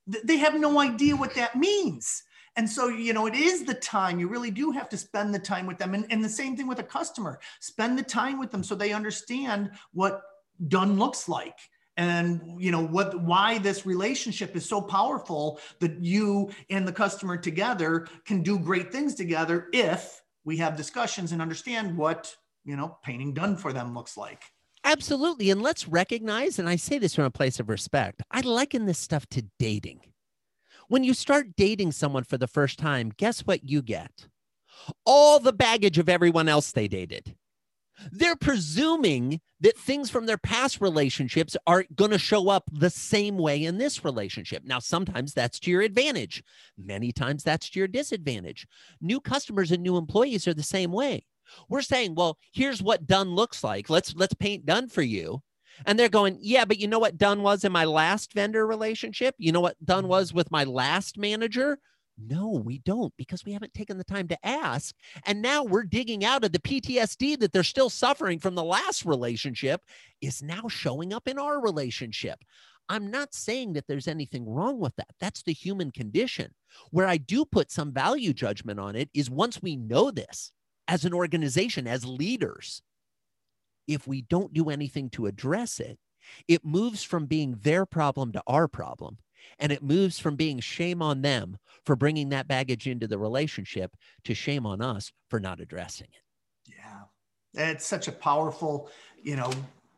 they 0.06 0.36
have 0.36 0.58
no 0.58 0.80
idea 0.80 1.16
what 1.16 1.34
that 1.34 1.56
means. 1.56 2.22
And 2.56 2.68
so, 2.68 2.88
you 2.88 3.12
know, 3.12 3.26
it 3.26 3.34
is 3.34 3.64
the 3.64 3.74
time. 3.74 4.18
You 4.18 4.28
really 4.28 4.50
do 4.50 4.70
have 4.70 4.88
to 4.88 4.96
spend 4.96 5.34
the 5.34 5.38
time 5.38 5.66
with 5.66 5.76
them. 5.76 5.92
And, 5.94 6.06
and 6.10 6.24
the 6.24 6.28
same 6.28 6.56
thing 6.56 6.66
with 6.66 6.78
a 6.78 6.84
customer 6.84 7.38
spend 7.60 7.98
the 7.98 8.02
time 8.02 8.38
with 8.38 8.50
them 8.50 8.64
so 8.64 8.74
they 8.74 8.92
understand 8.92 9.70
what 9.92 10.22
done 10.68 10.98
looks 10.98 11.28
like 11.28 11.58
and 11.96 12.40
you 12.58 12.70
know 12.70 12.86
what 12.86 13.20
why 13.22 13.58
this 13.58 13.86
relationship 13.86 14.54
is 14.56 14.68
so 14.68 14.80
powerful 14.80 15.60
that 15.80 16.02
you 16.02 16.50
and 16.70 16.86
the 16.86 16.92
customer 16.92 17.36
together 17.36 18.06
can 18.24 18.42
do 18.42 18.58
great 18.58 18.92
things 18.92 19.14
together 19.14 19.68
if 19.72 20.22
we 20.44 20.56
have 20.56 20.76
discussions 20.76 21.32
and 21.32 21.42
understand 21.42 21.96
what 21.96 22.34
you 22.64 22.76
know 22.76 22.96
painting 23.02 23.32
done 23.32 23.56
for 23.56 23.72
them 23.72 23.94
looks 23.94 24.16
like 24.16 24.42
absolutely 24.86 25.50
and 25.50 25.60
let's 25.60 25.88
recognize 25.88 26.58
and 26.58 26.68
i 26.68 26.76
say 26.76 26.96
this 26.96 27.14
from 27.14 27.24
a 27.24 27.30
place 27.30 27.58
of 27.58 27.68
respect 27.68 28.22
i 28.30 28.40
liken 28.40 28.86
this 28.86 28.98
stuff 28.98 29.26
to 29.26 29.44
dating 29.58 30.00
when 30.88 31.02
you 31.02 31.12
start 31.12 31.56
dating 31.56 31.90
someone 31.90 32.22
for 32.22 32.38
the 32.38 32.46
first 32.46 32.78
time 32.78 33.12
guess 33.16 33.40
what 33.40 33.68
you 33.68 33.82
get 33.82 34.28
all 35.04 35.40
the 35.40 35.52
baggage 35.52 35.98
of 35.98 36.08
everyone 36.08 36.48
else 36.48 36.70
they 36.70 36.86
dated 36.86 37.34
they're 38.12 38.36
presuming 38.36 39.40
that 39.60 39.78
things 39.78 40.10
from 40.10 40.26
their 40.26 40.38
past 40.38 40.80
relationships 40.80 41.56
are 41.66 41.84
going 41.94 42.10
to 42.10 42.18
show 42.18 42.48
up 42.48 42.64
the 42.70 42.90
same 42.90 43.38
way 43.38 43.64
in 43.64 43.78
this 43.78 44.04
relationship. 44.04 44.64
Now, 44.64 44.80
sometimes 44.80 45.32
that's 45.32 45.58
to 45.60 45.70
your 45.70 45.80
advantage, 45.80 46.44
many 46.76 47.10
times 47.10 47.42
that's 47.42 47.70
to 47.70 47.78
your 47.78 47.88
disadvantage. 47.88 48.66
New 49.00 49.18
customers 49.18 49.72
and 49.72 49.82
new 49.82 49.96
employees 49.96 50.46
are 50.46 50.52
the 50.52 50.62
same 50.62 50.92
way. 50.92 51.24
We're 51.68 51.82
saying, 51.82 52.14
well, 52.14 52.38
here's 52.52 52.82
what 52.82 53.06
done 53.06 53.34
looks 53.34 53.62
like. 53.64 53.90
Let's 53.90 54.14
let's 54.14 54.34
paint 54.34 54.66
done 54.66 54.88
for 54.88 55.02
you. 55.02 55.42
And 55.84 55.98
they're 55.98 56.08
going, 56.08 56.38
yeah, 56.40 56.64
but 56.64 56.78
you 56.78 56.88
know 56.88 56.98
what 56.98 57.18
done 57.18 57.42
was 57.42 57.64
in 57.64 57.72
my 57.72 57.84
last 57.84 58.32
vendor 58.32 58.66
relationship? 58.66 59.34
You 59.38 59.52
know 59.52 59.60
what 59.60 59.76
done 59.84 60.04
mm-hmm. 60.04 60.10
was 60.10 60.32
with 60.32 60.50
my 60.50 60.64
last 60.64 61.18
manager? 61.18 61.78
No, 62.18 62.62
we 62.64 62.78
don't 62.78 63.12
because 63.18 63.44
we 63.44 63.52
haven't 63.52 63.74
taken 63.74 63.98
the 63.98 64.04
time 64.04 64.26
to 64.28 64.46
ask. 64.46 64.94
And 65.26 65.42
now 65.42 65.62
we're 65.62 65.84
digging 65.84 66.24
out 66.24 66.44
of 66.44 66.52
the 66.52 66.58
PTSD 66.58 67.38
that 67.40 67.52
they're 67.52 67.62
still 67.62 67.90
suffering 67.90 68.38
from 68.38 68.54
the 68.54 68.64
last 68.64 69.04
relationship 69.04 69.82
is 70.22 70.42
now 70.42 70.62
showing 70.68 71.12
up 71.12 71.28
in 71.28 71.38
our 71.38 71.60
relationship. 71.60 72.38
I'm 72.88 73.10
not 73.10 73.34
saying 73.34 73.74
that 73.74 73.86
there's 73.86 74.08
anything 74.08 74.48
wrong 74.48 74.78
with 74.78 74.94
that. 74.96 75.10
That's 75.20 75.42
the 75.42 75.52
human 75.52 75.90
condition. 75.90 76.54
Where 76.90 77.06
I 77.06 77.16
do 77.16 77.44
put 77.44 77.70
some 77.70 77.92
value 77.92 78.32
judgment 78.32 78.80
on 78.80 78.96
it 78.96 79.10
is 79.12 79.28
once 79.28 79.60
we 79.60 79.76
know 79.76 80.10
this 80.10 80.52
as 80.88 81.04
an 81.04 81.14
organization, 81.14 81.86
as 81.86 82.04
leaders, 82.04 82.82
if 83.86 84.06
we 84.06 84.22
don't 84.22 84.52
do 84.52 84.70
anything 84.70 85.10
to 85.10 85.26
address 85.26 85.80
it, 85.80 85.98
it 86.48 86.64
moves 86.64 87.02
from 87.02 87.26
being 87.26 87.56
their 87.62 87.86
problem 87.86 88.32
to 88.32 88.42
our 88.46 88.66
problem 88.68 89.18
and 89.58 89.72
it 89.72 89.82
moves 89.82 90.18
from 90.18 90.36
being 90.36 90.60
shame 90.60 91.00
on 91.02 91.22
them 91.22 91.56
for 91.84 91.96
bringing 91.96 92.30
that 92.30 92.48
baggage 92.48 92.86
into 92.86 93.06
the 93.06 93.18
relationship 93.18 93.96
to 94.24 94.34
shame 94.34 94.66
on 94.66 94.80
us 94.80 95.12
for 95.28 95.38
not 95.38 95.60
addressing 95.60 96.08
it. 96.12 96.72
Yeah. 96.74 97.70
It's 97.72 97.86
such 97.86 98.08
a 98.08 98.12
powerful, 98.12 98.90
you 99.22 99.36
know, 99.36 99.50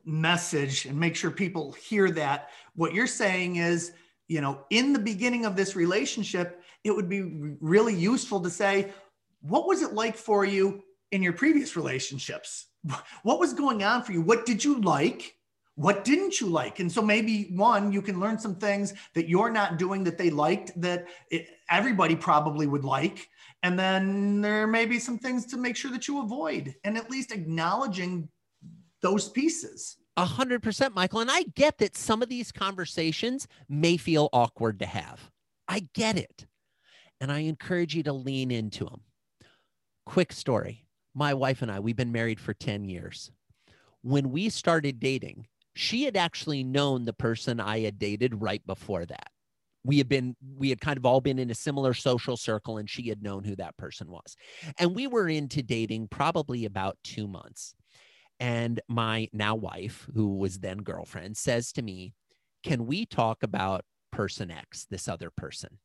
message 0.05 0.86
and 0.86 0.99
make 0.99 1.16
sure 1.16 1.30
people 1.30 1.72
hear 1.72 2.11
that. 2.11 2.51
What 2.74 2.95
you're 2.95 3.07
saying 3.07 3.57
is, 3.57 3.93
you 4.28 4.41
know, 4.41 4.64
in 4.70 4.93
the 4.93 4.99
beginning 4.99 5.45
of 5.45 5.57
this 5.57 5.74
relationship, 5.74 6.62
it 6.84 6.95
would 6.95 7.09
be 7.09 7.22
really 7.61 7.95
useful 7.95 8.41
to 8.41 8.51
say, 8.51 8.93
what 9.41 9.66
was 9.66 9.82
it 9.82 9.93
like 9.93 10.16
for 10.16 10.45
you 10.45 10.82
in 11.12 11.22
your 11.22 11.32
previous 11.32 11.76
relationships? 11.76 12.66
What 13.22 13.41
was 13.41 13.55
going 13.55 13.82
on 13.82 14.03
for 14.03 14.12
you? 14.12 14.22
What 14.22 14.47
did 14.47 14.64
you 14.64 14.80
like? 14.80 15.39
what 15.78 16.05
didn't 16.05 16.41
you 16.41 16.49
like? 16.49 16.80
And 16.80 16.91
so 16.91 17.01
maybe 17.01 17.53
one 17.55 17.93
you 17.93 18.03
can 18.03 18.18
learn 18.18 18.36
some 18.36 18.57
things 18.57 18.95
that 19.14 19.28
you're 19.28 19.49
not 19.49 19.78
doing 19.78 20.03
that 20.05 20.18
they 20.18 20.28
liked 20.28 20.72
that 20.80 21.07
everybody 21.70 22.16
probably 22.16 22.66
would 22.66 22.84
like. 22.84 23.28
And 23.62 23.78
then 23.78 24.41
there 24.41 24.66
may 24.66 24.86
be 24.86 24.99
some 24.99 25.18
things 25.18 25.47
to 25.47 25.57
make 25.57 25.76
sure 25.76 25.93
that 25.93 26.09
you 26.09 26.20
avoid 26.20 26.74
and 26.82 26.97
at 26.97 27.09
least 27.09 27.30
acknowledging 27.30 28.28
those 29.03 29.28
pieces. 29.28 29.99
A 30.16 30.24
hundred 30.24 30.64
percent 30.64 30.97
michael. 30.97 31.20
And 31.20 31.30
i 31.30 31.45
get 31.55 31.78
that 31.78 31.97
some 31.97 32.22
of 32.22 32.28
these 32.28 32.51
conversations 32.51 33.47
may 33.68 33.97
feel 33.97 34.30
awkward 34.32 34.80
to 34.80 34.86
have. 34.86 35.30
I 35.68 35.86
get 35.95 36.18
it. 36.18 36.47
And 37.20 37.30
i 37.30 37.41
encourage 37.41 37.95
you 37.95 38.03
to 38.03 38.12
lean 38.12 38.51
into 38.51 38.84
them 38.84 39.03
quick 40.09 40.33
story 40.33 40.85
my 41.15 41.35
wife 41.35 41.63
and 41.63 41.71
i 41.71 41.79
we've 41.79 41.97
been 41.97 42.13
married 42.13 42.41
for 42.41 42.55
10 42.55 42.85
years 42.85 43.31
when 44.03 44.31
we 44.31 44.49
started 44.49 44.99
dating 44.99 45.47
she 45.79 46.03
had 46.03 46.17
actually 46.17 46.65
known 46.65 47.05
the 47.05 47.13
person 47.13 47.61
I 47.61 47.79
had 47.79 48.01
dated 48.01 48.43
right 48.43 48.67
before 48.67 49.07
that. 49.07 49.29
We 49.85 49.99
had 49.99 50.09
been, 50.09 50.35
we 50.57 50.71
had 50.71 50.81
kind 50.81 50.99
of 50.99 51.07
all 51.07 51.21
been 51.21 51.39
in 51.39 51.53
a 51.53 51.55
similar 51.55 51.95
social 51.95 52.37
circle, 52.37 52.79
and 52.79 52.91
she 52.91 53.09
had 53.09 53.23
known 53.23 53.45
who 53.45 53.55
that 53.57 53.77
person 53.77 54.11
was. 54.11 54.35
And 54.81 54.93
we 54.93 55.07
were 55.07 55.29
into 55.29 55.63
dating 55.63 56.09
probably 56.09 56.65
about 56.65 56.99
two 57.05 57.29
months. 57.29 57.77
And 58.41 58.81
my 58.89 59.29
now 59.33 59.55
wife, 59.55 60.05
who 60.13 60.37
was 60.37 60.59
then 60.59 60.79
girlfriend, 60.79 61.37
says 61.37 61.71
to 61.75 61.83
me, 61.83 62.13
Can 62.65 62.87
we 62.87 63.07
talk 63.07 63.45
about 63.45 63.85
person 64.11 64.51
X, 64.51 64.85
this 64.91 65.07
other 65.07 65.31
person? 65.31 65.79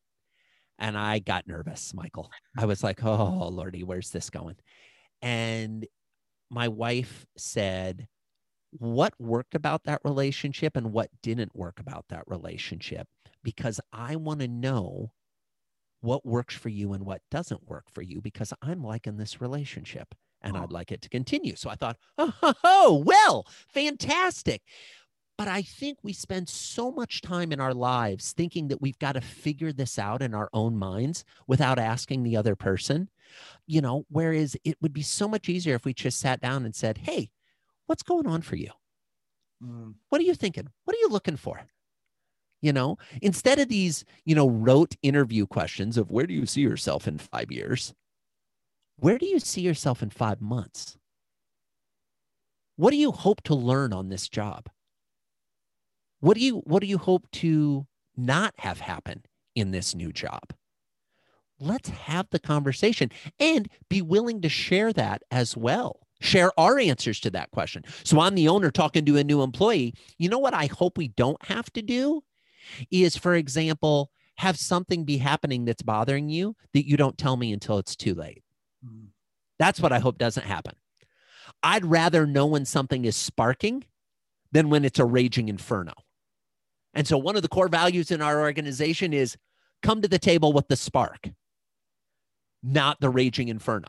And 0.79 0.97
I 0.97 1.19
got 1.19 1.47
nervous, 1.47 1.93
Michael. 1.93 2.29
I 2.57 2.65
was 2.65 2.83
like, 2.83 3.03
Oh, 3.03 3.49
Lordy, 3.51 3.83
where's 3.83 4.09
this 4.09 4.29
going? 4.29 4.55
And 5.21 5.85
my 6.49 6.67
wife 6.67 7.25
said, 7.37 8.07
what 8.79 9.13
worked 9.19 9.55
about 9.55 9.83
that 9.83 10.01
relationship 10.03 10.75
and 10.75 10.91
what 10.91 11.09
didn't 11.21 11.55
work 11.55 11.79
about 11.79 12.05
that 12.09 12.23
relationship 12.27 13.07
because 13.43 13.79
I 13.91 14.15
want 14.15 14.39
to 14.39 14.47
know 14.47 15.11
what 16.01 16.25
works 16.25 16.55
for 16.55 16.69
you 16.69 16.93
and 16.93 17.05
what 17.05 17.21
doesn't 17.31 17.67
work 17.67 17.85
for 17.91 18.01
you 18.01 18.19
because 18.19 18.51
I'm 18.61 18.83
liking 18.83 19.17
this 19.17 19.39
relationship 19.39 20.13
and 20.41 20.57
I'd 20.57 20.71
like 20.71 20.91
it 20.91 21.01
to 21.03 21.09
continue. 21.09 21.55
So 21.55 21.69
I 21.69 21.75
thought, 21.75 21.97
oh, 22.17 22.33
oh, 22.63 23.03
well, 23.05 23.47
fantastic. 23.69 24.61
But 25.37 25.47
I 25.47 25.63
think 25.63 25.97
we 26.03 26.13
spend 26.13 26.47
so 26.47 26.91
much 26.91 27.21
time 27.21 27.51
in 27.51 27.59
our 27.59 27.73
lives 27.73 28.33
thinking 28.33 28.67
that 28.67 28.81
we've 28.81 28.99
got 28.99 29.13
to 29.13 29.21
figure 29.21 29.73
this 29.73 29.97
out 29.97 30.21
in 30.21 30.33
our 30.35 30.49
own 30.53 30.77
minds 30.77 31.25
without 31.47 31.79
asking 31.79 32.21
the 32.23 32.37
other 32.37 32.55
person, 32.55 33.09
you 33.65 33.81
know, 33.81 34.05
whereas 34.09 34.55
it 34.63 34.77
would 34.79 34.93
be 34.93 35.01
so 35.01 35.27
much 35.27 35.49
easier 35.49 35.73
if 35.73 35.85
we 35.85 35.93
just 35.93 36.19
sat 36.19 36.39
down 36.39 36.65
and 36.65 36.75
said, 36.75 36.99
hey, 36.99 37.31
what's 37.87 38.03
going 38.03 38.27
on 38.27 38.43
for 38.43 38.55
you? 38.55 38.69
Mm. 39.63 39.95
What 40.09 40.21
are 40.21 40.25
you 40.25 40.35
thinking? 40.35 40.67
What 40.85 40.95
are 40.95 40.99
you 40.99 41.09
looking 41.09 41.37
for? 41.37 41.61
You 42.61 42.71
know, 42.71 42.97
instead 43.21 43.59
of 43.59 43.67
these, 43.67 44.05
you 44.25 44.35
know, 44.35 44.49
rote 44.49 44.95
interview 45.01 45.47
questions 45.47 45.97
of 45.97 46.11
where 46.11 46.27
do 46.27 46.33
you 46.33 46.45
see 46.45 46.61
yourself 46.61 47.07
in 47.07 47.17
five 47.17 47.51
years? 47.51 47.93
Where 48.97 49.17
do 49.17 49.25
you 49.25 49.39
see 49.39 49.61
yourself 49.61 50.01
in 50.03 50.11
five 50.11 50.39
months? 50.39 50.97
What 52.75 52.91
do 52.91 52.97
you 52.97 53.11
hope 53.11 53.41
to 53.43 53.55
learn 53.55 53.91
on 53.93 54.09
this 54.09 54.29
job? 54.29 54.69
What 56.23 56.37
do 56.37 56.43
you 56.43 56.59
what 56.59 56.79
do 56.79 56.87
you 56.87 56.97
hope 56.97 57.29
to 57.33 57.85
not 58.15 58.53
have 58.59 58.79
happen 58.79 59.23
in 59.55 59.71
this 59.71 59.93
new 59.93 60.13
job? 60.13 60.53
Let's 61.59 61.89
have 61.89 62.27
the 62.31 62.39
conversation 62.39 63.11
and 63.41 63.67
be 63.89 64.01
willing 64.01 64.41
to 64.41 64.47
share 64.47 64.93
that 64.93 65.23
as 65.29 65.57
well 65.57 65.99
share 66.21 66.57
our 66.57 66.79
answers 66.79 67.19
to 67.19 67.29
that 67.31 67.51
question. 67.51 67.83
So 68.05 68.21
I'm 68.21 68.35
the 68.35 68.47
owner 68.47 68.71
talking 68.71 69.03
to 69.03 69.17
a 69.17 69.23
new 69.25 69.41
employee. 69.41 69.93
You 70.17 70.29
know 70.29 70.39
what 70.39 70.53
I 70.53 70.67
hope 70.67 70.97
we 70.97 71.09
don't 71.09 71.43
have 71.47 71.69
to 71.73 71.81
do 71.81 72.23
is, 72.89 73.17
for 73.17 73.35
example, 73.35 74.09
have 74.37 74.57
something 74.57 75.03
be 75.03 75.17
happening 75.17 75.65
that's 75.65 75.81
bothering 75.81 76.29
you 76.29 76.55
that 76.71 76.87
you 76.87 76.95
don't 76.95 77.17
tell 77.17 77.35
me 77.35 77.51
until 77.51 77.77
it's 77.77 77.97
too 77.97 78.15
late. 78.15 78.43
Mm. 78.85 79.07
That's 79.59 79.81
what 79.81 79.91
I 79.91 79.99
hope 79.99 80.17
doesn't 80.17 80.45
happen. 80.45 80.75
I'd 81.61 81.83
rather 81.83 82.25
know 82.25 82.45
when 82.45 82.63
something 82.63 83.03
is 83.03 83.17
sparking 83.17 83.83
than 84.53 84.69
when 84.69 84.85
it's 84.85 84.99
a 84.99 85.05
raging 85.05 85.49
inferno. 85.49 85.93
And 86.93 87.07
so, 87.07 87.17
one 87.17 87.35
of 87.35 87.41
the 87.41 87.47
core 87.47 87.67
values 87.67 88.11
in 88.11 88.21
our 88.21 88.41
organization 88.41 89.13
is 89.13 89.37
come 89.81 90.01
to 90.01 90.07
the 90.07 90.19
table 90.19 90.53
with 90.53 90.67
the 90.67 90.75
spark, 90.75 91.29
not 92.61 92.99
the 92.99 93.09
raging 93.09 93.49
inferno. 93.49 93.87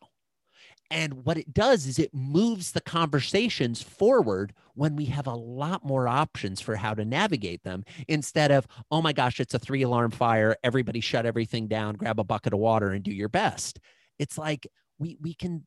And 0.91 1.25
what 1.25 1.39
it 1.39 1.53
does 1.53 1.87
is 1.87 1.99
it 1.99 2.15
moves 2.15 2.73
the 2.73 2.81
conversations 2.81 3.83
forward 3.83 4.53
when 4.75 4.97
we 4.97 5.07
have 5.07 5.27
a 5.27 5.35
lot 5.35 5.85
more 5.85 6.07
options 6.07 6.61
for 6.61 6.77
how 6.77 6.95
to 6.95 7.05
navigate 7.05 7.65
them 7.65 7.85
instead 8.07 8.51
of, 8.51 8.67
oh 8.91 9.01
my 9.01 9.13
gosh, 9.13 9.41
it's 9.41 9.55
a 9.55 9.59
three 9.59 9.83
alarm 9.83 10.11
fire. 10.11 10.57
Everybody 10.63 11.01
shut 11.01 11.27
everything 11.27 11.69
down, 11.69 11.95
grab 11.95 12.21
a 12.21 12.25
bucket 12.25 12.53
of 12.53 12.59
water 12.59 12.91
and 12.91 13.03
do 13.03 13.11
your 13.13 13.31
best. 13.31 13.81
It's 14.19 14.37
like 14.37 14.67
we, 14.99 15.17
we 15.21 15.35
can, 15.35 15.67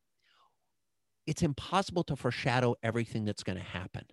it's 1.26 1.42
impossible 1.42 2.04
to 2.04 2.16
foreshadow 2.16 2.76
everything 2.82 3.24
that's 3.24 3.42
going 3.42 3.58
to 3.58 3.64
happen. 3.64 4.04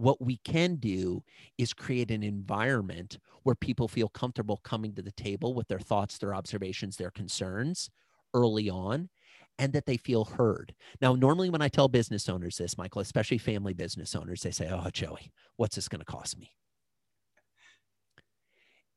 What 0.00 0.22
we 0.22 0.38
can 0.38 0.76
do 0.76 1.22
is 1.58 1.74
create 1.74 2.10
an 2.10 2.22
environment 2.22 3.18
where 3.42 3.54
people 3.54 3.86
feel 3.86 4.08
comfortable 4.08 4.56
coming 4.64 4.94
to 4.94 5.02
the 5.02 5.12
table 5.12 5.52
with 5.52 5.68
their 5.68 5.78
thoughts, 5.78 6.16
their 6.16 6.34
observations, 6.34 6.96
their 6.96 7.10
concerns 7.10 7.90
early 8.32 8.70
on, 8.70 9.10
and 9.58 9.74
that 9.74 9.84
they 9.84 9.98
feel 9.98 10.24
heard. 10.24 10.74
Now, 11.02 11.14
normally 11.14 11.50
when 11.50 11.60
I 11.60 11.68
tell 11.68 11.88
business 11.88 12.30
owners 12.30 12.56
this, 12.56 12.78
Michael, 12.78 13.02
especially 13.02 13.36
family 13.36 13.74
business 13.74 14.14
owners, 14.14 14.40
they 14.40 14.52
say, 14.52 14.70
Oh, 14.70 14.88
Joey, 14.90 15.32
what's 15.56 15.76
this 15.76 15.88
going 15.88 15.98
to 16.00 16.06
cost 16.06 16.38
me? 16.38 16.52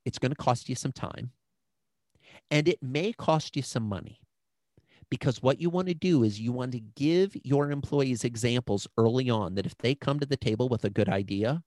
It's 0.05 0.19
going 0.19 0.31
to 0.31 0.37
cost 0.37 0.69
you 0.69 0.75
some 0.75 0.93
time, 0.93 1.31
and 2.49 2.67
it 2.69 2.81
may 2.81 3.11
cost 3.11 3.57
you 3.57 3.61
some 3.61 3.83
money 3.83 4.21
because 5.13 5.43
what 5.43 5.61
you 5.61 5.69
want 5.69 5.87
to 5.87 5.93
do 5.93 6.23
is 6.23 6.39
you 6.39 6.51
want 6.51 6.71
to 6.71 6.79
give 6.79 7.37
your 7.43 7.69
employees 7.69 8.23
examples 8.23 8.87
early 8.97 9.29
on 9.29 9.53
that 9.53 9.67
if 9.67 9.77
they 9.77 9.93
come 9.93 10.19
to 10.19 10.25
the 10.25 10.35
table 10.35 10.67
with 10.67 10.85
a 10.85 10.89
good 10.89 11.07
idea 11.07 11.61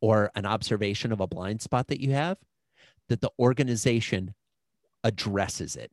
or 0.00 0.30
an 0.36 0.46
observation 0.46 1.10
of 1.10 1.18
a 1.18 1.26
blind 1.26 1.60
spot 1.60 1.88
that 1.88 2.00
you 2.00 2.12
have, 2.12 2.38
that 3.08 3.20
the 3.20 3.32
organization 3.36 4.32
addresses 5.02 5.74
it. 5.74 5.90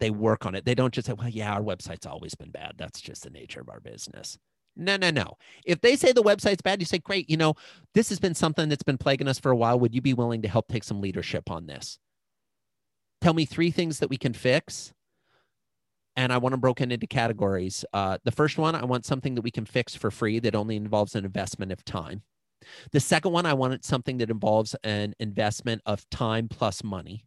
They 0.00 0.08
work 0.08 0.46
on 0.46 0.54
it. 0.54 0.64
They 0.64 0.74
don't 0.74 0.94
just 0.94 1.08
say, 1.08 1.12
well, 1.12 1.28
yeah, 1.28 1.52
our 1.52 1.60
website's 1.60 2.06
always 2.06 2.34
been 2.34 2.50
bad. 2.50 2.72
That's 2.78 3.02
just 3.02 3.24
the 3.24 3.28
nature 3.28 3.60
of 3.60 3.68
our 3.68 3.80
business. 3.80 4.38
No, 4.74 4.96
no, 4.96 5.10
no. 5.10 5.36
If 5.66 5.82
they 5.82 5.94
say 5.94 6.12
the 6.12 6.22
website's 6.22 6.62
bad, 6.62 6.80
you 6.80 6.86
say, 6.86 7.00
great, 7.00 7.28
you 7.28 7.36
know, 7.36 7.52
this 7.92 8.08
has 8.08 8.18
been 8.18 8.34
something 8.34 8.70
that's 8.70 8.82
been 8.82 8.96
plaguing 8.96 9.28
us 9.28 9.38
for 9.38 9.50
a 9.50 9.56
while. 9.56 9.78
Would 9.78 9.94
you 9.94 10.00
be 10.00 10.14
willing 10.14 10.40
to 10.40 10.48
help 10.48 10.68
take 10.68 10.84
some 10.84 11.02
leadership 11.02 11.50
on 11.50 11.66
this? 11.66 11.98
Tell 13.20 13.34
me 13.34 13.44
three 13.44 13.70
things 13.70 13.98
that 13.98 14.08
we 14.08 14.16
can 14.16 14.32
fix 14.32 14.94
and 16.16 16.32
I 16.32 16.38
want 16.38 16.52
them 16.52 16.60
broken 16.60 16.92
into 16.92 17.06
categories. 17.06 17.84
Uh, 17.92 18.18
the 18.24 18.30
first 18.30 18.58
one, 18.58 18.74
I 18.74 18.84
want 18.84 19.04
something 19.04 19.34
that 19.34 19.42
we 19.42 19.50
can 19.50 19.64
fix 19.64 19.94
for 19.94 20.10
free 20.10 20.38
that 20.40 20.54
only 20.54 20.76
involves 20.76 21.14
an 21.14 21.24
investment 21.24 21.72
of 21.72 21.84
time. 21.84 22.22
The 22.92 23.00
second 23.00 23.32
one, 23.32 23.46
I 23.46 23.54
want 23.54 23.84
something 23.84 24.18
that 24.18 24.30
involves 24.30 24.74
an 24.84 25.14
investment 25.18 25.82
of 25.84 26.08
time 26.10 26.48
plus 26.48 26.82
money. 26.82 27.26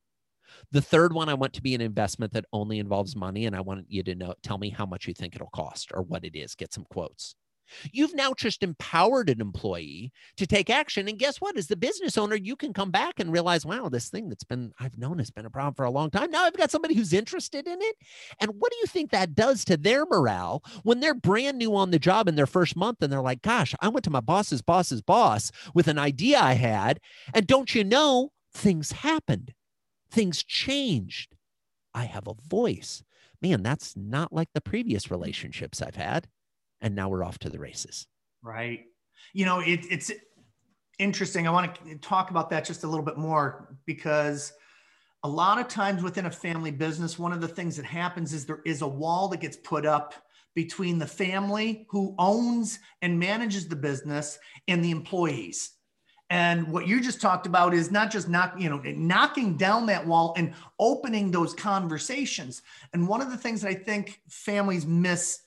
The 0.72 0.82
third 0.82 1.14
one, 1.14 1.30
I 1.30 1.36
want 1.36 1.54
to 1.54 1.62
be 1.62 1.76
an 1.76 1.82
investment 1.82 2.34
that 2.34 2.46
only 2.52 2.80
involves 2.80 3.16
money, 3.16 3.46
and 3.46 3.56
I 3.56 3.62
want 3.62 3.86
you 3.90 4.02
to 4.04 4.16
know, 4.16 4.34
tell 4.42 4.58
me 4.58 4.70
how 4.70 4.86
much 4.86 5.08
you 5.08 5.14
think 5.14 5.36
it'll 5.36 5.48
cost 5.48 5.92
or 5.94 6.02
what 6.02 6.26
it 6.26 6.36
is. 6.36 6.56
Get 6.56 6.74
some 6.74 6.86
quotes. 6.86 7.36
You've 7.92 8.16
now 8.16 8.34
just 8.34 8.64
empowered 8.64 9.30
an 9.30 9.42
employee 9.42 10.12
to 10.38 10.48
take 10.48 10.70
action. 10.70 11.08
And 11.08 11.20
guess 11.20 11.38
what? 11.38 11.58
As 11.58 11.68
the 11.68 11.76
business 11.76 12.18
owner, 12.18 12.36
you 12.36 12.56
can 12.56 12.74
come 12.74 12.92
back 12.92 13.20
and 13.20 13.32
realize, 13.32 13.66
wow, 13.66 13.90
this 13.90 14.10
thing 14.10 14.30
that's 14.30 14.44
been, 14.44 14.72
I've 14.80 14.98
known 14.98 15.20
has 15.20 15.32
been 15.32 15.46
a 15.46 15.50
problem 15.50 15.74
for 15.74 15.86
a 15.86 15.92
long 15.92 16.10
time. 16.10 16.32
Now 16.32 16.44
I've 16.46 16.58
got 16.58 16.72
somebody 16.72 16.96
who's 16.96 17.14
interested 17.14 17.68
in 17.68 17.78
it. 17.82 17.96
And 18.40 18.52
what 18.58 18.72
do 18.72 18.78
you 18.80 18.88
think 18.88 19.12
that 19.12 19.36
does 19.36 19.66
to 19.66 19.78
their 19.78 20.06
morale 20.06 20.64
when 20.84 21.00
they're 21.00 21.14
brand 21.14 21.58
new 21.58 21.76
on 21.76 21.92
the 21.92 22.00
job 22.00 22.28
in 22.28 22.36
their 22.36 22.48
first 22.48 22.76
month 22.76 23.02
and 23.02 23.12
they're 23.12 23.22
like, 23.22 23.42
gosh, 23.42 23.74
I 23.82 23.90
went 23.90 24.04
to 24.06 24.10
my 24.10 24.22
boss's 24.22 24.62
boss's 24.62 25.02
boss 25.02 25.52
with 25.74 25.88
an 25.88 26.00
idea 26.00 26.40
I 26.40 26.54
had. 26.54 27.00
And 27.34 27.48
don't 27.48 27.74
you 27.74 27.84
know, 27.84 28.32
things 28.54 28.92
happened, 28.92 29.54
things 30.10 30.44
changed. 30.44 31.36
I 31.94 32.06
have 32.06 32.28
a 32.28 32.36
voice. 32.48 33.04
Man, 33.42 33.64
that's 33.64 33.96
not 33.96 34.34
like 34.34 34.50
the 34.54 34.62
previous 34.62 35.12
relationships 35.12 35.82
I've 35.82 35.96
had 35.96 36.28
and 36.82 36.96
now 36.96 37.10
we're 37.10 37.24
off 37.24 37.40
to 37.40 37.50
the 37.50 37.60
races. 37.60 38.08
Right. 38.42 38.86
You 39.34 39.46
know, 39.46 39.60
it, 39.60 39.86
it's 39.90 40.12
interesting. 41.00 41.48
I 41.48 41.52
want 41.52 41.76
to 41.86 41.96
talk 41.98 42.32
about 42.32 42.50
that 42.52 42.66
just 42.66 42.84
a 42.84 42.88
little 42.88 43.06
bit 43.06 43.18
more 43.18 43.78
because 43.86 44.54
a 45.24 45.30
lot 45.30 45.60
of 45.60 45.68
times 45.68 46.04
within 46.04 46.26
a 46.26 46.32
family 46.32 46.72
business, 46.72 47.20
one 47.20 47.34
of 47.34 47.42
the 47.42 47.48
things 47.48 47.76
that 47.78 47.86
happens 47.86 48.34
is 48.34 48.46
there 48.46 48.62
is 48.66 48.82
a 48.82 48.88
wall 48.88 49.28
that 49.30 49.42
gets 49.42 49.58
put 49.58 49.86
up 49.86 50.14
between 50.56 50.98
the 50.98 51.08
family 51.08 51.86
who 51.90 52.16
owns 52.18 52.80
and 53.02 53.20
manages 53.20 53.68
the 53.68 53.76
business 53.76 54.40
and 54.68 54.84
the 54.84 54.92
employees. 54.92 55.72
And 56.30 56.72
what 56.74 56.88
you 56.88 57.00
just 57.00 57.22
talked 57.22 57.48
about 57.48 57.74
is 57.74 57.90
not 57.90 58.12
just 58.12 58.28
knock, 58.28 58.56
you 58.60 58.70
know, 58.70 58.82
knocking 58.84 59.56
down 59.56 59.86
that 59.86 60.06
wall 60.06 60.34
and 60.36 60.54
opening 60.80 61.32
those 61.32 61.54
conversations. 61.54 62.64
And 62.92 63.08
one 63.08 63.22
of 63.22 63.30
the 63.30 63.38
things 63.38 63.62
that 63.62 63.70
I 63.70 63.76
think 63.76 64.20
families 64.28 64.86
miss 64.86 65.42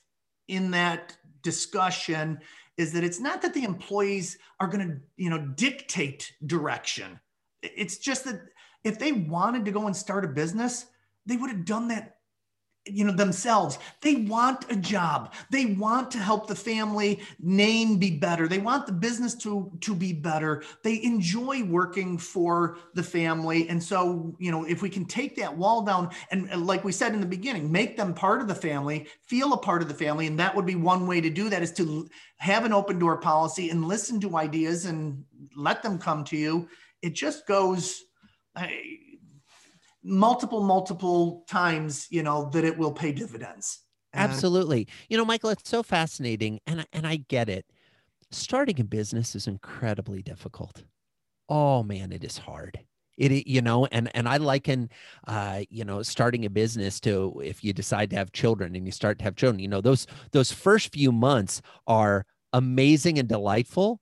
in 0.49 0.71
that 0.71 1.17
discussion 1.43 2.41
is 2.77 2.93
that 2.93 3.05
it's 3.05 3.21
not 3.21 3.43
that 3.43 3.55
the 3.55 3.65
employees 3.65 4.39
are 4.59 4.69
going 4.69 4.89
to 4.89 4.97
you 5.17 5.31
know 5.31 5.39
dictate 5.57 6.33
direction. 6.47 7.21
It's 7.63 7.99
just 7.99 8.25
that 8.25 8.41
if 8.85 8.99
they 8.99 9.13
wanted 9.13 9.65
to 9.67 9.73
go 9.73 9.87
and 9.87 9.97
start 9.97 10.25
a 10.25 10.29
business 10.29 10.87
they 11.27 11.37
would 11.37 11.51
have 11.51 11.65
done 11.65 11.89
that 11.89 12.17
you 12.93 13.05
know 13.05 13.13
themselves. 13.13 13.79
They 14.01 14.17
want 14.17 14.71
a 14.71 14.77
job. 14.77 15.35
They 15.51 15.67
want 15.67 16.11
to 16.13 16.19
help 16.19 16.47
the 16.47 16.55
family 16.55 17.21
name 17.41 17.99
be 17.99 18.11
better. 18.11 18.49
They 18.49 18.59
want 18.59 18.87
the 18.87 18.93
business 18.93 19.35
to 19.37 19.71
to 19.81 19.95
be 19.95 20.13
better. 20.13 20.63
They 20.83 21.03
enjoy 21.03 21.65
working 21.65 22.19
for 22.19 22.79
the 22.95 23.03
family. 23.03 23.69
And 23.69 23.83
so 23.83 24.35
you 24.39 24.51
know 24.51 24.65
if 24.65 24.83
we 24.83 24.91
can 24.91 25.05
take 25.05 25.37
that 25.37 25.57
wall 25.57 25.83
down 25.83 26.11
and, 26.31 26.67
like 26.67 26.85
we 26.85 26.93
said 26.93 27.15
in 27.15 27.21
the 27.21 27.27
beginning 27.27 27.71
make 27.71 27.97
them 27.97 28.15
part 28.15 28.41
of 28.41 28.49
the 28.49 28.55
family 28.55 29.07
feel 29.23 29.53
a 29.53 29.59
part 29.59 29.83
of 29.83 29.89
the 29.89 29.95
family. 29.95 30.27
And 30.27 30.39
that 30.39 30.55
would 30.55 30.67
be 30.67 30.77
one 30.77 31.07
way 31.07 31.21
to 31.21 31.31
do 31.31 31.49
that 31.49 31.63
is 31.63 31.73
to 31.73 32.09
have 32.37 32.65
an 32.65 32.73
open 32.73 32.99
door 32.99 33.19
policy 33.19 33.71
and 33.71 33.87
listen 33.87 34.21
to 34.21 34.37
ideas 34.37 34.87
and 34.87 35.25
let 35.57 35.83
them 35.83 35.99
come 35.99 36.25
to 36.25 36.37
you. 36.37 36.69
It 37.03 37.15
just 37.15 37.47
goes 37.47 38.03
multiple, 40.03 40.63
multiple 40.63 41.45
times, 41.49 42.07
you 42.11 42.23
know, 42.23 42.51
that 42.51 42.65
it 42.65 42.77
will 42.77 42.93
pay 42.93 43.13
dividends. 43.13 43.81
And 44.13 44.31
Absolutely. 44.31 44.89
You 45.09 45.17
know, 45.17 45.25
Michael, 45.25 45.51
it's 45.51 45.69
so 45.69 45.83
fascinating. 45.83 46.61
And, 46.67 46.87
and 46.93 47.07
I 47.07 47.17
get 47.17 47.49
it. 47.49 47.67
Starting 48.31 48.81
a 48.81 48.85
business 48.85 49.35
is 49.35 49.47
incredibly 49.47 50.23
difficult. 50.23 50.85
Oh 51.49 51.83
man, 51.83 52.13
it 52.13 52.23
is 52.23 52.39
hard. 52.39 52.79
It, 53.19 53.47
you 53.47 53.61
know, 53.61 53.87
and 53.87 54.09
and 54.15 54.29
I 54.29 54.39
liken, 54.39 54.89
uh, 55.27 55.63
you 55.69 55.85
know, 55.85 56.03
starting 56.03 56.47
a 56.47 56.51
business 56.51 57.01
to 57.01 57.39
if 57.45 57.63
you 57.63 57.73
decide 57.73 58.09
to 58.11 58.17
have 58.17 58.33
children 58.33 58.75
and 58.75 58.87
you 58.87 58.93
start 58.93 59.19
to 59.19 59.25
have 59.25 59.37
children, 59.37 59.59
you 59.59 59.69
know, 59.69 59.81
those 59.81 60.07
those 60.31 60.53
first 60.53 60.93
few 60.93 61.13
months 61.13 61.61
are 61.87 62.25
amazing 62.53 63.19
and 63.19 63.29
delightful, 63.29 64.01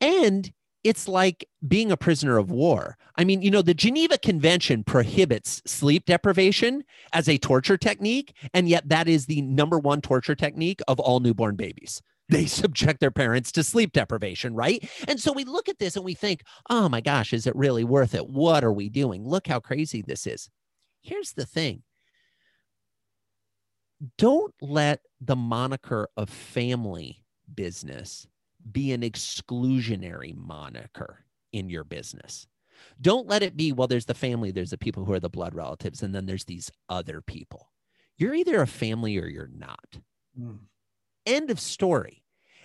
and 0.00 0.52
it's 0.84 1.08
like 1.08 1.48
being 1.66 1.90
a 1.90 1.96
prisoner 1.96 2.36
of 2.36 2.50
war. 2.50 2.96
I 3.16 3.24
mean, 3.24 3.40
you 3.40 3.50
know, 3.50 3.62
the 3.62 3.74
Geneva 3.74 4.18
Convention 4.18 4.84
prohibits 4.84 5.62
sleep 5.66 6.04
deprivation 6.04 6.84
as 7.12 7.28
a 7.28 7.38
torture 7.38 7.78
technique, 7.78 8.36
and 8.52 8.68
yet 8.68 8.88
that 8.90 9.08
is 9.08 9.26
the 9.26 9.40
number 9.42 9.78
one 9.78 10.02
torture 10.02 10.34
technique 10.34 10.80
of 10.86 11.00
all 11.00 11.20
newborn 11.20 11.56
babies. 11.56 12.02
They 12.28 12.46
subject 12.46 13.00
their 13.00 13.10
parents 13.10 13.50
to 13.52 13.64
sleep 13.64 13.92
deprivation, 13.92 14.54
right? 14.54 14.86
And 15.08 15.18
so 15.18 15.32
we 15.32 15.44
look 15.44 15.68
at 15.68 15.78
this 15.78 15.96
and 15.96 16.04
we 16.04 16.14
think, 16.14 16.42
oh 16.68 16.88
my 16.88 17.00
gosh, 17.00 17.32
is 17.32 17.46
it 17.46 17.56
really 17.56 17.84
worth 17.84 18.14
it? 18.14 18.28
What 18.28 18.62
are 18.62 18.72
we 18.72 18.90
doing? 18.90 19.26
Look 19.26 19.46
how 19.46 19.60
crazy 19.60 20.02
this 20.06 20.26
is. 20.26 20.50
Here's 21.02 21.32
the 21.32 21.46
thing 21.46 21.82
don't 24.18 24.54
let 24.60 25.00
the 25.20 25.36
moniker 25.36 26.08
of 26.16 26.28
family 26.28 27.24
business 27.54 28.26
be 28.70 28.92
an 28.92 29.02
exclusionary 29.02 30.34
moniker 30.34 31.24
in 31.52 31.68
your 31.68 31.84
business. 31.84 32.46
Don't 33.00 33.28
let 33.28 33.42
it 33.42 33.56
be, 33.56 33.72
well, 33.72 33.88
there's 33.88 34.06
the 34.06 34.14
family, 34.14 34.50
there's 34.50 34.70
the 34.70 34.78
people 34.78 35.04
who 35.04 35.12
are 35.12 35.20
the 35.20 35.28
blood 35.28 35.54
relatives, 35.54 36.02
and 36.02 36.14
then 36.14 36.26
there's 36.26 36.44
these 36.44 36.70
other 36.88 37.20
people. 37.20 37.70
You're 38.16 38.34
either 38.34 38.60
a 38.60 38.66
family 38.66 39.18
or 39.18 39.26
you're 39.26 39.50
not. 39.54 39.98
Mm. 40.38 40.58
End 41.26 41.50
of 41.50 41.60
story. 41.60 42.22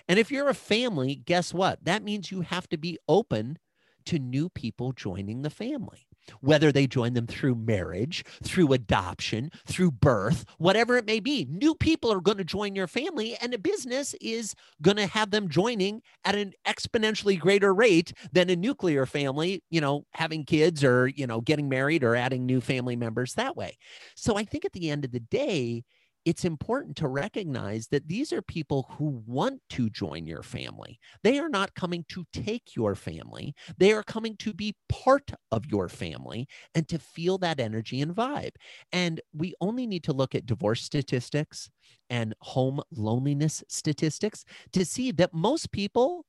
And 0.08 0.20
if 0.20 0.32
you're 0.32 0.50
a 0.50 0.56
family, 0.56 1.16
guess 1.16 1.54
what? 1.54 1.84
That 1.84 2.04
means 2.04 2.32
you 2.32 2.42
have 2.42 2.68
to 2.70 2.78
be 2.78 2.98
open 3.08 3.60
to 4.06 4.20
new 4.20 4.50
people 4.50 4.92
joining 4.92 5.44
the 5.44 5.50
family. 5.50 6.08
Whether 6.42 6.72
they 6.72 6.88
join 6.88 7.14
them 7.14 7.28
through 7.28 7.56
marriage, 7.56 8.24
through 8.44 8.74
adoption, 8.74 9.52
through 9.66 9.92
birth, 9.92 10.46
whatever 10.58 10.98
it 10.98 11.06
may 11.06 11.20
be. 11.20 11.46
New 11.50 11.76
people 11.76 12.12
are 12.12 12.22
going 12.22 12.38
to 12.38 12.44
join 12.44 12.76
your 12.76 12.88
family, 12.88 13.36
and 13.42 13.54
a 13.54 13.58
business 13.58 14.16
is 14.22 14.56
going 14.82 14.98
to 14.98 15.08
have 15.08 15.32
them 15.32 15.50
joining 15.50 16.02
at 16.26 16.36
an 16.36 16.54
exponentially 16.68 17.40
greater 17.40 17.74
rate 17.74 18.14
than 18.32 18.50
a 18.50 18.56
nuclear 18.56 19.06
family, 19.06 19.64
you 19.70 19.82
know, 19.82 20.06
having 20.14 20.46
kids 20.46 20.84
or, 20.84 21.08
you 21.08 21.28
know, 21.28 21.42
getting 21.42 21.70
married 21.70 22.04
or 22.04 22.16
adding 22.16 22.46
new 22.46 22.62
family 22.62 22.96
members 22.96 23.34
that 23.34 23.56
way. 23.56 23.78
So 24.16 24.38
I 24.38 24.44
think 24.44 24.66
at 24.66 24.74
the 24.74 24.90
end 24.90 25.06
of 25.06 25.12
the 25.12 25.20
day, 25.20 25.84
it's 26.30 26.46
important 26.46 26.96
to 26.96 27.08
recognize 27.08 27.88
that 27.88 28.08
these 28.08 28.32
are 28.32 28.44
people 28.44 28.86
who 28.92 29.24
want 29.26 29.60
to 29.68 29.90
join 29.90 30.28
your 30.28 30.44
family. 30.44 31.00
They 31.24 31.40
are 31.40 31.50
not 31.50 31.74
coming 31.74 32.06
to 32.10 32.24
take 32.32 32.76
your 32.76 32.94
family, 32.94 33.56
they 33.80 33.94
are 33.94 34.04
coming 34.04 34.38
to 34.38 34.54
be 34.54 34.76
part 34.90 35.32
of 35.52 35.66
your 35.66 35.90
family 35.90 36.48
and 36.76 36.88
to 36.88 37.00
feel 37.00 37.40
that 37.40 37.60
energy 37.60 38.00
and 38.00 38.16
vibe. 38.16 38.52
And 38.92 39.20
we 39.34 39.56
only 39.60 39.88
need 39.88 40.04
to 40.04 40.14
look 40.14 40.36
at 40.36 40.46
divorce 40.46 40.84
statistics 40.84 41.72
and 42.12 42.36
home 42.42 42.80
loneliness 42.92 43.64
statistics 43.68 44.46
to 44.74 44.86
see 44.86 45.12
that 45.14 45.34
most 45.34 45.72
people 45.72 46.26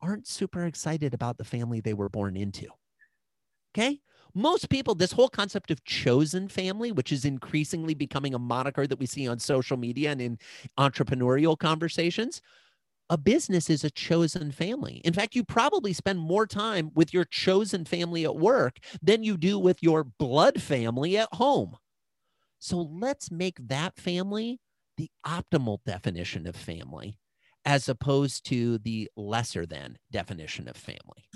aren't 0.00 0.26
super 0.26 0.66
excited 0.66 1.14
about 1.14 1.38
the 1.38 1.44
family 1.44 1.80
they 1.80 1.94
were 1.94 2.08
born 2.08 2.36
into. 2.36 2.66
Okay 3.72 4.00
most 4.34 4.68
people, 4.68 4.94
this 4.94 5.12
whole 5.12 5.28
concept 5.28 5.70
of 5.70 5.84
chosen 5.84 6.48
family, 6.48 6.90
which 6.90 7.12
is 7.12 7.24
increasingly 7.24 7.94
becoming 7.94 8.34
a 8.34 8.38
moniker 8.38 8.86
that 8.86 8.98
we 8.98 9.06
see 9.06 9.28
on 9.28 9.38
social 9.38 9.76
media 9.76 10.10
and 10.10 10.20
in 10.20 10.38
entrepreneurial 10.78 11.58
conversations, 11.58 12.42
a 13.10 13.18
business 13.18 13.70
is 13.70 13.84
a 13.84 13.90
chosen 13.90 14.50
family. 14.50 15.00
In 15.04 15.12
fact, 15.12 15.34
you 15.34 15.44
probably 15.44 15.92
spend 15.92 16.18
more 16.18 16.46
time 16.46 16.90
with 16.94 17.12
your 17.12 17.24
chosen 17.24 17.84
family 17.84 18.24
at 18.24 18.36
work 18.36 18.78
than 19.02 19.22
you 19.22 19.36
do 19.36 19.58
with 19.58 19.82
your 19.82 20.04
blood 20.04 20.60
family 20.60 21.16
at 21.18 21.28
home. 21.32 21.76
So 22.58 22.78
let's 22.78 23.30
make 23.30 23.58
that 23.68 23.96
family 23.98 24.58
the 24.96 25.10
optimal 25.26 25.78
definition 25.84 26.46
of 26.46 26.56
family 26.56 27.18
as 27.64 27.88
opposed 27.88 28.46
to 28.46 28.78
the 28.78 29.10
lesser 29.16 29.66
than 29.66 29.98
definition 30.10 30.66
of 30.68 30.76
family 30.76 31.28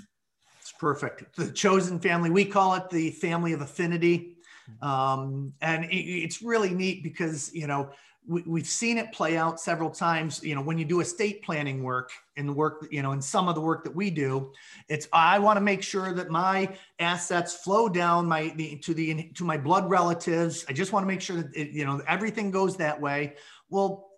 perfect. 0.79 1.35
The 1.35 1.51
chosen 1.51 1.99
family, 1.99 2.29
we 2.29 2.45
call 2.45 2.73
it 2.75 2.89
the 2.89 3.11
family 3.11 3.53
of 3.53 3.61
affinity. 3.61 4.37
Um, 4.81 5.53
and 5.61 5.85
it, 5.85 5.95
it's 5.95 6.41
really 6.41 6.73
neat 6.73 7.03
because, 7.03 7.53
you 7.53 7.67
know, 7.67 7.91
we, 8.27 8.59
have 8.59 8.67
seen 8.67 8.97
it 8.99 9.11
play 9.11 9.37
out 9.37 9.59
several 9.59 9.89
times. 9.89 10.43
You 10.43 10.53
know, 10.53 10.61
when 10.61 10.77
you 10.77 10.85
do 10.85 10.99
estate 10.99 11.41
planning 11.41 11.81
work 11.83 12.11
and 12.37 12.47
the 12.47 12.53
work, 12.53 12.87
you 12.91 13.01
know, 13.01 13.11
in 13.11 13.21
some 13.21 13.47
of 13.47 13.55
the 13.55 13.61
work 13.61 13.83
that 13.83 13.95
we 13.95 14.11
do, 14.11 14.51
it's 14.87 15.07
I 15.11 15.39
want 15.39 15.57
to 15.57 15.61
make 15.61 15.81
sure 15.81 16.13
that 16.13 16.29
my 16.29 16.77
assets 16.99 17.55
flow 17.55 17.89
down 17.89 18.27
my 18.27 18.53
the, 18.55 18.75
to 18.77 18.93
the 18.93 19.31
to 19.33 19.43
my 19.43 19.57
blood 19.57 19.89
relatives. 19.89 20.63
I 20.69 20.73
just 20.73 20.93
want 20.93 21.03
to 21.03 21.07
make 21.07 21.21
sure 21.21 21.37
that 21.37 21.55
it, 21.55 21.71
you 21.71 21.85
know 21.85 22.01
everything 22.07 22.51
goes 22.51 22.77
that 22.77 22.99
way. 23.01 23.35
Well, 23.69 24.09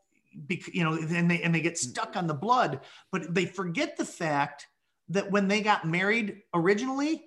because, 0.47 0.73
you 0.73 0.83
know, 0.83 0.93
and 0.93 1.31
they 1.31 1.41
and 1.41 1.55
they 1.55 1.61
get 1.61 1.77
stuck 1.77 2.17
on 2.17 2.27
the 2.27 2.33
blood, 2.33 2.81
but 3.11 3.33
they 3.33 3.45
forget 3.45 3.95
the 3.95 4.05
fact 4.05 4.67
that 5.13 5.31
when 5.31 5.47
they 5.47 5.61
got 5.61 5.85
married 5.85 6.41
originally, 6.53 7.23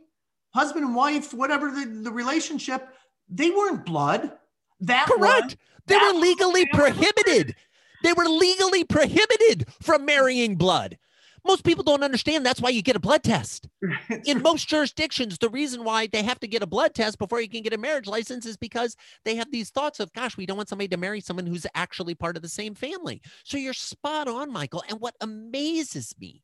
husband 0.54 0.84
and 0.84 0.94
wife, 0.94 1.32
whatever 1.34 1.70
the, 1.70 1.84
the 1.84 2.10
relationship, 2.10 2.94
they 3.28 3.50
weren't 3.50 3.84
blood. 3.84 4.32
That 4.80 5.06
correct. 5.06 5.56
they 5.86 5.96
were 5.96 6.12
legally 6.12 6.66
prohibited. 6.66 7.54
They 8.02 8.12
were 8.12 8.26
legally 8.26 8.84
prohibited 8.84 9.66
from 9.80 10.04
marrying 10.04 10.56
blood. 10.56 10.98
Most 11.46 11.64
people 11.64 11.84
don't 11.84 12.02
understand 12.02 12.44
that's 12.44 12.60
why 12.60 12.70
you 12.70 12.80
get 12.80 12.96
a 12.96 13.00
blood 13.00 13.22
test. 13.22 13.68
In 14.24 14.40
most 14.40 14.66
jurisdictions, 14.66 15.36
the 15.36 15.50
reason 15.50 15.84
why 15.84 16.06
they 16.06 16.22
have 16.22 16.40
to 16.40 16.48
get 16.48 16.62
a 16.62 16.66
blood 16.66 16.94
test 16.94 17.18
before 17.18 17.40
you 17.40 17.50
can 17.50 17.62
get 17.62 17.74
a 17.74 17.78
marriage 17.78 18.06
license 18.06 18.46
is 18.46 18.56
because 18.56 18.96
they 19.24 19.36
have 19.36 19.50
these 19.52 19.68
thoughts 19.68 20.00
of, 20.00 20.12
gosh, 20.14 20.38
we 20.38 20.46
don't 20.46 20.56
want 20.56 20.70
somebody 20.70 20.88
to 20.88 20.96
marry 20.96 21.20
someone 21.20 21.46
who's 21.46 21.66
actually 21.74 22.14
part 22.14 22.36
of 22.36 22.42
the 22.42 22.48
same 22.48 22.74
family. 22.74 23.20
So 23.44 23.58
you're 23.58 23.74
spot 23.74 24.26
on, 24.26 24.50
Michael. 24.50 24.84
And 24.88 25.00
what 25.00 25.16
amazes 25.20 26.14
me 26.18 26.42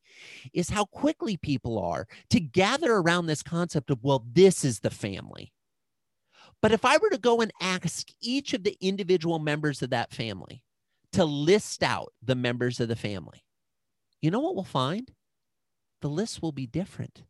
is 0.53 0.69
how 0.69 0.85
quickly 0.85 1.39
people 1.39 1.79
are 1.79 2.07
to 2.29 2.41
gather 2.41 2.93
around 2.93 3.27
this 3.27 3.43
concept 3.43 3.91
of, 3.91 4.01
well, 4.03 4.27
this 4.31 4.65
is 4.65 4.81
the 4.81 4.91
family. 4.91 5.53
But 6.61 6.73
if 6.73 6.85
I 6.85 6.99
were 6.99 7.11
to 7.11 7.19
go 7.19 7.41
and 7.41 7.53
ask 7.63 8.09
each 8.21 8.53
of 8.53 8.65
the 8.65 8.77
individual 8.83 9.39
members 9.39 9.81
of 9.81 9.91
that 9.91 10.13
family 10.13 10.63
to 11.13 11.25
list 11.25 11.83
out 11.83 12.13
the 12.23 12.35
members 12.35 12.81
of 12.81 12.89
the 12.89 12.97
family, 12.97 13.45
you 14.21 14.31
know 14.31 14.41
what 14.41 14.55
we'll 14.55 14.65
find? 14.65 15.11
The 16.03 16.09
list 16.09 16.43
will 16.43 16.53
be 16.53 16.67
different. 16.67 17.25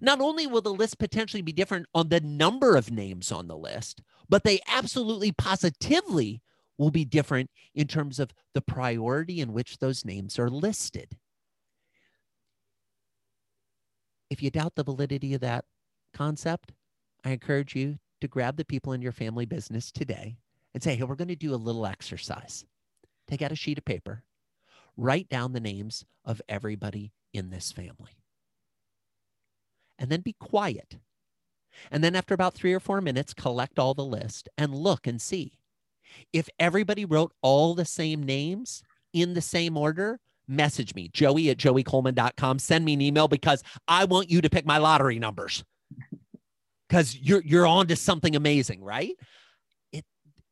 Not 0.00 0.20
only 0.20 0.46
will 0.46 0.62
the 0.62 0.72
list 0.72 0.98
potentially 0.98 1.42
be 1.42 1.52
different 1.52 1.86
on 1.94 2.08
the 2.08 2.20
number 2.20 2.76
of 2.76 2.90
names 2.90 3.30
on 3.30 3.46
the 3.46 3.56
list, 3.56 4.02
but 4.28 4.42
they 4.42 4.60
absolutely 4.66 5.32
positively 5.32 6.42
will 6.78 6.90
be 6.90 7.04
different 7.04 7.50
in 7.74 7.86
terms 7.86 8.18
of 8.18 8.32
the 8.54 8.60
priority 8.60 9.40
in 9.40 9.52
which 9.52 9.78
those 9.78 10.04
names 10.04 10.38
are 10.38 10.50
listed. 10.50 11.16
If 14.28 14.42
you 14.42 14.50
doubt 14.50 14.74
the 14.74 14.84
validity 14.84 15.34
of 15.34 15.40
that 15.42 15.64
concept, 16.12 16.72
I 17.24 17.30
encourage 17.30 17.76
you 17.76 17.98
to 18.20 18.28
grab 18.28 18.56
the 18.56 18.64
people 18.64 18.92
in 18.92 19.02
your 19.02 19.12
family 19.12 19.46
business 19.46 19.92
today 19.92 20.36
and 20.74 20.82
say, 20.82 20.96
hey, 20.96 21.04
we're 21.04 21.14
going 21.14 21.28
to 21.28 21.36
do 21.36 21.54
a 21.54 21.56
little 21.56 21.86
exercise. 21.86 22.64
Take 23.28 23.42
out 23.42 23.52
a 23.52 23.56
sheet 23.56 23.78
of 23.78 23.84
paper 23.84 24.24
write 24.96 25.28
down 25.28 25.52
the 25.52 25.60
names 25.60 26.04
of 26.24 26.42
everybody 26.48 27.12
in 27.32 27.50
this 27.50 27.72
family. 27.72 28.16
And 29.98 30.10
then 30.10 30.20
be 30.20 30.34
quiet. 30.38 30.98
And 31.90 32.02
then, 32.02 32.16
after 32.16 32.34
about 32.34 32.54
three 32.54 32.72
or 32.72 32.80
four 32.80 33.00
minutes, 33.00 33.34
collect 33.34 33.78
all 33.78 33.94
the 33.94 34.04
list 34.04 34.48
and 34.56 34.74
look 34.74 35.06
and 35.06 35.20
see. 35.20 35.58
If 36.32 36.48
everybody 36.58 37.04
wrote 37.04 37.32
all 37.42 37.74
the 37.74 37.84
same 37.84 38.22
names 38.22 38.82
in 39.12 39.34
the 39.34 39.42
same 39.42 39.76
order, 39.76 40.18
message 40.48 40.94
me, 40.94 41.08
joey 41.08 41.50
at 41.50 41.58
joeycoleman.com. 41.58 42.58
Send 42.58 42.84
me 42.84 42.94
an 42.94 43.00
email 43.00 43.28
because 43.28 43.62
I 43.88 44.04
want 44.04 44.30
you 44.30 44.40
to 44.40 44.50
pick 44.50 44.64
my 44.64 44.78
lottery 44.78 45.18
numbers 45.18 45.64
because 46.88 47.16
you're, 47.16 47.42
you're 47.42 47.66
on 47.66 47.88
to 47.88 47.96
something 47.96 48.36
amazing, 48.36 48.82
right? 48.82 49.14
It, 49.92 50.04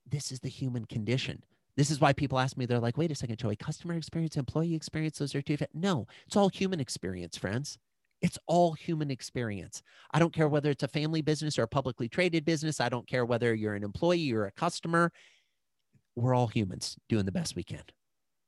this 0.07 0.33
is 0.33 0.41
the 0.41 0.49
human 0.49 0.85
condition. 0.85 1.43
This 1.77 1.91
is 1.91 2.01
why 2.01 2.13
people 2.13 2.39
ask 2.39 2.57
me, 2.57 2.67
they're 2.67 2.79
like, 2.79 2.97
wait 2.97 3.11
a 3.11 3.15
second, 3.15 3.39
Joey, 3.39 3.57
customer 3.57 3.95
experience, 3.95 4.37
employee 4.37 4.75
experience, 4.75 5.19
those 5.19 5.35
are 5.35 5.43
two. 5.43 5.55
different." 5.55 5.75
No, 5.75 6.07
it's 6.27 6.37
all 6.37 6.49
human 6.49 6.81
experience, 6.81 7.37
friends. 7.37 7.79
It's 8.23 8.39
all 8.47 8.73
human 8.73 9.11
experience. 9.11 9.83
I 10.13 10.19
don't 10.19 10.33
care 10.33 10.49
whether 10.49 10.71
it's 10.71 10.83
a 10.83 10.89
family 10.89 11.21
business 11.21 11.59
or 11.59 11.65
a 11.65 11.69
publicly 11.69 12.09
traded 12.09 12.45
business. 12.45 12.81
I 12.81 12.89
don't 12.89 13.07
care 13.07 13.27
whether 13.27 13.55
you're 13.55 13.75
an 13.75 13.85
employee 13.85 14.33
or 14.33 14.47
a 14.47 14.53
customer. 14.53 15.13
We're 16.17 16.35
all 16.35 16.47
humans 16.47 16.97
doing 17.09 17.27
the 17.27 17.33
best 17.33 17.57
we 17.57 17.65
can. 17.65 17.83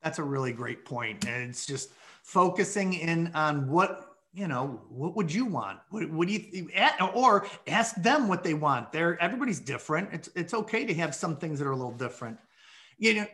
That's 0.02 0.18
a 0.18 0.22
really 0.22 0.52
great 0.52 0.84
point. 0.84 1.26
And 1.26 1.50
it's 1.50 1.66
just 1.66 1.90
focusing 2.22 2.94
in 2.94 3.30
on 3.34 3.68
what 3.68 4.16
you 4.32 4.46
know 4.48 4.80
what 4.88 5.16
would 5.16 5.32
you 5.32 5.46
want 5.46 5.78
what, 5.88 6.10
what 6.10 6.28
do 6.28 6.34
you 6.34 6.68
eh, 6.74 6.90
or 7.14 7.46
ask 7.66 7.94
them 7.96 8.28
what 8.28 8.44
they 8.44 8.52
want 8.52 8.92
they're 8.92 9.18
everybody's 9.22 9.60
different 9.60 10.10
it's 10.12 10.28
it's 10.36 10.52
okay 10.52 10.84
to 10.84 10.92
have 10.92 11.14
some 11.14 11.36
things 11.36 11.58
that 11.58 11.66
are 11.66 11.70
a 11.70 11.76
little 11.76 11.92
different 11.92 12.36
you 12.98 13.14
know, 13.14 13.26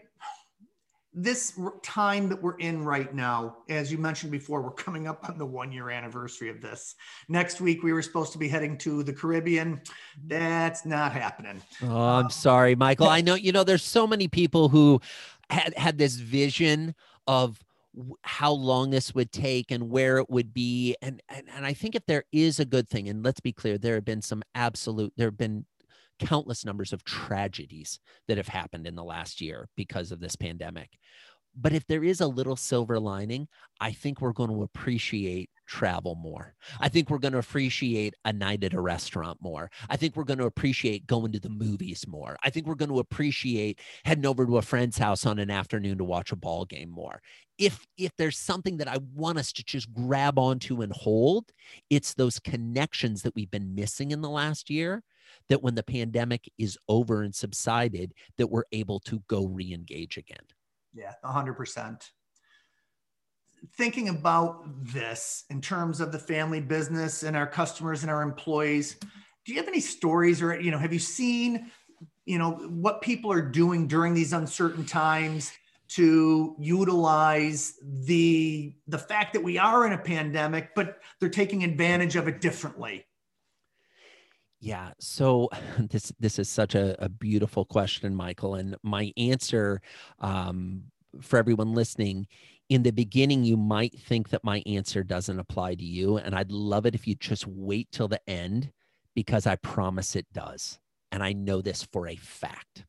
this 1.15 1.59
time 1.83 2.29
that 2.31 2.41
we're 2.41 2.57
in 2.57 2.85
right 2.85 3.15
now, 3.15 3.59
as 3.69 3.93
you 3.93 3.99
mentioned 3.99 4.33
before, 4.33 4.63
we're 4.63 4.71
coming 4.71 5.07
up 5.07 5.29
on 5.29 5.37
the 5.37 5.45
one 5.45 5.71
year 5.71 5.91
anniversary 5.91 6.49
of 6.49 6.63
this. 6.63 6.95
Next 7.29 7.61
week, 7.61 7.83
we 7.83 7.93
were 7.93 8.01
supposed 8.01 8.33
to 8.33 8.39
be 8.39 8.49
heading 8.49 8.79
to 8.79 9.03
the 9.03 9.13
Caribbean. 9.13 9.83
That's 10.27 10.87
not 10.87 11.13
happening. 11.13 11.61
Oh, 11.83 11.97
I'm 11.97 12.31
sorry, 12.31 12.75
Michael. 12.75 13.09
I 13.09 13.21
know, 13.21 13.35
you 13.35 13.53
know, 13.53 13.63
there's 13.63 13.85
so 13.85 14.07
many 14.07 14.27
people 14.27 14.71
who 14.71 15.01
had, 15.51 15.75
had 15.77 15.99
this 15.99 16.17
vision 16.17 16.95
of 17.27 17.63
how 18.23 18.53
long 18.53 18.89
this 18.89 19.15
would 19.15 19.31
take 19.33 19.71
and 19.71 19.91
where 19.91 20.17
it 20.17 20.31
would 20.31 20.55
be 20.55 20.97
and, 21.03 21.23
and 21.29 21.47
and 21.55 21.67
I 21.67 21.75
think 21.75 21.95
if 21.95 22.07
there 22.07 22.25
is 22.33 22.59
a 22.59 22.65
good 22.65 22.89
thing 22.89 23.07
and 23.07 23.23
let's 23.23 23.41
be 23.41 23.53
clear 23.53 23.77
there 23.77 23.97
have 23.97 24.05
been 24.07 24.23
some 24.23 24.43
absolute 24.55 25.13
there 25.19 25.27
have 25.27 25.37
been 25.37 25.67
countless 26.27 26.65
numbers 26.65 26.93
of 26.93 27.05
tragedies 27.05 27.99
that 28.29 28.37
have 28.37 28.49
happened 28.49 28.87
in 28.87 28.95
the 28.95 29.05
last 29.05 29.41
year 29.41 29.69
because 29.77 30.13
of 30.13 30.21
this 30.21 30.37
pandemic. 30.37 30.91
But 31.55 31.73
if 31.73 31.87
there 31.87 32.05
is 32.05 32.21
a 32.21 32.27
little 32.27 32.57
silver 32.57 32.99
lining, 32.99 33.49
I 33.81 33.93
think 33.93 34.21
we're 34.21 34.33
going 34.33 34.51
to 34.51 34.63
appreciate 34.63 35.51
travel 35.67 36.15
more. 36.17 36.55
I 36.81 36.89
think 36.89 37.09
we're 37.09 37.19
going 37.19 37.33
to 37.33 37.39
appreciate 37.39 38.15
a 38.25 38.33
night 38.33 38.65
at 38.65 38.75
a 38.75 38.81
restaurant 38.81 39.39
more. 39.41 39.71
I 39.89 39.97
think 39.97 40.17
we're 40.17 40.25
going 40.25 40.39
to 40.39 40.47
appreciate 40.47 41.07
going 41.07 41.33
to 41.33 41.41
the 41.41 41.49
movies 41.49 42.05
more. 42.07 42.37
I 42.43 42.51
think 42.51 42.67
we're 42.67 42.75
going 42.75 42.91
to 42.91 42.99
appreciate 42.99 43.81
heading 44.05 44.27
over 44.27 44.45
to 44.45 44.59
a 44.59 44.63
friend's 44.63 44.99
house 44.99 45.25
on 45.25 45.39
an 45.39 45.51
afternoon 45.51 45.99
to 45.99 46.05
watch 46.05 46.33
a 46.33 46.37
ball 46.37 46.65
game 46.65 46.91
more. 46.91 47.23
If 47.59 47.87
if 47.97 48.13
there's 48.17 48.39
something 48.39 48.79
that 48.79 48.89
I 48.89 48.99
want 49.15 49.39
us 49.39 49.53
to 49.53 49.65
just 49.65 49.93
grab 49.93 50.39
onto 50.39 50.83
and 50.83 50.93
hold, 50.93 51.53
it's 51.91 52.15
those 52.15 52.39
connections 52.39 53.23
that 53.23 53.35
we've 53.35 53.51
been 53.51 53.75
missing 53.75 54.11
in 54.11 54.21
the 54.21 54.31
last 54.31 54.69
year 54.69 55.03
that 55.49 55.63
when 55.63 55.75
the 55.75 55.83
pandemic 55.83 56.51
is 56.59 56.77
over 56.89 57.23
and 57.23 57.35
subsided, 57.35 58.13
that 58.37 58.49
we're 58.49 58.65
able 58.73 59.01
to 59.01 59.23
go 59.29 59.47
re-engage 59.47 60.17
again. 60.17 60.45
Yeah, 60.95 61.13
100%. 61.25 62.03
Thinking 63.77 64.09
about 64.09 64.65
this 64.93 65.45
in 65.51 65.61
terms 65.61 66.01
of 66.01 66.11
the 66.13 66.19
family 66.19 66.61
business 66.61 67.23
and 67.23 67.37
our 67.37 67.47
customers 67.47 68.03
and 68.03 68.11
our 68.11 68.23
employees, 68.23 68.97
do 69.45 69.53
you 69.53 69.59
have 69.59 69.69
any 69.69 69.81
stories 69.81 70.43
or 70.43 70.59
you 70.61 70.71
know 70.71 70.79
have 70.79 70.93
you 70.93 70.99
seen 70.99 71.71
you 72.25 72.39
know 72.39 72.53
what 72.53 73.03
people 73.03 73.33
are 73.33 73.43
doing 73.43 73.87
during 73.87 74.15
these 74.15 74.33
uncertain 74.33 74.85
times 74.85 75.53
to 75.89 76.57
utilize 76.59 77.75
the 77.83 78.75
the 78.87 78.99
fact 78.99 79.33
that 79.33 79.43
we 79.43 79.59
are 79.59 79.87
in 79.87 79.93
a 79.93 79.99
pandemic 79.99 80.75
but 80.75 80.99
they're 81.21 81.29
taking 81.29 81.65
advantage 81.65 82.17
of 82.17 82.29
it 82.29 82.41
differently 82.41 83.05
yeah 84.63 84.93
so 84.99 85.51
this 85.79 86.11
this 86.19 86.39
is 86.39 86.49
such 86.49 86.75
a, 86.75 86.97
a 87.05 87.11
beautiful 87.11 87.67
question 87.67 88.15
michael 88.15 88.55
and 88.55 88.75
my 88.83 89.13
answer 89.19 89.83
um, 90.21 90.85
for 91.21 91.39
everyone 91.39 91.75
listening 91.75 92.27
in 92.73 92.83
the 92.83 92.91
beginning, 92.91 93.45
you 93.45 93.59
might 93.59 93.99
think 93.99 94.31
that 94.31 94.45
my 94.45 94.63
answer 94.65 95.03
doesn't 95.03 95.39
apply 95.39 95.75
to 95.75 95.85
you. 95.85 96.17
And 96.17 96.35
I'd 96.35 96.51
love 96.51 96.87
it 96.87 96.95
if 96.95 97.07
you 97.07 97.15
just 97.15 97.47
wait 97.47 97.93
till 97.93 98.09
the 98.09 98.21
end 98.27 98.73
because 99.15 99.47
I 99.47 99.57
promise 99.57 100.17
it 100.17 100.27
does. 100.33 100.79
And 101.11 101.23
I 101.23 101.35
know 101.35 101.61
this 101.61 101.87
for 101.93 102.09
a 102.09 102.17
fact. 102.17 102.87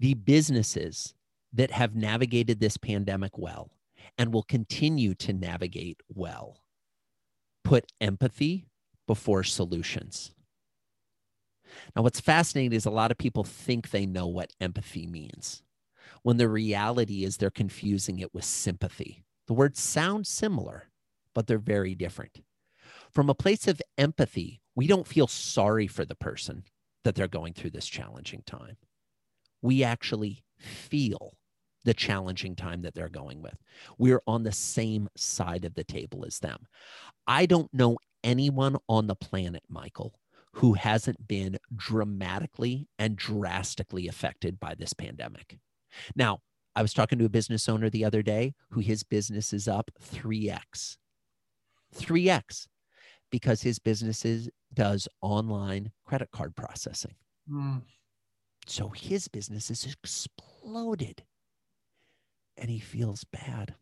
The 0.00 0.14
businesses 0.14 1.14
that 1.52 1.70
have 1.70 1.94
navigated 1.94 2.58
this 2.58 2.76
pandemic 2.76 3.38
well 3.38 3.70
and 4.18 4.32
will 4.32 4.42
continue 4.42 5.14
to 5.14 5.32
navigate 5.32 6.00
well 6.12 6.60
put 7.62 7.92
empathy 8.00 8.66
before 9.06 9.44
solutions. 9.44 10.32
Now, 11.94 12.02
what's 12.02 12.20
fascinating 12.20 12.76
is 12.76 12.86
a 12.86 12.90
lot 12.90 13.10
of 13.10 13.18
people 13.18 13.44
think 13.44 13.90
they 13.90 14.06
know 14.06 14.26
what 14.26 14.52
empathy 14.60 15.06
means 15.06 15.62
when 16.22 16.36
the 16.36 16.48
reality 16.48 17.24
is 17.24 17.36
they're 17.36 17.50
confusing 17.50 18.18
it 18.18 18.34
with 18.34 18.44
sympathy. 18.44 19.24
The 19.46 19.54
words 19.54 19.80
sound 19.80 20.26
similar, 20.26 20.90
but 21.34 21.46
they're 21.46 21.58
very 21.58 21.94
different. 21.94 22.40
From 23.12 23.30
a 23.30 23.34
place 23.34 23.68
of 23.68 23.80
empathy, 23.96 24.60
we 24.74 24.86
don't 24.86 25.06
feel 25.06 25.26
sorry 25.26 25.86
for 25.86 26.04
the 26.04 26.14
person 26.14 26.64
that 27.04 27.14
they're 27.14 27.28
going 27.28 27.52
through 27.52 27.70
this 27.70 27.86
challenging 27.86 28.42
time. 28.44 28.76
We 29.62 29.84
actually 29.84 30.44
feel 30.58 31.36
the 31.84 31.94
challenging 31.94 32.56
time 32.56 32.82
that 32.82 32.94
they're 32.94 33.08
going 33.08 33.40
with. 33.40 33.56
We're 33.96 34.22
on 34.26 34.42
the 34.42 34.52
same 34.52 35.08
side 35.16 35.64
of 35.64 35.74
the 35.74 35.84
table 35.84 36.24
as 36.26 36.40
them. 36.40 36.66
I 37.26 37.46
don't 37.46 37.72
know 37.72 37.98
anyone 38.24 38.76
on 38.88 39.06
the 39.06 39.14
planet, 39.14 39.62
Michael, 39.68 40.18
who 40.56 40.72
hasn't 40.72 41.28
been 41.28 41.58
dramatically 41.74 42.88
and 42.98 43.14
drastically 43.14 44.08
affected 44.08 44.58
by 44.58 44.74
this 44.74 44.94
pandemic. 44.94 45.58
Now, 46.14 46.38
I 46.74 46.80
was 46.80 46.94
talking 46.94 47.18
to 47.18 47.26
a 47.26 47.30
business 47.30 47.68
owner 47.68 47.90
the 47.90 48.06
other 48.06 48.22
day 48.22 48.54
who 48.70 48.80
his 48.80 49.02
business 49.02 49.52
is 49.52 49.68
up 49.68 49.90
3x. 50.02 50.96
3x 51.94 52.68
because 53.30 53.62
his 53.62 53.78
business 53.78 54.24
is, 54.24 54.48
does 54.72 55.08
online 55.20 55.92
credit 56.06 56.30
card 56.30 56.56
processing. 56.56 57.16
Mm. 57.50 57.82
So 58.66 58.88
his 58.88 59.28
business 59.28 59.68
has 59.68 59.84
exploded 59.84 61.22
and 62.56 62.70
he 62.70 62.78
feels 62.78 63.24
bad. 63.24 63.74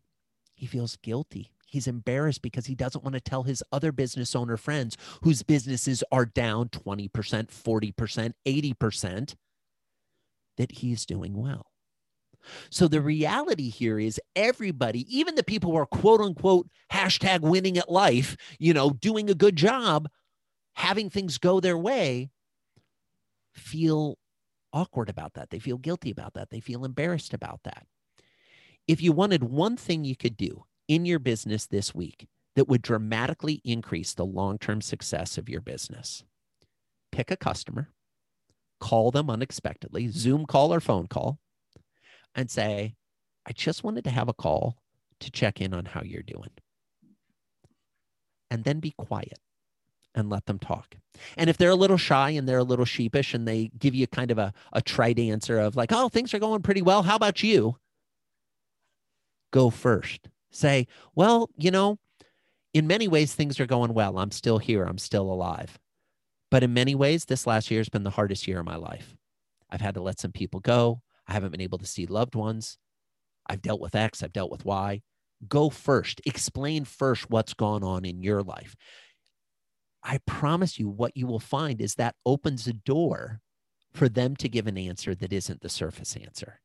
He 0.53 0.65
feels 0.65 0.97
guilty. 0.97 1.53
He's 1.75 1.87
embarrassed 1.87 2.41
because 2.41 2.67
he 2.67 2.73
doesn't 2.73 3.03
want 3.03 3.15
to 3.15 3.19
tell 3.19 3.43
his 3.43 3.61
other 3.69 3.91
business 3.91 4.33
owner 4.33 4.55
friends 4.55 4.95
whose 5.23 5.43
businesses 5.43 6.05
are 6.09 6.25
down 6.25 6.69
20%, 6.69 7.09
40%, 7.09 8.33
80% 8.47 9.35
that 10.55 10.71
he's 10.71 11.05
doing 11.05 11.35
well. 11.35 11.65
So 12.69 12.87
the 12.87 13.01
reality 13.01 13.69
here 13.69 13.99
is 13.99 14.21
everybody, 14.37 15.05
even 15.09 15.35
the 15.35 15.43
people 15.43 15.71
who 15.71 15.77
are 15.77 15.85
quote 15.85 16.21
unquote 16.21 16.69
hashtag 16.93 17.41
winning 17.41 17.77
at 17.77 17.91
life, 17.91 18.37
you 18.57 18.73
know, 18.73 18.91
doing 18.91 19.29
a 19.29 19.35
good 19.35 19.57
job, 19.57 20.07
having 20.75 21.09
things 21.09 21.37
go 21.37 21.59
their 21.59 21.77
way, 21.77 22.29
feel 23.53 24.17
awkward 24.71 25.09
about 25.09 25.33
that. 25.33 25.49
They 25.49 25.59
feel 25.59 25.77
guilty 25.77 26.09
about 26.09 26.35
that. 26.35 26.51
They 26.51 26.61
feel 26.61 26.85
embarrassed 26.85 27.33
about 27.33 27.63
that. 27.65 27.85
If 28.87 29.01
you 29.01 29.11
wanted 29.11 29.43
one 29.43 29.75
thing 29.75 30.05
you 30.05 30.15
could 30.15 30.37
do 30.37 30.63
in 30.87 31.05
your 31.05 31.19
business 31.19 31.65
this 31.65 31.93
week 31.93 32.27
that 32.55 32.67
would 32.67 32.81
dramatically 32.81 33.61
increase 33.63 34.13
the 34.13 34.25
long 34.25 34.57
term 34.57 34.81
success 34.81 35.37
of 35.37 35.49
your 35.49 35.61
business, 35.61 36.23
pick 37.11 37.31
a 37.31 37.37
customer, 37.37 37.89
call 38.79 39.11
them 39.11 39.29
unexpectedly, 39.29 40.07
Zoom 40.09 40.45
call 40.45 40.73
or 40.73 40.79
phone 40.79 41.07
call, 41.07 41.39
and 42.33 42.49
say, 42.49 42.95
I 43.45 43.51
just 43.51 43.83
wanted 43.83 44.03
to 44.05 44.09
have 44.09 44.29
a 44.29 44.33
call 44.33 44.77
to 45.19 45.31
check 45.31 45.61
in 45.61 45.73
on 45.73 45.85
how 45.85 46.01
you're 46.01 46.21
doing. 46.21 46.51
And 48.51 48.63
then 48.63 48.79
be 48.79 48.93
quiet 48.97 49.39
and 50.13 50.29
let 50.29 50.45
them 50.45 50.59
talk. 50.59 50.95
And 51.37 51.49
if 51.49 51.57
they're 51.57 51.69
a 51.69 51.75
little 51.75 51.97
shy 51.97 52.31
and 52.31 52.47
they're 52.47 52.59
a 52.59 52.63
little 52.63 52.85
sheepish 52.85 53.33
and 53.33 53.47
they 53.47 53.69
give 53.77 53.93
you 53.93 54.07
kind 54.07 54.31
of 54.31 54.37
a, 54.37 54.53
a 54.73 54.81
trite 54.81 55.19
answer 55.19 55.59
of 55.59 55.75
like, 55.75 55.91
oh, 55.91 56.09
things 56.09 56.33
are 56.33 56.39
going 56.39 56.61
pretty 56.61 56.81
well. 56.81 57.03
How 57.03 57.15
about 57.15 57.43
you? 57.43 57.77
Go 59.51 59.69
first. 59.69 60.29
Say, 60.55 60.87
well, 61.15 61.49
you 61.57 61.69
know, 61.69 61.99
in 62.73 62.87
many 62.87 63.09
ways, 63.09 63.33
things 63.33 63.59
are 63.59 63.65
going 63.65 63.93
well. 63.93 64.17
I'm 64.17 64.31
still 64.31 64.57
here. 64.57 64.85
I'm 64.85 64.97
still 64.97 65.29
alive. 65.29 65.77
But 66.49 66.63
in 66.63 66.73
many 66.73 66.95
ways, 66.95 67.25
this 67.25 67.45
last 67.45 67.69
year 67.69 67.81
has 67.81 67.89
been 67.89 68.03
the 68.03 68.09
hardest 68.09 68.47
year 68.47 68.59
of 68.59 68.65
my 68.65 68.77
life. 68.77 69.17
I've 69.69 69.81
had 69.81 69.95
to 69.95 70.01
let 70.01 70.17
some 70.17 70.31
people 70.31 70.61
go. 70.61 71.01
I 71.27 71.33
haven't 71.33 71.51
been 71.51 71.61
able 71.61 71.79
to 71.79 71.85
see 71.85 72.05
loved 72.05 72.35
ones. 72.35 72.77
I've 73.45 73.61
dealt 73.61 73.81
with 73.81 73.95
X, 73.95 74.23
I've 74.23 74.31
dealt 74.31 74.49
with 74.49 74.63
Y. 74.63 75.01
Go 75.49 75.69
first. 75.69 76.21
Explain 76.25 76.85
first 76.85 77.29
what's 77.29 77.53
gone 77.53 77.83
on 77.83 78.05
in 78.05 78.23
your 78.23 78.41
life. 78.41 78.77
I 80.03 80.19
promise 80.25 80.79
you, 80.79 80.87
what 80.87 81.17
you 81.17 81.27
will 81.27 81.39
find 81.39 81.81
is 81.81 81.95
that 81.95 82.15
opens 82.25 82.65
a 82.65 82.73
door 82.73 83.41
for 83.93 84.07
them 84.07 84.37
to 84.37 84.47
give 84.47 84.67
an 84.67 84.77
answer 84.77 85.15
that 85.15 85.33
isn't 85.33 85.59
the 85.59 85.69
surface 85.69 86.15
answer. 86.15 86.61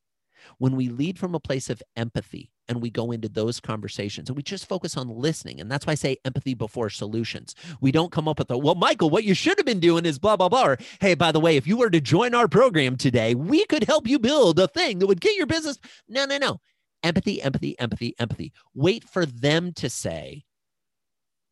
When 0.58 0.76
we 0.76 0.88
lead 0.88 1.18
from 1.18 1.34
a 1.34 1.40
place 1.40 1.68
of 1.68 1.82
empathy 1.96 2.52
and 2.70 2.80
we 2.80 2.88
go 2.88 3.10
into 3.10 3.28
those 3.28 3.58
conversations 3.60 4.30
and 4.30 4.36
we 4.36 4.42
just 4.44 4.68
focus 4.68 4.96
on 4.96 5.08
listening, 5.08 5.60
and 5.60 5.70
that's 5.70 5.86
why 5.86 5.92
I 5.92 5.96
say 5.96 6.16
empathy 6.24 6.54
before 6.54 6.88
solutions. 6.88 7.54
We 7.80 7.90
don't 7.90 8.12
come 8.12 8.28
up 8.28 8.38
with 8.38 8.48
the, 8.48 8.56
well, 8.56 8.76
Michael, 8.76 9.10
what 9.10 9.24
you 9.24 9.34
should 9.34 9.58
have 9.58 9.66
been 9.66 9.80
doing 9.80 10.06
is 10.06 10.18
blah, 10.18 10.36
blah, 10.36 10.48
blah. 10.48 10.64
Or, 10.64 10.78
hey, 11.00 11.14
by 11.14 11.32
the 11.32 11.40
way, 11.40 11.56
if 11.56 11.66
you 11.66 11.76
were 11.76 11.90
to 11.90 12.00
join 12.00 12.34
our 12.34 12.48
program 12.48 12.96
today, 12.96 13.34
we 13.34 13.66
could 13.66 13.84
help 13.84 14.06
you 14.06 14.18
build 14.18 14.58
a 14.60 14.68
thing 14.68 15.00
that 15.00 15.08
would 15.08 15.20
get 15.20 15.36
your 15.36 15.46
business. 15.46 15.78
No, 16.08 16.24
no, 16.24 16.38
no. 16.38 16.60
Empathy, 17.02 17.42
empathy, 17.42 17.78
empathy, 17.78 18.14
empathy. 18.18 18.52
Wait 18.72 19.04
for 19.04 19.26
them 19.26 19.72
to 19.74 19.90
say, 19.90 20.44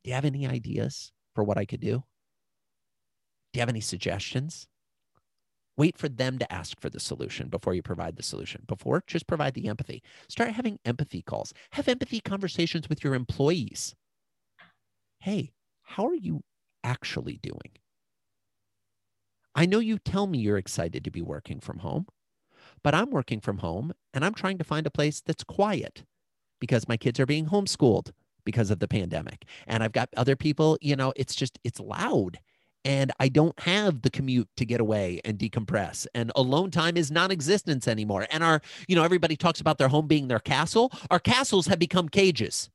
do 0.05 0.11
you 0.11 0.14
have 0.14 0.25
any 0.25 0.47
ideas 0.47 1.11
for 1.35 1.43
what 1.43 1.59
I 1.59 1.64
could 1.64 1.81
do? 1.81 2.05
Do 3.53 3.59
you 3.59 3.61
have 3.61 3.69
any 3.69 3.81
suggestions? 3.81 4.69
Wait 5.79 5.97
for 5.97 6.09
them 6.09 6.39
to 6.39 6.53
ask 6.53 6.81
for 6.81 6.91
the 6.91 6.99
solution 6.99 7.49
before 7.49 7.72
you 7.72 7.83
provide 7.83 8.16
the 8.16 8.22
solution. 8.22 8.64
Before, 8.66 9.05
just 9.07 9.29
provide 9.29 9.55
the 9.55 9.68
empathy. 9.68 10.03
Start 10.29 10.51
having 10.51 10.81
empathy 10.85 11.22
calls. 11.22 11.55
Have 11.70 11.87
empathy 11.87 12.20
conversations 12.20 12.89
with 12.89 13.05
your 13.05 13.14
employees. 13.14 13.95
Hey, 15.20 15.53
how 15.85 16.07
are 16.07 16.16
you 16.16 16.43
actually 16.83 17.39
doing? 17.41 17.79
I 19.55 19.66
know 19.66 19.79
you 19.79 19.99
tell 19.99 20.26
me 20.26 20.39
you're 20.39 20.59
excited 20.59 21.05
to 21.05 21.12
be 21.12 21.22
working 21.22 21.61
from 21.61 21.79
home, 21.79 22.07
but 22.83 22.95
I'm 22.95 23.11
working 23.11 23.41
from 23.41 23.59
home 23.59 23.93
and 24.12 24.24
I'm 24.24 24.35
trying 24.35 24.59
to 24.59 24.64
find 24.64 24.85
a 24.85 24.91
place 24.91 25.22
that's 25.24 25.45
quiet 25.45 26.05
because 26.61 26.89
my 26.89 26.97
kids 26.97 27.20
are 27.20 27.26
being 27.26 27.47
homeschooled 27.47 28.11
because 28.45 28.72
of 28.72 28.81
the 28.81 28.89
pandemic. 28.89 29.45
And 29.68 29.85
I've 29.85 29.93
got 29.93 30.09
other 30.16 30.35
people, 30.35 30.76
you 30.81 30.97
know, 30.97 31.12
it's 31.14 31.37
just, 31.37 31.57
it's 31.62 31.79
loud 31.79 32.41
and 32.89 33.12
I 33.20 33.28
don't 33.28 33.61
have 33.61 34.01
the 34.01 34.09
commute 34.09 34.49
to 34.57 34.64
get 34.64 34.80
away 34.80 35.20
and 35.22 35.39
decompress. 35.39 36.07
And 36.14 36.32
alone 36.34 36.70
time 36.70 36.97
is 36.97 37.11
non-existence 37.11 37.86
anymore. 37.86 38.26
And 38.30 38.43
our, 38.43 38.62
you 38.89 38.97
know, 38.97 39.05
everybody 39.05 39.36
talks 39.36 39.61
about 39.61 39.76
their 39.76 39.89
home 39.89 40.07
being 40.07 40.28
their 40.28 40.39
castle. 40.39 40.91
Our 41.11 41.18
castles 41.18 41.66
have 41.66 41.78
become 41.78 42.09
cages. 42.09 42.70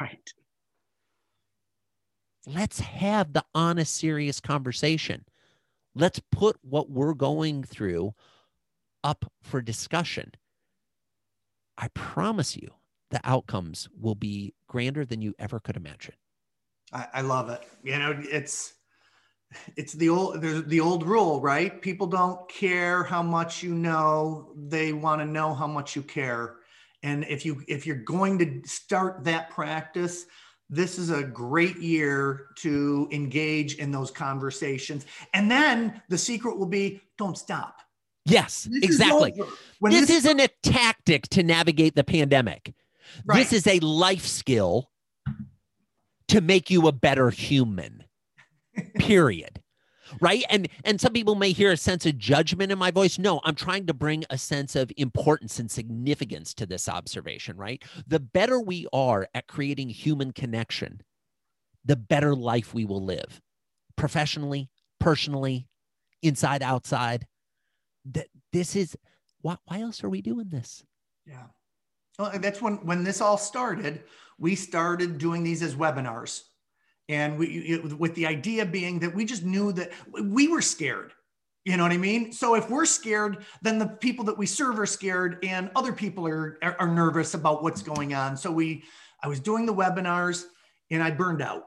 Right. 0.00 0.32
Let's 2.46 2.78
have 2.78 3.32
the 3.32 3.44
honest, 3.56 3.92
serious 3.96 4.38
conversation. 4.38 5.24
Let's 5.96 6.20
put 6.30 6.56
what 6.62 6.88
we're 6.88 7.14
going 7.14 7.64
through 7.64 8.14
up 9.02 9.24
for 9.42 9.60
discussion. 9.60 10.30
I 11.76 11.88
promise 11.88 12.56
you, 12.56 12.70
the 13.10 13.20
outcomes 13.24 13.88
will 14.00 14.14
be 14.14 14.54
grander 14.68 15.04
than 15.04 15.22
you 15.22 15.34
ever 15.40 15.58
could 15.58 15.76
imagine. 15.76 16.14
I, 16.92 17.08
I 17.14 17.20
love 17.22 17.50
it. 17.50 17.66
You 17.82 17.98
know, 17.98 18.16
it's 18.22 18.74
it's 19.76 19.92
the 19.92 20.08
old 20.08 20.40
there's 20.42 20.64
the 20.64 20.80
old 20.80 21.06
rule 21.06 21.40
right? 21.40 21.80
People 21.80 22.06
don't 22.06 22.48
care 22.48 23.04
how 23.04 23.22
much 23.22 23.62
you 23.62 23.74
know. 23.74 24.52
They 24.56 24.92
want 24.92 25.20
to 25.20 25.26
know 25.26 25.54
how 25.54 25.66
much 25.66 25.96
you 25.96 26.02
care. 26.02 26.56
And 27.02 27.24
if 27.28 27.44
you 27.44 27.62
if 27.68 27.86
you're 27.86 27.96
going 27.96 28.38
to 28.38 28.68
start 28.68 29.24
that 29.24 29.50
practice 29.50 30.26
this 30.68 30.98
is 30.98 31.10
a 31.10 31.22
great 31.22 31.76
year 31.76 32.48
to 32.56 33.08
engage 33.12 33.76
in 33.76 33.92
those 33.92 34.10
conversations. 34.10 35.06
And 35.32 35.48
then 35.48 36.02
the 36.08 36.18
secret 36.18 36.58
will 36.58 36.66
be 36.66 37.00
don't 37.18 37.38
stop. 37.38 37.82
Yes 38.24 38.64
this 38.64 38.82
exactly. 38.82 39.32
is 39.32 39.46
this, 39.80 40.00
this, 40.00 40.10
isn't 40.10 40.40
a 40.40 40.48
tactic 40.64 41.28
to 41.28 41.44
navigate 41.44 41.94
the 41.94 42.04
pandemic. 42.04 42.74
Right. 43.24 43.38
this 43.38 43.52
is 43.52 43.66
a 43.68 43.78
life 43.78 44.26
skill 44.26 44.90
to 46.28 46.40
make 46.40 46.70
you 46.70 46.88
a 46.88 46.92
better 46.92 47.30
human 47.30 48.05
period. 48.98 49.60
right? 50.20 50.44
And 50.50 50.68
and 50.84 51.00
some 51.00 51.12
people 51.12 51.34
may 51.34 51.52
hear 51.52 51.72
a 51.72 51.76
sense 51.76 52.06
of 52.06 52.16
judgment 52.18 52.70
in 52.70 52.78
my 52.78 52.90
voice. 52.90 53.18
No 53.18 53.40
i'm 53.44 53.56
trying 53.56 53.86
to 53.86 53.94
bring 53.94 54.24
a 54.30 54.38
sense 54.38 54.76
of 54.76 54.92
importance 54.96 55.58
and 55.58 55.70
significance 55.70 56.54
to 56.54 56.66
this 56.66 56.88
observation 56.88 57.56
right? 57.56 57.82
The 58.06 58.20
better 58.20 58.60
we 58.60 58.86
are 58.92 59.28
at 59.34 59.48
creating 59.48 59.88
human 59.88 60.32
connection 60.32 61.02
the 61.84 61.96
better 61.96 62.34
life 62.34 62.74
we 62.74 62.84
will 62.84 63.04
live. 63.04 63.40
Professionally 63.96 64.68
personally 65.00 65.68
inside 66.22 66.62
outside. 66.62 67.26
That 68.12 68.26
this 68.52 68.76
is 68.76 68.96
why, 69.40 69.56
why 69.64 69.80
else 69.80 70.02
are 70.04 70.08
we 70.08 70.22
doing 70.22 70.48
this? 70.48 70.84
Yeah. 71.26 71.46
Well, 72.18 72.32
that's 72.38 72.62
when 72.62 72.76
when 72.86 73.04
this 73.04 73.20
all 73.20 73.36
started 73.36 74.02
we 74.38 74.54
started 74.54 75.18
doing 75.18 75.42
these 75.42 75.62
as 75.62 75.74
webinars 75.74 76.42
and 77.08 77.38
we 77.38 77.46
it, 77.46 77.98
with 77.98 78.14
the 78.14 78.26
idea 78.26 78.64
being 78.64 78.98
that 78.98 79.14
we 79.14 79.24
just 79.24 79.44
knew 79.44 79.72
that 79.72 79.92
we 80.22 80.48
were 80.48 80.62
scared 80.62 81.12
you 81.64 81.76
know 81.76 81.82
what 81.82 81.92
i 81.92 81.96
mean 81.96 82.32
so 82.32 82.54
if 82.54 82.68
we're 82.70 82.84
scared 82.86 83.44
then 83.62 83.78
the 83.78 83.86
people 83.86 84.24
that 84.24 84.36
we 84.36 84.46
serve 84.46 84.78
are 84.78 84.86
scared 84.86 85.38
and 85.44 85.70
other 85.76 85.92
people 85.92 86.26
are 86.26 86.58
are, 86.62 86.76
are 86.80 86.88
nervous 86.88 87.34
about 87.34 87.62
what's 87.62 87.82
going 87.82 88.14
on 88.14 88.36
so 88.36 88.50
we 88.50 88.82
i 89.22 89.28
was 89.28 89.40
doing 89.40 89.66
the 89.66 89.74
webinars 89.74 90.44
and 90.90 91.02
i 91.02 91.10
burned 91.10 91.42
out 91.42 91.66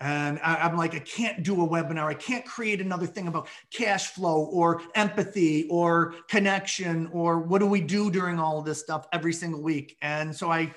and 0.00 0.38
I, 0.44 0.64
am 0.68 0.76
like, 0.76 0.94
I 0.94 1.00
can't 1.00 1.42
do 1.42 1.64
a 1.64 1.68
webinar. 1.68 2.04
I 2.04 2.14
can't 2.14 2.44
create 2.44 2.80
another 2.80 3.06
thing 3.06 3.26
about 3.26 3.48
cash 3.72 4.08
flow 4.08 4.44
or 4.44 4.80
empathy 4.94 5.66
or 5.68 6.14
connection 6.28 7.08
or 7.12 7.40
what 7.40 7.58
do 7.58 7.66
we 7.66 7.80
do 7.80 8.08
during 8.08 8.38
all 8.38 8.60
of 8.60 8.64
this 8.64 8.78
stuff 8.78 9.08
every 9.12 9.32
single 9.32 9.60
week. 9.60 9.96
And 10.00 10.34
so 10.34 10.52
I, 10.52 10.72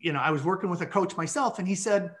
you 0.00 0.12
know, 0.12 0.20
I 0.20 0.30
was 0.30 0.44
working 0.44 0.70
with 0.70 0.82
a 0.82 0.86
coach 0.86 1.16
myself 1.16 1.58
and 1.58 1.66
he 1.66 1.74
said, 1.74 2.14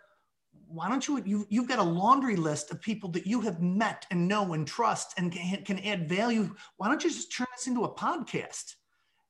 why 0.72 0.88
don't 0.88 1.06
you, 1.06 1.22
you 1.24 1.46
you've 1.50 1.68
got 1.68 1.78
a 1.78 1.82
laundry 1.82 2.36
list 2.36 2.70
of 2.70 2.80
people 2.80 3.10
that 3.10 3.26
you 3.26 3.40
have 3.42 3.60
met 3.60 4.06
and 4.10 4.26
know 4.26 4.54
and 4.54 4.66
trust 4.66 5.14
and 5.18 5.30
can, 5.30 5.62
can 5.64 5.78
add 5.80 6.08
value. 6.08 6.54
Why 6.76 6.88
don't 6.88 7.02
you 7.04 7.10
just 7.10 7.32
turn 7.32 7.46
this 7.54 7.66
into 7.66 7.84
a 7.84 7.94
podcast? 7.94 8.74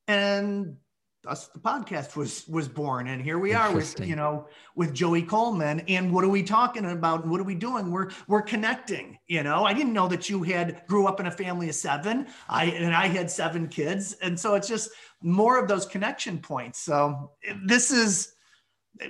And 0.07 0.77
thus 1.25 1.49
the 1.49 1.59
podcast 1.59 2.17
was 2.17 2.47
was 2.49 2.69
born. 2.69 3.09
And 3.09 3.21
here 3.21 3.39
we 3.39 3.55
are 3.55 3.73
with 3.73 3.99
you 4.07 4.15
know 4.15 4.47
with 4.77 4.95
joey 4.95 5.23
coleman. 5.23 5.81
And 5.89 6.13
what 6.13 6.25
are 6.25 6.29
we 6.29 6.43
talking 6.43 6.85
about? 6.85 7.27
What 7.27 7.41
are 7.41 7.45
we 7.45 7.55
doing? 7.55 7.91
We're 7.91 8.11
we're 8.29 8.43
connecting 8.43 9.19
you 9.27 9.43
know? 9.43 9.65
I 9.65 9.75
didn't 9.75 9.93
know 9.93 10.09
that 10.09 10.29
you 10.31 10.43
had 10.43 10.83
grew 10.87 11.07
up 11.07 11.19
in 11.19 11.27
a 11.27 11.31
family 11.31 11.69
of 11.69 11.75
seven. 11.75 12.27
I 12.49 12.67
and 12.67 12.95
i 12.95 13.07
had 13.09 13.31
seven 13.31 13.69
kids. 13.69 14.15
And 14.23 14.39
so 14.39 14.55
it's 14.55 14.69
just 14.69 14.91
more 15.23 15.59
of 15.59 15.69
those 15.69 15.87
connection 15.87 16.39
points. 16.39 16.79
So 16.79 17.33
this 17.65 17.91
is 17.91 18.35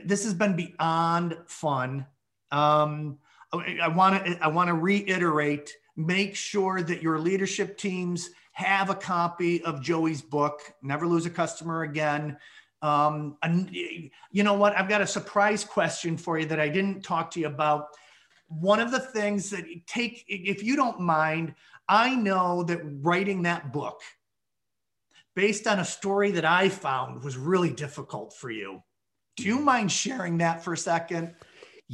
this 0.05 0.25
has 0.25 0.35
been 0.35 0.57
beyond 0.57 1.37
fun 1.47 2.07
um, 2.53 3.19
I 3.53 3.89
want 3.89 4.25
to 4.25 4.39
I 4.43 4.49
want 4.49 4.69
to 4.69 4.75
reiterate. 4.75 5.75
Make 5.97 6.37
sure 6.37 6.83
that 6.83 7.03
your 7.03 7.19
leadership 7.19 7.77
teams 7.77 8.31
have 8.53 8.89
a 8.91 8.95
copy 8.95 9.63
of 9.65 9.83
Joey's 9.83 10.23
book. 10.23 10.73
Never 10.83 11.07
lose 11.07 11.27
a 11.27 11.31
customer 11.31 11.83
again. 11.83 12.37
Um, 12.83 13.37
and 13.43 13.71
you 13.73 14.43
know 14.43 14.55
what? 14.55 14.77
I've 14.77 14.89
got 14.89 15.01
a 15.01 15.07
surprise 15.07 15.65
question 15.65 16.17
for 16.17 16.39
you 16.39 16.47
that 16.47 16.61
I 16.61 16.69
didn't 16.69 17.03
talk 17.03 17.31
to 17.33 17.41
you 17.41 17.47
about. 17.47 17.89
One 18.49 18.81
of 18.81 18.91
the 18.91 19.01
things 19.01 19.51
that 19.51 19.65
take, 19.87 20.25
if 20.29 20.63
you 20.63 20.77
don't 20.77 21.01
mind, 21.01 21.55
I 21.89 22.15
know 22.15 22.63
that 22.65 22.81
writing 23.01 23.43
that 23.43 23.73
book, 23.73 24.01
based 25.35 25.67
on 25.67 25.79
a 25.79 25.85
story 25.85 26.33
that 26.33 26.45
I 26.45 26.69
found, 26.69 27.23
was 27.23 27.37
really 27.37 27.71
difficult 27.71 28.35
for 28.35 28.51
you. 28.51 28.83
Do 29.37 29.45
you 29.45 29.61
mind 29.61 29.91
sharing 29.91 30.39
that 30.39 30.63
for 30.63 30.75
a 30.75 30.79
second? 30.79 31.35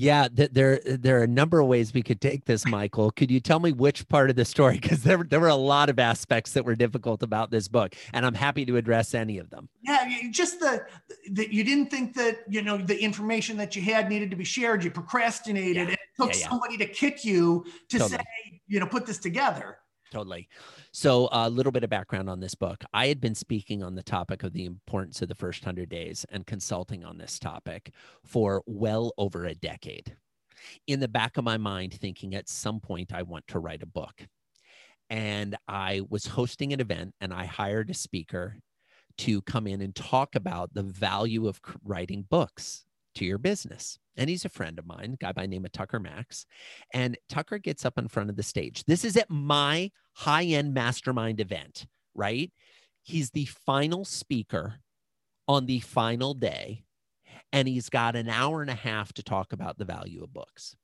Yeah, 0.00 0.28
th- 0.28 0.52
there 0.52 0.80
there 0.84 1.18
are 1.18 1.24
a 1.24 1.26
number 1.26 1.58
of 1.58 1.66
ways 1.66 1.92
we 1.92 2.04
could 2.04 2.20
take 2.20 2.44
this, 2.44 2.64
Michael. 2.64 3.10
Could 3.10 3.32
you 3.32 3.40
tell 3.40 3.58
me 3.58 3.72
which 3.72 4.06
part 4.06 4.30
of 4.30 4.36
the 4.36 4.44
story? 4.44 4.78
Because 4.78 5.02
there 5.02 5.24
there 5.24 5.40
were 5.40 5.48
a 5.48 5.56
lot 5.56 5.90
of 5.90 5.98
aspects 5.98 6.52
that 6.52 6.64
were 6.64 6.76
difficult 6.76 7.24
about 7.24 7.50
this 7.50 7.66
book, 7.66 7.96
and 8.12 8.24
I'm 8.24 8.34
happy 8.34 8.64
to 8.66 8.76
address 8.76 9.12
any 9.12 9.38
of 9.38 9.50
them. 9.50 9.68
Yeah, 9.82 10.08
just 10.30 10.60
the 10.60 10.86
that 11.32 11.52
you 11.52 11.64
didn't 11.64 11.90
think 11.90 12.14
that 12.14 12.44
you 12.48 12.62
know 12.62 12.78
the 12.78 12.96
information 12.96 13.56
that 13.56 13.74
you 13.74 13.82
had 13.82 14.08
needed 14.08 14.30
to 14.30 14.36
be 14.36 14.44
shared. 14.44 14.84
You 14.84 14.92
procrastinated. 14.92 15.88
Yeah. 15.88 15.94
It 15.94 15.98
took 16.16 16.32
yeah, 16.32 16.42
yeah. 16.42 16.48
somebody 16.48 16.76
to 16.76 16.86
kick 16.86 17.24
you 17.24 17.66
to 17.88 17.98
totally. 17.98 18.18
say, 18.18 18.60
you 18.68 18.78
know, 18.78 18.86
put 18.86 19.04
this 19.04 19.18
together. 19.18 19.78
Totally. 20.10 20.48
So, 20.90 21.28
a 21.32 21.50
little 21.50 21.72
bit 21.72 21.84
of 21.84 21.90
background 21.90 22.30
on 22.30 22.40
this 22.40 22.54
book. 22.54 22.82
I 22.94 23.08
had 23.08 23.20
been 23.20 23.34
speaking 23.34 23.82
on 23.82 23.94
the 23.94 24.02
topic 24.02 24.42
of 24.42 24.52
the 24.52 24.64
importance 24.64 25.20
of 25.20 25.28
the 25.28 25.34
first 25.34 25.62
100 25.62 25.88
days 25.88 26.24
and 26.30 26.46
consulting 26.46 27.04
on 27.04 27.18
this 27.18 27.38
topic 27.38 27.92
for 28.24 28.62
well 28.66 29.12
over 29.18 29.44
a 29.44 29.54
decade. 29.54 30.16
In 30.86 31.00
the 31.00 31.08
back 31.08 31.36
of 31.36 31.44
my 31.44 31.58
mind, 31.58 31.94
thinking 31.94 32.34
at 32.34 32.48
some 32.48 32.80
point 32.80 33.12
I 33.12 33.22
want 33.22 33.46
to 33.48 33.58
write 33.58 33.82
a 33.82 33.86
book. 33.86 34.26
And 35.10 35.56
I 35.66 36.02
was 36.08 36.26
hosting 36.26 36.72
an 36.72 36.80
event 36.80 37.14
and 37.20 37.32
I 37.32 37.44
hired 37.46 37.90
a 37.90 37.94
speaker 37.94 38.56
to 39.18 39.42
come 39.42 39.66
in 39.66 39.80
and 39.80 39.94
talk 39.94 40.34
about 40.34 40.74
the 40.74 40.82
value 40.82 41.48
of 41.48 41.60
writing 41.84 42.24
books 42.28 42.84
to 43.18 43.24
your 43.24 43.38
business. 43.38 43.98
And 44.16 44.28
he's 44.28 44.44
a 44.44 44.50
friend 44.50 44.78
of 44.78 44.86
mine, 44.86 45.16
guy 45.20 45.32
by 45.32 45.46
name 45.46 45.64
of 45.64 45.72
Tucker 45.72 46.00
Max. 46.00 46.46
And 46.92 47.16
Tucker 47.28 47.58
gets 47.58 47.84
up 47.84 47.98
in 47.98 48.08
front 48.08 48.30
of 48.30 48.36
the 48.36 48.42
stage. 48.42 48.84
This 48.84 49.04
is 49.04 49.16
at 49.16 49.30
my 49.30 49.90
high 50.14 50.44
end 50.44 50.74
mastermind 50.74 51.40
event, 51.40 51.86
right? 52.14 52.52
He's 53.02 53.30
the 53.30 53.44
final 53.44 54.04
speaker 54.04 54.80
on 55.46 55.66
the 55.66 55.80
final 55.80 56.34
day. 56.34 56.84
And 57.52 57.66
he's 57.66 57.88
got 57.88 58.16
an 58.16 58.28
hour 58.28 58.60
and 58.60 58.70
a 58.70 58.74
half 58.74 59.12
to 59.14 59.22
talk 59.22 59.52
about 59.52 59.78
the 59.78 59.84
value 59.84 60.22
of 60.22 60.34
books. 60.34 60.76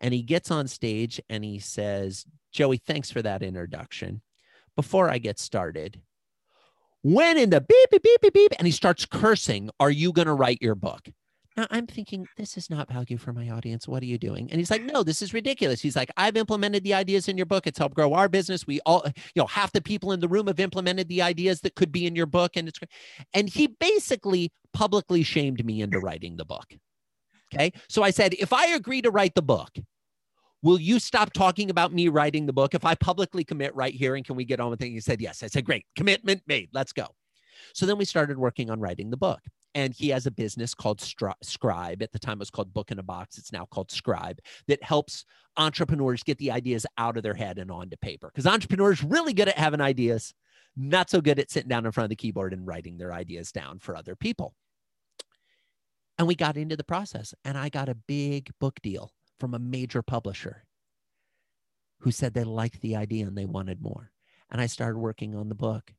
And 0.00 0.14
he 0.14 0.22
gets 0.22 0.50
on 0.50 0.68
stage 0.68 1.20
and 1.28 1.44
he 1.44 1.58
says, 1.58 2.24
Joey, 2.52 2.76
thanks 2.76 3.10
for 3.10 3.20
that 3.22 3.42
introduction. 3.42 4.22
Before 4.76 5.10
I 5.10 5.18
get 5.18 5.40
started, 5.40 6.00
when 7.02 7.36
in 7.36 7.50
the 7.50 7.60
beep, 7.60 7.90
beep, 7.90 8.02
beep, 8.02 8.20
beep, 8.20 8.32
beep, 8.32 8.52
and 8.58 8.66
he 8.66 8.72
starts 8.72 9.06
cursing, 9.06 9.70
are 9.80 9.90
you 9.90 10.12
going 10.12 10.26
to 10.26 10.34
write 10.34 10.62
your 10.62 10.76
book? 10.76 11.08
I'm 11.70 11.86
thinking, 11.86 12.26
this 12.36 12.56
is 12.56 12.68
not 12.70 12.88
value 12.88 13.16
for 13.16 13.32
my 13.32 13.50
audience. 13.50 13.88
What 13.88 14.02
are 14.02 14.06
you 14.06 14.18
doing? 14.18 14.50
And 14.50 14.60
he's 14.60 14.70
like, 14.70 14.82
no, 14.82 15.02
this 15.02 15.22
is 15.22 15.32
ridiculous. 15.32 15.80
He's 15.80 15.96
like, 15.96 16.10
I've 16.16 16.36
implemented 16.36 16.84
the 16.84 16.94
ideas 16.94 17.28
in 17.28 17.36
your 17.36 17.46
book. 17.46 17.66
It's 17.66 17.78
helped 17.78 17.94
grow 17.94 18.12
our 18.14 18.28
business. 18.28 18.66
We 18.66 18.80
all, 18.86 19.02
you 19.06 19.12
know, 19.42 19.46
half 19.46 19.72
the 19.72 19.80
people 19.80 20.12
in 20.12 20.20
the 20.20 20.28
room 20.28 20.46
have 20.46 20.60
implemented 20.60 21.08
the 21.08 21.22
ideas 21.22 21.60
that 21.62 21.74
could 21.74 21.90
be 21.90 22.06
in 22.06 22.14
your 22.14 22.26
book. 22.26 22.56
And 22.56 22.68
it's, 22.68 22.78
and 23.34 23.48
he 23.48 23.66
basically 23.66 24.52
publicly 24.72 25.22
shamed 25.22 25.64
me 25.64 25.80
into 25.80 26.00
writing 26.00 26.36
the 26.36 26.44
book. 26.44 26.66
Okay. 27.52 27.72
So 27.88 28.02
I 28.02 28.10
said, 28.10 28.34
if 28.34 28.52
I 28.52 28.68
agree 28.68 29.00
to 29.02 29.10
write 29.10 29.34
the 29.34 29.42
book, 29.42 29.70
will 30.62 30.80
you 30.80 30.98
stop 30.98 31.32
talking 31.32 31.70
about 31.70 31.92
me 31.92 32.08
writing 32.08 32.46
the 32.46 32.52
book? 32.52 32.74
If 32.74 32.84
I 32.84 32.94
publicly 32.94 33.44
commit 33.44 33.74
right 33.74 33.94
here 33.94 34.16
and 34.16 34.24
can 34.24 34.36
we 34.36 34.44
get 34.44 34.60
on 34.60 34.70
with 34.70 34.82
it? 34.82 34.90
He 34.90 35.00
said, 35.00 35.20
yes. 35.20 35.42
I 35.42 35.46
said, 35.46 35.64
great. 35.64 35.86
Commitment 35.96 36.42
made. 36.46 36.68
Let's 36.72 36.92
go. 36.92 37.06
So 37.74 37.86
then 37.86 37.98
we 37.98 38.04
started 38.04 38.38
working 38.38 38.70
on 38.70 38.80
writing 38.80 39.10
the 39.10 39.16
book 39.16 39.40
and 39.74 39.94
he 39.94 40.08
has 40.08 40.26
a 40.26 40.30
business 40.30 40.74
called 40.74 40.98
Stri- 41.00 41.34
Scribe. 41.42 42.02
At 42.02 42.12
the 42.12 42.18
time, 42.18 42.38
it 42.38 42.40
was 42.40 42.50
called 42.50 42.72
Book 42.72 42.90
in 42.90 42.98
a 42.98 43.02
Box. 43.02 43.38
It's 43.38 43.52
now 43.52 43.66
called 43.66 43.90
Scribe 43.90 44.38
that 44.66 44.82
helps 44.82 45.24
entrepreneurs 45.56 46.22
get 46.22 46.38
the 46.38 46.50
ideas 46.50 46.86
out 46.96 47.16
of 47.16 47.22
their 47.22 47.34
head 47.34 47.58
and 47.58 47.70
onto 47.70 47.96
paper. 47.96 48.30
Because 48.32 48.46
entrepreneurs 48.46 49.02
really 49.02 49.32
good 49.32 49.48
at 49.48 49.58
having 49.58 49.80
ideas, 49.80 50.32
not 50.76 51.10
so 51.10 51.20
good 51.20 51.38
at 51.38 51.50
sitting 51.50 51.68
down 51.68 51.86
in 51.86 51.92
front 51.92 52.06
of 52.06 52.10
the 52.10 52.16
keyboard 52.16 52.52
and 52.52 52.66
writing 52.66 52.98
their 52.98 53.12
ideas 53.12 53.52
down 53.52 53.78
for 53.78 53.96
other 53.96 54.16
people. 54.16 54.54
And 56.18 56.26
we 56.26 56.34
got 56.34 56.56
into 56.56 56.76
the 56.76 56.84
process, 56.84 57.32
and 57.44 57.56
I 57.56 57.68
got 57.68 57.88
a 57.88 57.94
big 57.94 58.50
book 58.58 58.80
deal 58.82 59.12
from 59.38 59.54
a 59.54 59.58
major 59.58 60.02
publisher 60.02 60.64
who 62.00 62.10
said 62.10 62.34
they 62.34 62.44
liked 62.44 62.80
the 62.80 62.96
idea 62.96 63.26
and 63.26 63.36
they 63.36 63.44
wanted 63.44 63.80
more. 63.80 64.10
And 64.50 64.60
I 64.60 64.66
started 64.66 64.98
working 64.98 65.34
on 65.34 65.48
the 65.48 65.54
book 65.54 65.92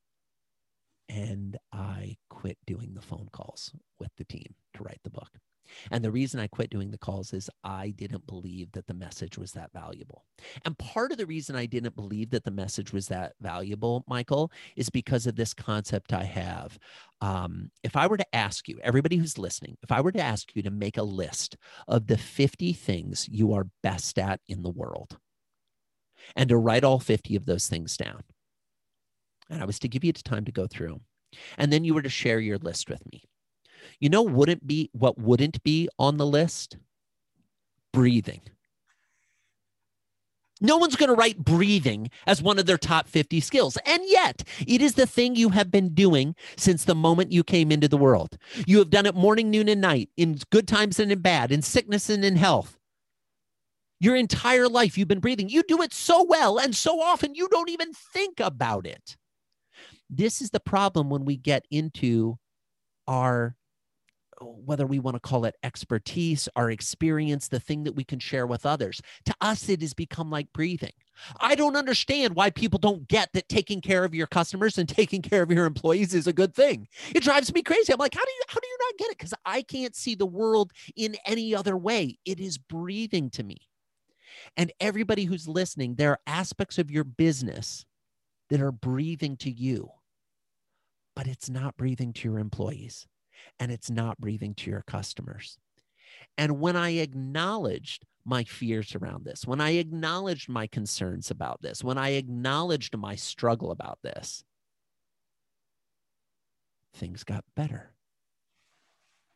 and 1.10 1.58
I 1.74 2.18
quit 2.30 2.58
doing 2.66 2.94
the 2.94 3.02
phone 3.02 3.28
calls 3.32 3.74
with 4.00 4.12
the 4.18 4.26
team 4.26 4.54
to 4.76 4.84
write 4.84 5.02
the 5.04 5.10
book. 5.10 5.40
And 5.92 6.04
the 6.04 6.12
reason 6.12 6.40
I 6.40 6.48
quit 6.48 6.70
doing 6.70 6.92
the 6.92 6.98
calls 6.98 7.34
is 7.34 7.50
I 7.64 7.92
didn't 7.92 8.26
believe 8.28 8.72
that 8.72 8.88
the 8.88 8.94
message 8.94 9.38
was 9.38 9.52
that 9.54 9.72
valuable. 9.74 10.26
And 10.66 10.78
part 10.78 11.12
of 11.12 11.18
the 11.18 11.26
reason 11.26 11.56
I 11.56 11.66
didn't 11.66 11.96
believe 11.96 12.32
that 12.32 12.44
the 12.44 12.52
message 12.52 12.94
was 12.94 13.08
that 13.08 13.34
valuable, 13.42 14.04
Michael, 14.08 14.52
is 14.76 14.90
because 14.90 15.28
of 15.28 15.36
this 15.36 15.54
concept 15.54 16.14
I 16.14 16.24
have. 16.24 16.80
Um, 17.22 17.72
if 17.84 17.96
I 17.96 18.08
were 18.08 18.18
to 18.18 18.36
ask 18.36 18.68
you, 18.68 18.80
everybody 18.82 19.18
who's 19.18 19.38
listening, 19.38 19.78
if 19.84 19.92
I 19.92 20.02
were 20.02 20.12
to 20.12 20.22
ask 20.22 20.56
you 20.56 20.64
to 20.64 20.72
make 20.72 20.98
a 20.98 21.04
list 21.04 21.58
of 21.88 22.08
the 22.08 22.18
50 22.18 22.74
things 22.74 23.28
you 23.30 23.54
are 23.54 23.68
best 23.84 24.18
at 24.18 24.40
in 24.48 24.64
the 24.64 24.70
world 24.70 25.18
and 26.36 26.50
to 26.50 26.58
write 26.58 26.84
all 26.84 27.00
50 27.00 27.36
of 27.36 27.46
those 27.46 27.68
things 27.68 27.98
down, 27.98 28.24
and 29.50 29.62
I 29.62 29.66
was 29.66 29.80
to 29.80 29.88
give 29.88 30.04
you 30.04 30.14
time 30.14 30.46
to 30.46 30.52
go 30.52 30.68
through, 30.68 31.02
and 31.58 31.72
then 31.72 31.84
you 31.84 31.94
were 31.94 32.02
to 32.02 32.10
share 32.10 32.40
your 32.40 32.58
list 32.58 32.90
with 32.90 33.04
me. 33.12 33.24
You 34.00 34.10
know, 34.10 34.22
wouldn't 34.22 34.66
be 34.66 34.90
what 34.94 35.20
wouldn't 35.20 35.64
be 35.64 35.90
on 35.98 36.18
the 36.18 36.26
list? 36.26 36.78
Breathing. 37.92 38.42
No 40.62 40.78
one's 40.78 40.98
going 40.98 41.10
to 41.10 41.16
write 41.16 41.38
breathing 41.38 42.10
as 42.28 42.42
one 42.42 42.60
of 42.60 42.66
their 42.66 42.78
top 42.78 43.08
50 43.08 43.40
skills. 43.40 43.78
And 43.86 44.02
yet, 44.06 44.44
it 44.68 44.82
is 44.82 44.96
the 44.96 45.06
thing 45.06 45.36
you 45.36 45.50
have 45.50 45.72
been 45.72 45.94
doing 45.94 46.36
since 46.58 46.84
the 46.84 46.96
moment 46.96 47.32
you 47.32 47.44
came 47.44 47.72
into 47.72 47.88
the 47.88 47.98
world. 47.98 48.38
You 48.68 48.80
have 48.80 48.90
done 48.90 49.06
it 49.06 49.16
morning, 49.16 49.50
noon, 49.50 49.70
and 49.70 49.80
night, 49.80 50.10
in 50.18 50.40
good 50.52 50.68
times 50.68 51.00
and 51.00 51.12
in 51.12 51.22
bad, 51.22 51.52
in 51.52 51.62
sickness 51.62 52.10
and 52.10 52.26
in 52.26 52.36
health. 52.36 52.78
Your 54.02 54.16
entire 54.16 54.68
life, 54.68 54.98
you've 54.98 55.08
been 55.08 55.20
breathing. 55.20 55.50
You 55.50 55.64
do 55.64 55.82
it 55.82 55.94
so 55.94 56.24
well 56.24 56.58
and 56.58 56.76
so 56.76 57.02
often, 57.02 57.36
you 57.36 57.48
don't 57.50 57.70
even 57.70 57.92
think 57.94 58.40
about 58.40 58.86
it. 58.86 59.18
This 60.10 60.42
is 60.42 60.50
the 60.50 60.60
problem 60.60 61.10
when 61.10 61.26
we 61.26 61.38
get 61.38 61.66
into 61.70 62.38
our 63.08 63.56
whether 64.42 64.86
we 64.86 65.00
want 65.00 65.16
to 65.16 65.20
call 65.20 65.46
it 65.46 65.56
expertise, 65.64 66.48
our 66.56 66.72
experience, 66.72 67.48
the 67.48 67.60
thing 67.60 67.84
that 67.84 67.96
we 67.96 68.04
can 68.04 68.20
share 68.20 68.48
with 68.48 68.66
others. 68.66 69.02
To 69.26 69.36
us, 69.42 69.68
it 69.68 69.82
has 69.82 69.94
become 69.94 70.30
like 70.30 70.48
breathing. 70.54 70.94
I 71.42 71.56
don't 71.56 71.76
understand 71.76 72.36
why 72.36 72.50
people 72.50 72.80
don't 72.80 73.08
get 73.08 73.30
that 73.34 73.50
taking 73.50 73.82
care 73.82 74.06
of 74.06 74.16
your 74.16 74.28
customers 74.28 74.78
and 74.78 74.88
taking 74.90 75.22
care 75.22 75.44
of 75.44 75.52
your 75.52 75.66
employees 75.66 76.14
is 76.14 76.28
a 76.28 76.34
good 76.34 76.56
thing. 76.56 76.88
It 77.14 77.24
drives 77.24 77.54
me 77.54 77.62
crazy. 77.62 77.92
I'm 77.92 78.00
like, 78.00 78.14
how 78.14 78.24
do 78.24 78.32
you 78.32 78.42
how 78.48 78.60
do 78.60 78.68
you 78.68 78.78
not 78.80 78.98
get 78.98 79.12
it? 79.12 79.18
Because 79.18 79.34
I 79.46 79.62
can't 79.62 79.96
see 79.96 80.16
the 80.16 80.26
world 80.26 80.72
in 80.96 81.16
any 81.26 81.54
other 81.54 81.78
way. 81.78 82.18
It 82.26 82.40
is 82.40 82.58
breathing 82.58 83.30
to 83.32 83.44
me. 83.44 83.58
And 84.56 84.72
everybody 84.80 85.26
who's 85.26 85.48
listening, 85.48 85.96
there 85.96 86.12
are 86.12 86.20
aspects 86.28 86.78
of 86.78 86.90
your 86.92 87.04
business 87.04 87.86
that 88.50 88.62
are 88.62 88.72
breathing 88.72 89.38
to 89.38 89.52
you, 89.52 89.90
but 91.20 91.28
it's 91.28 91.50
not 91.50 91.76
breathing 91.76 92.14
to 92.14 92.30
your 92.30 92.40
employees 92.40 93.06
and 93.60 93.74
it's 93.74 93.90
not 93.90 94.18
breathing 94.22 94.54
to 94.56 94.70
your 94.70 94.86
customers. 94.88 95.58
And 96.38 96.62
when 96.62 96.78
I 96.78 96.92
acknowledged 96.92 98.06
my 98.24 98.46
fears 98.46 98.96
around 98.96 99.26
this, 99.26 99.46
when 99.46 99.60
I 99.60 99.72
acknowledged 99.72 100.48
my 100.48 100.66
concerns 100.66 101.30
about 101.30 101.62
this, 101.62 101.84
when 101.84 101.98
I 101.98 102.12
acknowledged 102.12 102.96
my 102.96 103.16
struggle 103.16 103.72
about 103.72 104.00
this, 104.02 104.46
things 106.94 107.26
got 107.26 107.44
better. 107.54 107.92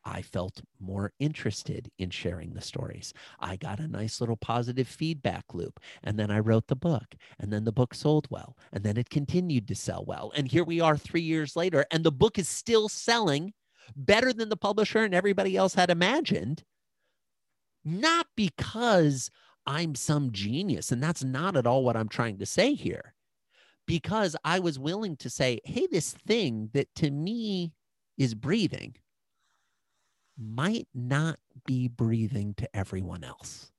I 0.06 0.22
felt 0.22 0.62
more 0.80 1.14
interested 1.20 1.90
in 1.98 2.10
sharing 2.10 2.54
the 2.54 2.62
stories. 2.62 3.14
I 3.40 3.56
got 3.56 3.80
a 3.80 3.88
nice 3.88 4.20
little 4.20 4.36
positive 4.36 4.88
feedback 4.88 5.54
loop. 5.54 5.80
And 6.04 6.20
then 6.20 6.30
I 6.30 6.40
wrote 6.40 6.68
the 6.68 6.76
book. 6.76 7.16
And 7.40 7.52
then 7.52 7.64
the 7.64 7.72
book 7.72 7.94
sold 7.94 8.28
well. 8.30 8.58
And 8.72 8.84
then 8.84 8.98
it 8.98 9.10
continued 9.10 9.68
to 9.70 9.76
sell 9.76 10.04
well. 10.06 10.32
And 10.36 10.48
here 10.48 10.64
we 10.64 10.82
are 10.82 10.98
three 10.98 11.22
years 11.22 11.56
later. 11.56 11.86
And 11.90 12.04
the 12.04 12.12
book 12.12 12.38
is 12.38 12.50
still 12.50 12.90
selling 12.90 13.54
better 13.96 14.34
than 14.34 14.50
the 14.50 14.58
publisher 14.58 15.04
and 15.04 15.14
everybody 15.14 15.56
else 15.56 15.74
had 15.74 15.90
imagined. 15.90 16.64
Not 17.86 18.28
because 18.36 19.30
I'm 19.66 19.96
some 19.96 20.32
genius. 20.32 20.92
And 20.92 21.02
that's 21.02 21.24
not 21.24 21.56
at 21.56 21.68
all 21.68 21.84
what 21.84 21.96
I'm 21.96 22.10
trying 22.10 22.40
to 22.40 22.46
say 22.46 22.74
here. 22.74 23.14
Because 23.86 24.36
I 24.44 24.60
was 24.60 24.80
willing 24.80 25.18
to 25.18 25.30
say, 25.30 25.60
hey, 25.66 25.88
this 25.92 26.12
thing 26.12 26.70
that 26.74 26.94
to 26.96 27.12
me 27.12 27.74
is 28.18 28.36
breathing 28.36 28.96
might 30.38 30.88
not 30.94 31.40
be 31.66 31.88
breathing 31.88 32.54
to 32.56 32.76
everyone 32.76 33.24
else. 33.24 33.72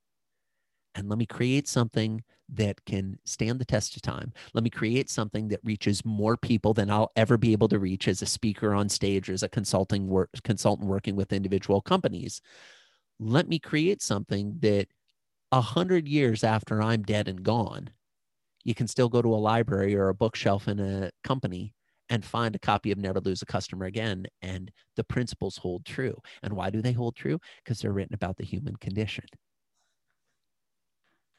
And 0.94 1.08
let 1.08 1.18
me 1.18 1.26
create 1.26 1.66
something 1.66 2.22
that 2.48 2.84
can 2.84 3.18
stand 3.24 3.58
the 3.58 3.64
test 3.64 3.96
of 3.96 4.02
time. 4.02 4.32
Let 4.52 4.62
me 4.62 4.70
create 4.70 5.10
something 5.10 5.48
that 5.48 5.60
reaches 5.64 6.04
more 6.04 6.36
people 6.36 6.72
than 6.72 6.90
I'll 6.90 7.10
ever 7.16 7.36
be 7.36 7.52
able 7.52 7.68
to 7.68 7.78
reach 7.80 8.06
as 8.06 8.22
a 8.22 8.26
speaker 8.26 8.74
on 8.74 8.88
stage 8.88 9.28
or 9.28 9.32
as 9.32 9.42
a 9.42 9.48
consulting 9.48 10.06
work, 10.06 10.30
consultant 10.44 10.88
working 10.88 11.16
with 11.16 11.32
individual 11.32 11.80
companies. 11.80 12.40
Let 13.18 13.48
me 13.48 13.58
create 13.58 14.02
something 14.02 14.58
that 14.60 14.86
a 15.50 15.60
hundred 15.60 16.06
years 16.06 16.44
after 16.44 16.80
I'm 16.80 17.02
dead 17.02 17.26
and 17.26 17.42
gone, 17.42 17.90
you 18.62 18.74
can 18.74 18.86
still 18.86 19.08
go 19.08 19.20
to 19.20 19.34
a 19.34 19.36
library 19.36 19.96
or 19.96 20.08
a 20.08 20.14
bookshelf 20.14 20.68
in 20.68 20.78
a 20.78 21.10
company 21.24 21.74
and 22.14 22.24
find 22.24 22.54
a 22.54 22.60
copy 22.60 22.92
of 22.92 22.98
Never 22.98 23.18
Lose 23.18 23.42
a 23.42 23.46
Customer 23.46 23.86
Again. 23.86 24.26
And 24.40 24.70
the 24.94 25.02
principles 25.02 25.56
hold 25.56 25.84
true. 25.84 26.16
And 26.44 26.54
why 26.54 26.70
do 26.70 26.80
they 26.80 26.92
hold 26.92 27.16
true? 27.16 27.40
Because 27.62 27.80
they're 27.80 27.92
written 27.92 28.14
about 28.14 28.36
the 28.36 28.44
human 28.44 28.76
condition. 28.76 29.24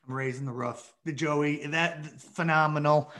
I'm 0.06 0.14
raising 0.14 0.46
the 0.46 0.52
roof. 0.52 0.94
The 1.06 1.14
Joey, 1.14 1.66
that 1.68 2.06
phenomenal. 2.20 3.12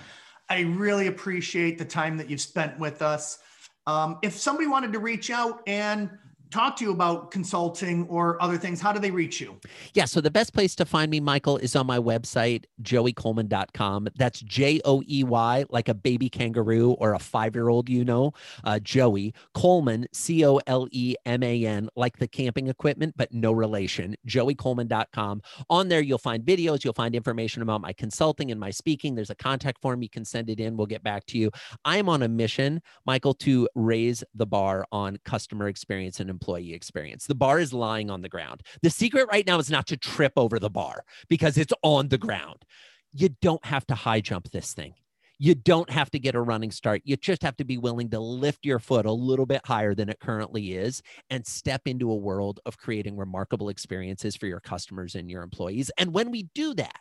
I 0.50 0.62
really 0.62 1.08
appreciate 1.08 1.78
the 1.78 1.86
time 1.86 2.18
that 2.18 2.30
you've 2.30 2.42
spent 2.42 2.78
with 2.78 3.02
us. 3.02 3.40
Um, 3.88 4.20
if 4.22 4.38
somebody 4.38 4.68
wanted 4.68 4.92
to 4.92 5.00
reach 5.00 5.32
out 5.32 5.62
and 5.66 6.10
talk 6.52 6.76
to 6.78 6.86
you 6.86 6.92
about 6.92 7.32
consulting 7.32 8.08
or 8.08 8.42
other 8.42 8.58
things, 8.58 8.82
how 8.82 8.92
do 8.92 9.00
they 9.00 9.12
reach 9.12 9.42
you? 9.42 9.60
Yeah. 9.94 10.06
So 10.06 10.22
the 10.22 10.32
best 10.32 10.54
place 10.54 10.76
to 10.76 10.86
find 10.86 11.10
me, 11.12 11.20
Michael, 11.20 11.58
is 11.58 11.76
on 11.76 11.88
my 11.88 12.00
website, 12.00 12.66
joeycoleman.com. 12.82 14.10
That's 14.16 14.40
J 14.42 14.82
O 14.86 15.04
E 15.08 15.24
Y, 15.24 15.66
like 15.70 15.90
a 15.90 15.94
baby 15.94 16.30
kangaroo 16.30 16.92
or 16.94 17.14
a 17.14 17.20
five 17.20 17.56
year 17.56 17.70
old, 17.70 17.90
you 17.90 18.06
know, 18.06 18.32
uh, 18.64 18.80
Joey 18.80 19.34
Coleman, 19.54 20.08
C 20.14 20.46
O 20.46 20.60
L 20.68 20.88
E 20.92 21.16
M 21.26 21.44
A 21.44 21.66
N, 21.66 21.90
like 21.96 22.18
the 22.18 22.28
camping 22.28 22.68
equipment, 22.68 23.16
but 23.18 23.34
no 23.34 23.52
relation, 23.52 24.16
joeycoleman.com. 24.28 25.42
On 25.70 25.88
there, 25.88 26.02
you'll 26.02 26.18
find 26.18 26.44
videos, 26.44 26.84
you'll 26.84 26.94
find 26.94 27.16
information 27.16 27.62
about 27.62 27.82
my 27.82 27.94
consulting 27.94 28.52
and 28.52 28.60
my 28.60 28.72
speaking. 28.72 29.16
There's 29.16 29.30
a 29.30 29.36
contact 29.36 29.82
form. 29.82 30.02
You 30.02 30.10
can 30.10 30.26
send 30.26 30.50
it 30.50 30.60
in. 30.60 30.78
We'll 30.78 30.88
get 30.88 31.04
back 31.04 31.26
to 31.28 31.38
you. 31.38 31.52
I'm 31.84 32.10
on 32.10 32.24
a 32.24 32.28
mission, 32.28 32.82
Michael, 33.06 33.34
to 33.36 33.68
raise 33.76 34.24
the 34.34 34.46
bar 34.46 34.86
on 34.92 35.18
customer 35.26 35.68
experience 35.68 36.20
and 36.20 36.30
employee 36.36 36.74
experience. 36.74 37.26
The 37.26 37.36
bar 37.36 37.60
is 37.60 37.72
lying 37.72 38.10
on 38.10 38.22
the 38.22 38.30
ground. 38.30 38.62
The 38.82 38.90
secret 38.90 39.30
right 39.32 39.48
now 39.48 39.58
is 39.58 39.72
not 39.72 39.88
to 39.88 39.98
trip 39.98 40.34
over 40.36 40.60
the 40.60 40.70
bar 40.70 41.06
because 41.30 41.58
it's 41.58 41.74
on 41.82 42.10
the 42.10 42.18
ground. 42.18 42.66
You 43.14 43.30
don't 43.42 43.64
have 43.64 43.88
to 43.88 43.96
high 43.96 44.20
jump 44.20 44.52
this 44.52 44.74
thing. 44.74 44.96
You 45.38 45.56
don't 45.56 45.90
have 45.90 46.12
to 46.12 46.20
get 46.20 46.36
a 46.36 46.42
running 46.42 46.72
start. 46.72 47.02
You 47.06 47.16
just 47.16 47.42
have 47.42 47.56
to 47.58 47.66
be 47.66 47.78
willing 47.78 48.10
to 48.10 48.20
lift 48.20 48.66
your 48.66 48.80
foot 48.80 49.06
a 49.06 49.12
little 49.12 49.46
bit 49.46 49.62
higher 49.66 49.96
than 49.96 50.10
it 50.10 50.20
currently 50.20 50.74
is 50.74 51.02
and 51.30 51.48
step 51.48 51.82
into 51.86 52.12
a 52.12 52.16
world 52.16 52.60
of 52.66 52.78
creating 52.78 53.18
remarkable 53.18 53.70
experiences 53.70 54.36
for 54.36 54.48
your 54.48 54.60
customers 54.60 55.16
and 55.16 55.30
your 55.30 55.44
employees. 55.44 55.92
And 55.98 56.14
when 56.14 56.32
we 56.32 56.44
do 56.54 56.74
that, 56.76 57.00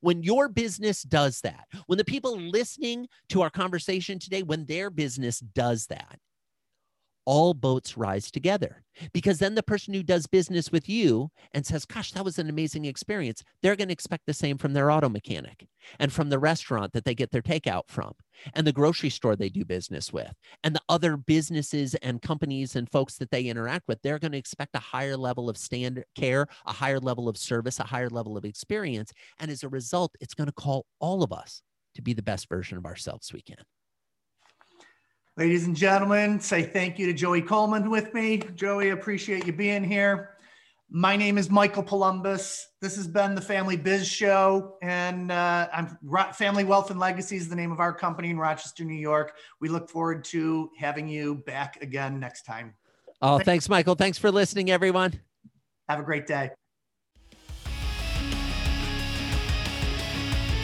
when 0.00 0.22
your 0.22 0.48
business 0.48 1.02
does 1.02 1.40
that, 1.42 1.66
when 1.86 1.98
the 1.98 2.04
people 2.04 2.36
listening 2.38 3.06
to 3.28 3.42
our 3.42 3.50
conversation 3.50 4.18
today, 4.18 4.42
when 4.42 4.66
their 4.66 4.90
business 4.90 5.40
does 5.40 5.86
that, 5.86 6.18
all 7.26 7.52
boats 7.54 7.96
rise 7.96 8.30
together. 8.30 8.82
Because 9.12 9.40
then 9.40 9.56
the 9.56 9.62
person 9.62 9.92
who 9.92 10.02
does 10.02 10.26
business 10.26 10.72
with 10.72 10.88
you 10.88 11.30
and 11.52 11.66
says 11.66 11.84
gosh 11.84 12.12
that 12.12 12.24
was 12.24 12.38
an 12.38 12.48
amazing 12.48 12.86
experience 12.86 13.44
they're 13.60 13.76
going 13.76 13.88
to 13.88 13.92
expect 13.92 14.24
the 14.24 14.32
same 14.32 14.56
from 14.56 14.72
their 14.72 14.90
auto 14.90 15.10
mechanic 15.10 15.66
and 15.98 16.10
from 16.10 16.30
the 16.30 16.38
restaurant 16.38 16.94
that 16.94 17.04
they 17.04 17.14
get 17.14 17.30
their 17.30 17.42
takeout 17.42 17.82
from 17.88 18.12
and 18.54 18.66
the 18.66 18.72
grocery 18.72 19.10
store 19.10 19.36
they 19.36 19.50
do 19.50 19.66
business 19.66 20.14
with. 20.14 20.32
And 20.64 20.74
the 20.74 20.80
other 20.88 21.18
businesses 21.18 21.94
and 21.96 22.22
companies 22.22 22.74
and 22.74 22.90
folks 22.90 23.18
that 23.18 23.30
they 23.30 23.44
interact 23.44 23.86
with 23.86 24.00
they're 24.00 24.18
going 24.18 24.32
to 24.32 24.38
expect 24.38 24.74
a 24.74 24.80
higher 24.80 25.16
level 25.16 25.50
of 25.50 25.58
standard 25.58 26.06
care 26.14 26.46
a 26.64 26.72
higher 26.72 27.00
level 27.00 27.28
of 27.28 27.36
service 27.36 27.80
a 27.80 27.84
higher 27.84 28.08
level 28.08 28.38
of 28.38 28.46
experience. 28.46 29.12
And 29.38 29.50
as 29.50 29.62
a 29.62 29.68
result 29.68 30.14
it's 30.20 30.34
going 30.34 30.48
to 30.48 30.52
call 30.52 30.86
all 31.00 31.22
of 31.22 31.32
us 31.32 31.60
to 31.96 32.02
be 32.02 32.14
the 32.14 32.22
best 32.22 32.48
version 32.48 32.78
of 32.78 32.86
ourselves 32.86 33.32
we 33.32 33.42
can 33.42 33.56
Ladies 35.38 35.66
and 35.66 35.76
gentlemen, 35.76 36.40
say 36.40 36.62
thank 36.62 36.98
you 36.98 37.04
to 37.04 37.12
Joey 37.12 37.42
Coleman 37.42 37.90
with 37.90 38.14
me. 38.14 38.38
Joey, 38.54 38.88
appreciate 38.88 39.46
you 39.46 39.52
being 39.52 39.84
here. 39.84 40.30
My 40.88 41.14
name 41.14 41.36
is 41.36 41.50
Michael 41.50 41.82
Columbus. 41.82 42.68
This 42.80 42.96
has 42.96 43.06
been 43.06 43.34
the 43.34 43.42
Family 43.42 43.76
Biz 43.76 44.08
Show, 44.08 44.78
and 44.80 45.30
uh, 45.30 45.68
I'm 45.74 45.98
Family 46.32 46.64
Wealth 46.64 46.90
and 46.90 46.98
Legacy 46.98 47.36
is 47.36 47.50
the 47.50 47.54
name 47.54 47.70
of 47.70 47.80
our 47.80 47.92
company 47.92 48.30
in 48.30 48.38
Rochester, 48.38 48.82
New 48.82 48.94
York. 48.94 49.36
We 49.60 49.68
look 49.68 49.90
forward 49.90 50.24
to 50.26 50.70
having 50.78 51.06
you 51.06 51.34
back 51.46 51.82
again 51.82 52.18
next 52.18 52.46
time. 52.46 52.72
Oh, 53.20 53.38
thanks, 53.38 53.68
Michael. 53.68 53.94
Thanks 53.94 54.16
for 54.16 54.30
listening, 54.30 54.70
everyone. 54.70 55.20
Have 55.90 56.00
a 56.00 56.02
great 56.02 56.26
day. 56.26 56.52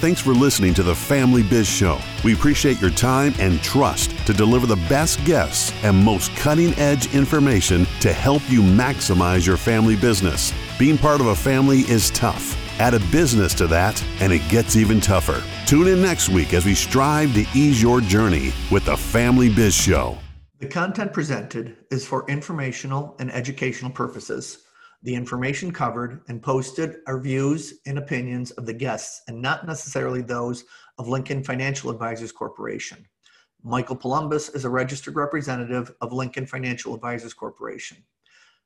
Thanks 0.03 0.21
for 0.21 0.35
listening 0.35 0.75
to 0.75 0.83
the 0.83 0.97
Family 0.97 1.45
Biz 1.45 1.65
Show. 1.65 1.97
We 2.25 2.35
appreciate 2.35 2.81
your 2.81 2.91
time 2.91 3.35
and 3.39 3.63
trust 3.63 4.11
to 4.27 4.33
deliver 4.33 4.67
the 4.67 4.75
best 4.89 5.25
guests 5.25 5.73
and 5.85 5.97
most 5.97 6.35
cutting 6.35 6.75
edge 6.75 7.15
information 7.15 7.87
to 8.01 8.13
help 8.13 8.43
you 8.51 8.63
maximize 8.63 9.47
your 9.47 9.57
family 9.57 9.95
business. 9.95 10.53
Being 10.77 10.99
part 10.99 11.21
of 11.21 11.29
a 11.29 11.37
family 11.37 11.83
is 11.83 12.11
tough. 12.11 12.59
Add 12.81 12.95
a 12.95 12.99
business 13.13 13.55
to 13.55 13.69
that, 13.69 14.05
and 14.19 14.33
it 14.33 14.43
gets 14.49 14.75
even 14.75 15.01
tougher. 15.01 15.41
Tune 15.67 15.87
in 15.87 16.03
next 16.03 16.31
week 16.31 16.53
as 16.53 16.67
we 16.67 16.75
strive 16.75 17.33
to 17.35 17.47
ease 17.55 17.81
your 17.81 18.01
journey 18.01 18.53
with 18.73 18.85
the 18.85 18.97
Family 18.97 19.55
Biz 19.55 19.73
Show. 19.73 20.19
The 20.59 20.67
content 20.67 21.13
presented 21.13 21.77
is 21.93 22.05
for 22.05 22.29
informational 22.29 23.15
and 23.21 23.31
educational 23.31 23.93
purposes. 23.93 24.62
The 25.05 25.15
information 25.17 25.73
covered 25.73 26.23
and 26.29 26.41
posted 26.41 26.99
are 27.09 27.19
views 27.19 27.81
and 27.87 27.99
opinions 27.99 28.53
of 28.53 28.67
the 28.67 28.73
guests 28.73 29.23
and 29.27 29.43
not 29.43 29.67
necessarily 29.67 30.23
those 30.23 30.65
of 30.97 31.09
Lincoln 31.09 31.43
Financial 31.43 31.91
Advisors 31.91 32.31
Corporation. 32.31 33.05
Michael 33.65 33.97
Columbus 33.97 34.51
is 34.51 34.65
a 34.65 34.71
registered 34.71 35.17
representative 35.17 35.93
of 36.01 36.13
Lincoln 36.13 36.47
Financial 36.47 36.95
Advisors 36.95 37.35
Corporation. 37.35 37.97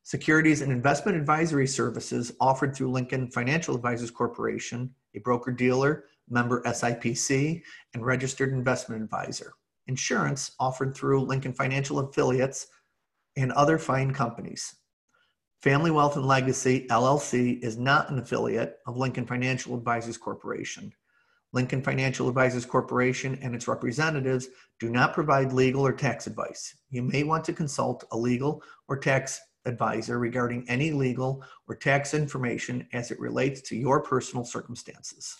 Securities 0.02 0.60
and 0.60 0.70
investment 0.70 1.16
advisory 1.16 1.66
services 1.66 2.32
offered 2.38 2.76
through 2.76 2.92
Lincoln 2.92 3.30
Financial 3.30 3.74
Advisors 3.74 4.10
Corporation, 4.10 4.94
a 5.14 5.20
broker 5.20 5.50
dealer, 5.50 6.04
member 6.28 6.62
SIPC, 6.62 7.62
and 7.94 8.04
registered 8.04 8.52
investment 8.52 9.02
advisor. 9.02 9.54
Insurance 9.86 10.52
offered 10.60 10.94
through 10.94 11.24
Lincoln 11.24 11.54
Financial 11.54 11.98
affiliates 11.98 12.66
and 13.36 13.52
other 13.52 13.78
fine 13.78 14.12
companies. 14.12 14.75
Family 15.66 15.90
Wealth 15.90 16.14
and 16.14 16.24
Legacy 16.24 16.86
LLC 16.90 17.60
is 17.60 17.76
not 17.76 18.08
an 18.08 18.20
affiliate 18.20 18.78
of 18.86 18.96
Lincoln 18.96 19.26
Financial 19.26 19.74
Advisors 19.74 20.16
Corporation. 20.16 20.92
Lincoln 21.52 21.82
Financial 21.82 22.28
Advisors 22.28 22.64
Corporation 22.64 23.36
and 23.42 23.52
its 23.52 23.66
representatives 23.66 24.46
do 24.78 24.90
not 24.90 25.12
provide 25.12 25.52
legal 25.52 25.84
or 25.84 25.92
tax 25.92 26.28
advice. 26.28 26.72
You 26.90 27.02
may 27.02 27.24
want 27.24 27.42
to 27.46 27.52
consult 27.52 28.04
a 28.12 28.16
legal 28.16 28.62
or 28.86 28.96
tax 28.96 29.40
advisor 29.64 30.20
regarding 30.20 30.64
any 30.68 30.92
legal 30.92 31.42
or 31.66 31.74
tax 31.74 32.14
information 32.14 32.86
as 32.92 33.10
it 33.10 33.18
relates 33.18 33.60
to 33.62 33.76
your 33.76 34.00
personal 34.00 34.44
circumstances. 34.44 35.36